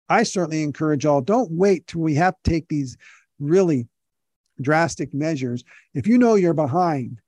I 0.09 0.23
certainly 0.23 0.63
encourage 0.63 1.05
all 1.05 1.21
don't 1.21 1.51
wait 1.53 1.87
till 1.87 2.01
we 2.01 2.15
have 2.15 2.35
to 2.43 2.51
take 2.51 2.69
these 2.69 2.97
really 3.39 3.89
drastic 4.61 5.13
measures. 5.13 5.63
If 5.93 6.07
you 6.07 6.17
know 6.17 6.35
you're 6.35 6.55
behind, 6.55 7.21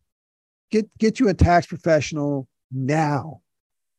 get 0.70 0.86
get 0.98 1.20
you 1.20 1.28
a 1.28 1.34
tax 1.34 1.66
professional 1.66 2.48
now. 2.70 3.40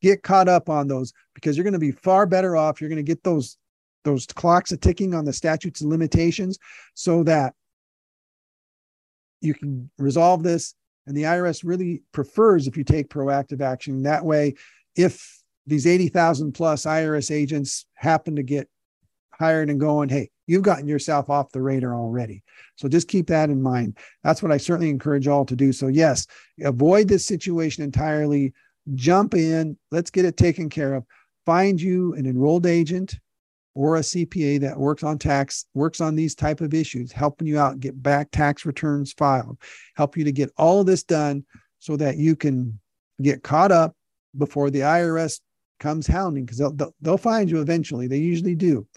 Get 0.02 0.24
caught 0.24 0.48
up 0.48 0.70
on 0.70 0.88
those 0.88 1.14
because 1.36 1.56
you're 1.56 1.64
going 1.64 1.74
to 1.74 1.80
be 1.80 1.92
far 1.92 2.26
better 2.26 2.56
off. 2.56 2.82
You're 2.82 2.90
going 2.90 2.98
to 2.98 3.04
get 3.04 3.24
those 3.24 3.58
those 4.04 4.26
clocks 4.26 4.72
are 4.72 4.78
ticking 4.78 5.14
on 5.14 5.26
the 5.26 5.34
statutes 5.34 5.82
and 5.82 5.90
limitations 5.90 6.58
so 6.96 7.24
that 7.24 7.54
you 9.42 9.54
can 9.54 9.90
resolve 9.98 10.44
this. 10.44 10.74
And 11.06 11.16
the 11.16 11.24
IRS 11.24 11.62
really 11.64 12.04
prefers 12.12 12.68
if 12.68 12.78
you 12.78 12.84
take 12.84 13.10
proactive 13.10 13.62
action. 13.62 14.04
That 14.04 14.24
way, 14.24 14.56
if 14.96 15.42
these 15.68 15.88
80,000 15.88 16.54
plus 16.54 16.86
IRS 16.86 17.32
agents 17.32 17.86
happen 17.96 18.36
to 18.36 18.44
get 18.44 18.68
hired 19.34 19.70
and 19.70 19.80
going, 19.80 20.10
hey, 20.10 20.30
you've 20.48 20.64
gotten 20.64 20.88
yourself 20.88 21.30
off 21.30 21.52
the 21.52 21.62
radar 21.62 21.96
already. 21.96 22.44
So 22.76 22.88
just 22.88 23.08
keep 23.08 23.28
that 23.28 23.50
in 23.50 23.62
mind. 23.62 23.98
That's 24.24 24.44
what 24.44 24.52
I 24.52 24.58
certainly 24.58 24.90
encourage 24.90 25.28
all 25.28 25.46
to 25.46 25.56
do. 25.56 25.72
So, 25.72 25.88
yes, 25.88 26.28
avoid 26.64 27.08
this 27.08 27.26
situation 27.26 27.84
entirely. 27.84 28.54
Jump 28.96 29.34
in, 29.34 29.78
let's 29.92 30.12
get 30.12 30.26
it 30.26 30.38
taken 30.38 30.70
care 30.70 30.94
of. 30.94 31.06
Find 31.46 31.80
you 31.82 32.14
an 32.16 32.26
enrolled 32.26 32.66
agent 32.66 33.20
or 33.74 33.96
a 33.96 34.02
CPA 34.02 34.60
that 34.62 34.78
works 34.78 35.04
on 35.04 35.18
tax, 35.18 35.66
works 35.74 36.02
on 36.02 36.16
these 36.16 36.36
type 36.36 36.62
of 36.62 36.74
issues, 36.74 37.12
helping 37.12 37.48
you 37.48 37.58
out 37.58 37.80
get 37.80 38.02
back 38.02 38.30
tax 38.32 38.66
returns 38.66 39.14
filed, 39.14 39.58
help 39.96 40.18
you 40.18 40.26
to 40.26 40.32
get 40.32 40.52
all 40.58 40.82
of 40.82 40.88
this 40.88 41.04
done 41.04 41.46
so 41.80 41.96
that 41.96 42.18
you 42.18 42.36
can 42.36 42.80
get 43.22 43.44
caught 43.44 43.72
up 43.72 43.96
before 44.38 44.70
the 44.70 44.82
IRS 44.82 45.40
comes 45.80 46.08
hounding 46.08 46.46
because 46.46 46.58
they'll, 46.58 46.94
they'll 47.02 47.18
find 47.18 47.50
you 47.50 47.62
eventually. 47.62 48.08
They 48.08 48.18
usually 48.18 48.56
do. 48.56 48.88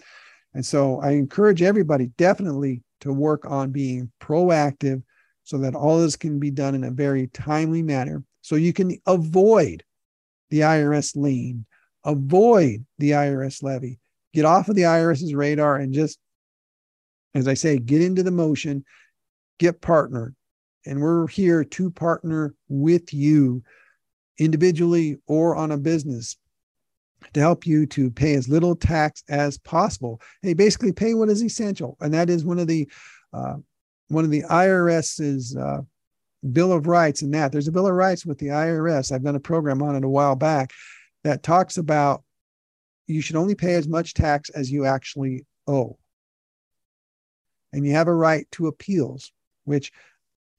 And 0.55 0.65
so 0.65 1.01
I 1.01 1.11
encourage 1.11 1.61
everybody 1.61 2.07
definitely 2.17 2.81
to 3.01 3.11
work 3.11 3.45
on 3.45 3.71
being 3.71 4.09
proactive 4.21 5.03
so 5.43 5.57
that 5.59 5.75
all 5.75 5.99
this 5.99 6.15
can 6.15 6.39
be 6.39 6.49
done 6.49 6.75
in 6.75 6.85
a 6.85 6.91
very 6.91 7.27
timely 7.27 7.83
manner 7.83 8.23
so 8.41 8.55
you 8.55 8.71
can 8.71 8.97
avoid 9.05 9.83
the 10.49 10.61
IRS 10.61 11.15
lien, 11.17 11.65
avoid 12.05 12.85
the 12.99 13.11
IRS 13.11 13.63
levy, 13.63 13.99
get 14.33 14.45
off 14.45 14.69
of 14.69 14.75
the 14.75 14.83
IRS's 14.83 15.35
radar 15.35 15.75
and 15.75 15.93
just, 15.93 16.19
as 17.33 17.49
I 17.49 17.53
say, 17.53 17.77
get 17.77 18.01
into 18.01 18.23
the 18.23 18.31
motion, 18.31 18.85
get 19.59 19.81
partnered. 19.81 20.35
And 20.85 21.01
we're 21.01 21.27
here 21.27 21.65
to 21.65 21.91
partner 21.91 22.55
with 22.69 23.13
you 23.13 23.61
individually 24.39 25.17
or 25.27 25.57
on 25.57 25.71
a 25.71 25.77
business 25.77 26.37
to 27.33 27.39
help 27.39 27.65
you 27.65 27.85
to 27.87 28.09
pay 28.11 28.33
as 28.35 28.47
little 28.47 28.75
tax 28.75 29.23
as 29.29 29.57
possible. 29.57 30.21
Hey, 30.41 30.53
basically 30.53 30.91
pay 30.91 31.13
what 31.13 31.29
is 31.29 31.43
essential. 31.43 31.97
And 31.99 32.13
that 32.13 32.29
is 32.29 32.45
one 32.45 32.59
of 32.59 32.67
the, 32.67 32.89
uh, 33.33 33.55
one 34.07 34.23
of 34.23 34.31
the 34.31 34.43
IRS's 34.43 35.55
uh, 35.55 35.81
Bill 36.51 36.71
of 36.71 36.87
Rights 36.87 37.21
and 37.21 37.33
that. 37.33 37.51
There's 37.51 37.67
a 37.67 37.71
Bill 37.71 37.87
of 37.87 37.93
Rights 37.93 38.25
with 38.25 38.37
the 38.37 38.47
IRS. 38.47 39.11
I've 39.11 39.23
done 39.23 39.35
a 39.35 39.39
program 39.39 39.81
on 39.81 39.95
it 39.95 40.03
a 40.03 40.09
while 40.09 40.35
back 40.35 40.71
that 41.23 41.43
talks 41.43 41.77
about 41.77 42.23
you 43.07 43.21
should 43.21 43.35
only 43.35 43.55
pay 43.55 43.75
as 43.75 43.87
much 43.87 44.13
tax 44.13 44.49
as 44.49 44.71
you 44.71 44.85
actually 44.85 45.45
owe. 45.67 45.97
And 47.73 47.85
you 47.85 47.93
have 47.93 48.07
a 48.07 48.15
right 48.15 48.49
to 48.51 48.67
appeals, 48.67 49.31
which 49.65 49.91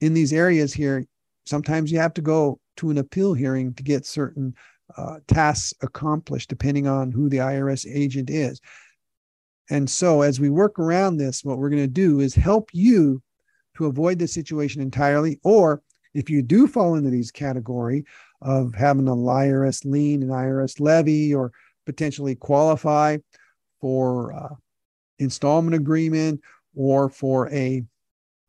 in 0.01 0.13
these 0.13 0.33
areas 0.33 0.73
here, 0.73 1.05
sometimes 1.45 1.91
you 1.91 1.99
have 1.99 2.13
to 2.15 2.21
go 2.21 2.59
to 2.77 2.89
an 2.89 2.97
appeal 2.97 3.33
hearing 3.33 3.73
to 3.73 3.83
get 3.83 4.05
certain 4.05 4.55
uh, 4.95 5.17
tasks 5.27 5.73
accomplished, 5.81 6.49
depending 6.49 6.87
on 6.87 7.11
who 7.11 7.29
the 7.29 7.37
IRS 7.37 7.85
agent 7.91 8.29
is. 8.29 8.61
And 9.69 9.89
so, 9.89 10.21
as 10.21 10.39
we 10.39 10.49
work 10.49 10.79
around 10.79 11.17
this, 11.17 11.43
what 11.43 11.57
we're 11.57 11.69
going 11.69 11.83
to 11.83 11.87
do 11.87 12.21
is 12.21 12.33
help 12.33 12.69
you 12.73 13.21
to 13.75 13.85
avoid 13.85 14.17
this 14.17 14.33
situation 14.33 14.81
entirely. 14.81 15.39
Or 15.43 15.81
if 16.13 16.29
you 16.29 16.41
do 16.41 16.67
fall 16.67 16.95
into 16.95 17.09
these 17.09 17.31
category 17.31 18.05
of 18.41 18.73
having 18.73 19.07
an 19.07 19.15
IRS 19.17 19.83
lien, 19.83 20.23
an 20.23 20.29
IRS 20.29 20.79
levy, 20.79 21.33
or 21.33 21.51
potentially 21.85 22.35
qualify 22.35 23.17
for 23.81 24.33
uh, 24.33 24.55
installment 25.19 25.75
agreement 25.75 26.41
or 26.75 27.09
for 27.09 27.49
a 27.51 27.83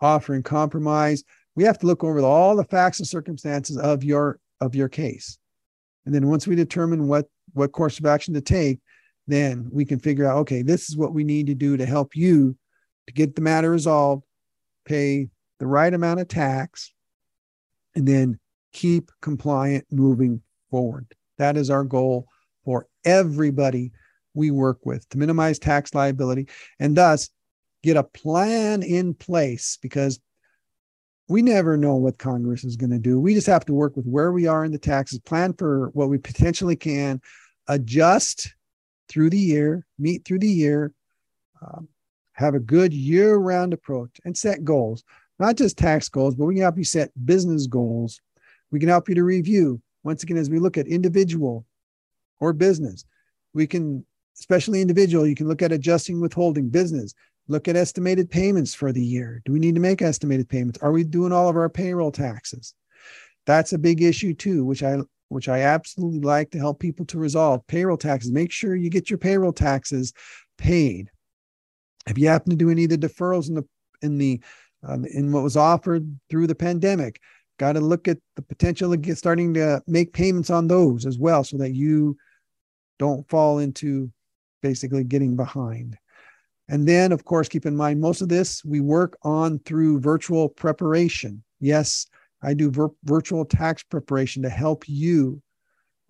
offer 0.00 0.34
in 0.34 0.42
compromise 0.42 1.24
we 1.54 1.64
have 1.64 1.78
to 1.78 1.86
look 1.86 2.04
over 2.04 2.20
all 2.20 2.54
the 2.54 2.64
facts 2.64 3.00
and 3.00 3.08
circumstances 3.08 3.76
of 3.76 4.04
your 4.04 4.38
of 4.60 4.74
your 4.74 4.88
case 4.88 5.38
and 6.08 6.14
then 6.14 6.28
once 6.28 6.46
we 6.46 6.56
determine 6.56 7.06
what 7.06 7.26
what 7.52 7.72
course 7.72 7.98
of 7.98 8.06
action 8.06 8.32
to 8.32 8.40
take 8.40 8.80
then 9.26 9.68
we 9.70 9.84
can 9.84 9.98
figure 9.98 10.26
out 10.26 10.38
okay 10.38 10.62
this 10.62 10.88
is 10.88 10.96
what 10.96 11.12
we 11.12 11.22
need 11.22 11.46
to 11.46 11.54
do 11.54 11.76
to 11.76 11.84
help 11.84 12.16
you 12.16 12.56
to 13.06 13.12
get 13.12 13.36
the 13.36 13.42
matter 13.42 13.70
resolved 13.70 14.24
pay 14.88 15.28
the 15.58 15.66
right 15.66 15.92
amount 15.92 16.18
of 16.18 16.28
tax 16.28 16.92
and 17.94 18.06
then 18.06 18.38
keep 18.72 19.10
compliant 19.20 19.84
moving 19.90 20.40
forward. 20.70 21.06
That 21.38 21.56
is 21.56 21.70
our 21.70 21.84
goal 21.84 22.26
for 22.64 22.86
everybody 23.04 23.92
we 24.34 24.50
work 24.50 24.84
with 24.84 25.08
to 25.10 25.18
minimize 25.18 25.58
tax 25.58 25.94
liability 25.94 26.48
and 26.78 26.96
thus 26.96 27.30
get 27.82 27.96
a 27.96 28.02
plan 28.02 28.82
in 28.82 29.14
place 29.14 29.78
because 29.80 30.20
we 31.28 31.42
never 31.42 31.76
know 31.76 31.96
what 31.96 32.18
Congress 32.18 32.64
is 32.64 32.76
going 32.76 32.90
to 32.90 32.98
do. 32.98 33.20
We 33.20 33.34
just 33.34 33.46
have 33.46 33.64
to 33.66 33.74
work 33.74 33.96
with 33.96 34.06
where 34.06 34.32
we 34.32 34.46
are 34.46 34.64
in 34.64 34.72
the 34.72 34.78
taxes, 34.78 35.18
plan 35.20 35.52
for 35.52 35.90
what 35.92 36.08
we 36.08 36.18
potentially 36.18 36.76
can, 36.76 37.20
adjust 37.68 38.54
through 39.08 39.30
the 39.30 39.38
year, 39.38 39.86
meet 39.98 40.24
through 40.24 40.38
the 40.38 40.48
year, 40.48 40.92
um, 41.62 41.88
have 42.32 42.54
a 42.54 42.60
good 42.60 42.92
year 42.92 43.36
round 43.36 43.72
approach, 43.72 44.20
and 44.24 44.36
set 44.36 44.64
goals. 44.64 45.04
Not 45.38 45.56
just 45.56 45.78
tax 45.78 46.08
goals, 46.08 46.34
but 46.34 46.46
we 46.46 46.54
can 46.54 46.62
help 46.62 46.78
you 46.78 46.84
set 46.84 47.10
business 47.24 47.66
goals. 47.66 48.20
We 48.70 48.80
can 48.80 48.88
help 48.88 49.08
you 49.08 49.14
to 49.14 49.24
review 49.24 49.80
once 50.04 50.22
again, 50.22 50.36
as 50.36 50.50
we 50.50 50.58
look 50.58 50.78
at 50.78 50.86
individual 50.86 51.66
or 52.40 52.52
business, 52.52 53.04
we 53.52 53.66
can, 53.66 54.04
especially 54.38 54.80
individual, 54.80 55.26
you 55.26 55.34
can 55.34 55.48
look 55.48 55.62
at 55.62 55.72
adjusting 55.72 56.20
withholding 56.20 56.68
business, 56.68 57.14
look 57.48 57.66
at 57.66 57.76
estimated 57.76 58.30
payments 58.30 58.74
for 58.74 58.92
the 58.92 59.04
year. 59.04 59.42
Do 59.44 59.52
we 59.52 59.58
need 59.58 59.74
to 59.74 59.80
make 59.80 60.02
estimated 60.02 60.48
payments? 60.48 60.78
Are 60.80 60.92
we 60.92 61.04
doing 61.04 61.32
all 61.32 61.48
of 61.48 61.56
our 61.56 61.68
payroll 61.68 62.12
taxes? 62.12 62.74
That's 63.46 63.72
a 63.72 63.78
big 63.78 64.02
issue 64.02 64.34
too, 64.34 64.64
which 64.64 64.82
I 64.82 64.98
which 65.30 65.48
I 65.48 65.60
absolutely 65.60 66.20
like 66.20 66.50
to 66.52 66.58
help 66.58 66.80
people 66.80 67.04
to 67.06 67.18
resolve. 67.18 67.66
Payroll 67.66 67.98
taxes. 67.98 68.32
Make 68.32 68.50
sure 68.50 68.74
you 68.74 68.90
get 68.90 69.10
your 69.10 69.18
payroll 69.18 69.52
taxes 69.52 70.12
paid. 70.56 71.10
If 72.06 72.16
you 72.16 72.28
happen 72.28 72.50
to 72.50 72.56
do 72.56 72.70
any 72.70 72.84
of 72.84 72.90
the 72.90 72.98
deferrals 72.98 73.48
in 73.48 73.54
the 73.54 73.64
in 74.02 74.18
the 74.18 74.40
um, 74.86 75.04
in 75.04 75.32
what 75.32 75.42
was 75.42 75.56
offered 75.56 76.18
through 76.30 76.46
the 76.46 76.54
pandemic, 76.54 77.20
got 77.58 77.72
to 77.72 77.80
look 77.80 78.08
at 78.08 78.18
the 78.36 78.42
potential 78.42 78.92
of 78.92 79.02
get, 79.02 79.18
starting 79.18 79.54
to 79.54 79.82
make 79.86 80.12
payments 80.12 80.50
on 80.50 80.68
those 80.68 81.04
as 81.04 81.18
well, 81.18 81.44
so 81.44 81.58
that 81.58 81.74
you 81.74 82.16
don't 82.98 83.28
fall 83.28 83.58
into 83.58 84.10
basically 84.62 85.04
getting 85.04 85.36
behind. 85.36 85.96
And 86.68 86.86
then, 86.86 87.12
of 87.12 87.24
course, 87.24 87.48
keep 87.48 87.66
in 87.66 87.76
mind 87.76 88.00
most 88.00 88.20
of 88.20 88.28
this 88.28 88.64
we 88.64 88.80
work 88.80 89.16
on 89.22 89.58
through 89.60 90.00
virtual 90.00 90.48
preparation. 90.48 91.42
Yes, 91.60 92.06
I 92.42 92.54
do 92.54 92.70
vir- 92.70 92.90
virtual 93.04 93.44
tax 93.44 93.82
preparation 93.82 94.42
to 94.42 94.50
help 94.50 94.88
you, 94.88 95.42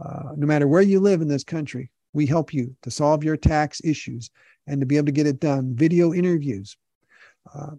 uh, 0.04 0.30
no 0.36 0.46
matter 0.46 0.66
where 0.66 0.82
you 0.82 1.00
live 1.00 1.22
in 1.22 1.28
this 1.28 1.44
country. 1.44 1.90
We 2.12 2.26
help 2.26 2.52
you 2.52 2.74
to 2.82 2.90
solve 2.90 3.22
your 3.22 3.36
tax 3.36 3.80
issues 3.84 4.30
and 4.66 4.80
to 4.80 4.86
be 4.86 4.96
able 4.96 5.06
to 5.06 5.12
get 5.12 5.26
it 5.26 5.40
done. 5.40 5.74
Video 5.74 6.12
interviews. 6.12 6.76
Uh, 7.54 7.72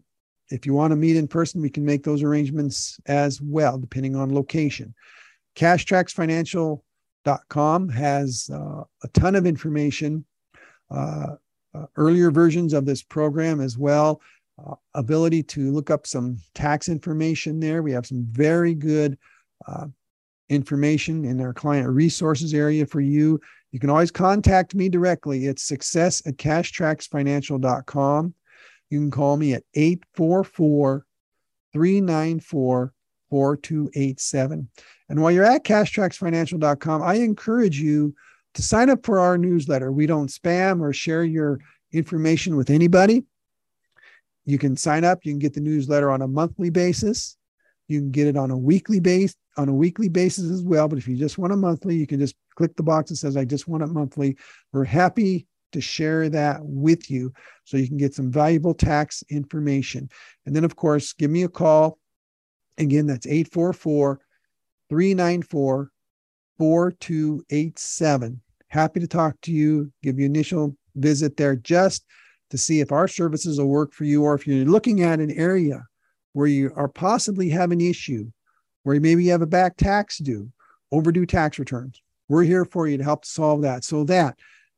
if 0.49 0.65
you 0.65 0.73
want 0.73 0.91
to 0.91 0.95
meet 0.95 1.15
in 1.15 1.27
person, 1.27 1.61
we 1.61 1.69
can 1.69 1.85
make 1.85 2.03
those 2.03 2.23
arrangements 2.23 2.99
as 3.05 3.39
well, 3.41 3.77
depending 3.77 4.15
on 4.15 4.33
location. 4.33 4.95
CashTracksFinancial.com 5.55 7.89
has 7.89 8.49
uh, 8.51 8.83
a 9.03 9.07
ton 9.13 9.35
of 9.35 9.45
information, 9.45 10.25
uh, 10.89 11.35
uh, 11.73 11.85
earlier 11.95 12.31
versions 12.31 12.73
of 12.73 12.85
this 12.85 13.03
program 13.03 13.61
as 13.61 13.77
well 13.77 14.21
uh, 14.67 14.75
ability 14.95 15.43
to 15.43 15.71
look 15.71 15.89
up 15.89 16.05
some 16.07 16.37
tax 16.53 16.89
information 16.89 17.59
there. 17.59 17.81
We 17.81 17.91
have 17.91 18.05
some 18.05 18.25
very 18.29 18.73
good 18.73 19.17
uh, 19.67 19.87
information 20.49 21.25
in 21.25 21.41
our 21.41 21.53
client 21.53 21.87
resources 21.87 22.53
area 22.53 22.85
for 22.85 23.01
you. 23.01 23.39
You 23.71 23.79
can 23.79 23.89
always 23.89 24.11
contact 24.11 24.75
me 24.75 24.89
directly. 24.89 25.45
It's 25.45 25.63
success 25.63 26.21
at 26.25 26.37
cashtracksfinancial.com. 26.37 28.33
You 28.89 28.99
can 28.99 29.11
call 29.11 29.37
me 29.37 29.53
at 29.53 29.63
844 29.75 31.05
394 31.73 32.93
4287. 33.29 34.69
And 35.09 35.21
while 35.21 35.31
you're 35.31 35.43
at 35.45 35.63
cashtracksfinancial.com, 35.63 37.03
I 37.03 37.15
encourage 37.15 37.79
you 37.79 38.15
to 38.59 38.63
sign 38.63 38.89
up 38.89 39.05
for 39.05 39.19
our 39.19 39.37
newsletter. 39.37 39.89
We 39.89 40.05
don't 40.05 40.27
spam 40.27 40.81
or 40.81 40.91
share 40.91 41.23
your 41.23 41.61
information 41.93 42.57
with 42.57 42.69
anybody. 42.69 43.23
You 44.43 44.57
can 44.57 44.75
sign 44.75 45.05
up. 45.05 45.19
You 45.23 45.31
can 45.31 45.39
get 45.39 45.53
the 45.53 45.61
newsletter 45.61 46.11
on 46.11 46.21
a 46.21 46.27
monthly 46.27 46.69
basis. 46.69 47.37
You 47.87 48.01
can 48.01 48.11
get 48.11 48.27
it 48.27 48.35
on 48.35 48.51
a 48.51 48.57
weekly 48.57 48.99
base 48.99 49.33
on 49.55 49.69
a 49.69 49.73
weekly 49.73 50.09
basis 50.09 50.51
as 50.51 50.61
well. 50.61 50.89
But 50.89 50.97
if 50.97 51.07
you 51.07 51.15
just 51.15 51.37
want 51.37 51.53
a 51.53 51.55
monthly, 51.55 51.95
you 51.95 52.05
can 52.05 52.19
just 52.19 52.35
click 52.55 52.75
the 52.75 52.83
box 52.83 53.09
that 53.09 53.15
says 53.15 53.37
"I 53.37 53.45
just 53.45 53.67
want 53.69 53.81
it 53.83 53.87
monthly." 53.87 54.35
We're 54.73 54.83
happy 54.83 55.47
to 55.71 55.79
share 55.79 56.27
that 56.29 56.59
with 56.61 57.09
you 57.09 57.31
so 57.63 57.77
you 57.77 57.87
can 57.87 57.97
get 57.97 58.13
some 58.13 58.29
valuable 58.29 58.73
tax 58.73 59.23
information. 59.29 60.09
And 60.45 60.53
then, 60.53 60.65
of 60.65 60.75
course, 60.75 61.13
give 61.13 61.31
me 61.31 61.43
a 61.43 61.49
call. 61.49 61.97
Again, 62.77 63.07
that's 63.07 63.25
844 63.25 64.19
394 64.89 65.91
4287. 66.57 68.41
Happy 68.69 68.99
to 68.99 69.07
talk 69.07 69.35
to 69.41 69.51
you, 69.51 69.91
give 70.03 70.19
you 70.19 70.25
initial 70.25 70.75
visit 70.95 71.37
there 71.37 71.55
just 71.55 72.05
to 72.51 72.57
see 72.57 72.79
if 72.79 72.91
our 72.91 73.07
services 73.07 73.59
will 73.59 73.67
work 73.67 73.93
for 73.93 74.05
you, 74.05 74.23
or 74.23 74.33
if 74.33 74.47
you're 74.47 74.65
looking 74.65 75.01
at 75.01 75.19
an 75.19 75.31
area 75.31 75.85
where 76.33 76.47
you 76.47 76.71
are 76.75 76.87
possibly 76.87 77.49
have 77.49 77.71
an 77.71 77.81
issue, 77.81 78.29
where 78.83 78.99
maybe 78.99 79.23
you 79.23 79.31
have 79.31 79.41
a 79.41 79.47
back 79.47 79.75
tax 79.77 80.17
due, 80.17 80.49
overdue 80.91 81.25
tax 81.25 81.59
returns. 81.59 82.01
We're 82.27 82.43
here 82.43 82.65
for 82.65 82.87
you 82.87 82.97
to 82.97 83.03
help 83.03 83.25
solve 83.25 83.63
that 83.63 83.83
so 83.83 84.03
that 84.05 84.37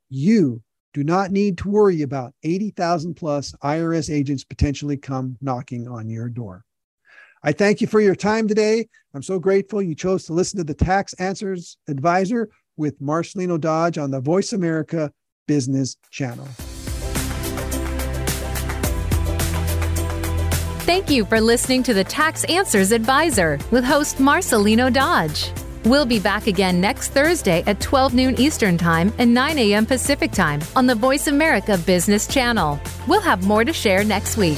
you 0.09 0.61
do 0.93 1.03
not 1.03 1.31
need 1.31 1.57
to 1.59 1.69
worry 1.69 2.01
about 2.01 2.33
80,000 2.43 3.13
plus 3.13 3.53
IRS 3.63 4.13
agents 4.13 4.43
potentially 4.43 4.97
come 4.97 5.37
knocking 5.41 5.87
on 5.87 6.09
your 6.09 6.29
door. 6.29 6.65
I 7.43 7.53
thank 7.53 7.81
you 7.81 7.87
for 7.87 7.99
your 7.99 8.15
time 8.15 8.47
today. 8.47 8.87
I'm 9.13 9.23
so 9.23 9.39
grateful 9.39 9.81
you 9.81 9.95
chose 9.95 10.25
to 10.25 10.33
listen 10.33 10.57
to 10.57 10.63
the 10.63 10.73
Tax 10.73 11.13
Answers 11.13 11.77
Advisor 11.87 12.49
with 12.81 12.99
Marcelino 12.99 13.57
Dodge 13.59 13.97
on 13.97 14.11
the 14.11 14.19
Voice 14.19 14.51
America 14.51 15.13
Business 15.47 15.95
Channel. 16.09 16.47
Thank 20.83 21.09
you 21.09 21.23
for 21.25 21.39
listening 21.39 21.83
to 21.83 21.93
the 21.93 22.03
Tax 22.03 22.43
Answers 22.45 22.91
Advisor 22.91 23.59
with 23.69 23.85
host 23.85 24.17
Marcelino 24.17 24.91
Dodge. 24.91 25.51
We'll 25.85 26.05
be 26.05 26.19
back 26.19 26.47
again 26.47 26.81
next 26.81 27.09
Thursday 27.09 27.63
at 27.65 27.79
12 27.79 28.13
noon 28.13 28.39
Eastern 28.39 28.77
Time 28.77 29.13
and 29.17 29.33
9 29.33 29.57
a.m. 29.57 29.85
Pacific 29.85 30.31
Time 30.31 30.59
on 30.75 30.87
the 30.87 30.95
Voice 30.95 31.27
America 31.27 31.77
Business 31.85 32.27
Channel. 32.27 32.79
We'll 33.07 33.21
have 33.21 33.45
more 33.45 33.63
to 33.63 33.73
share 33.73 34.03
next 34.03 34.37
week. 34.37 34.57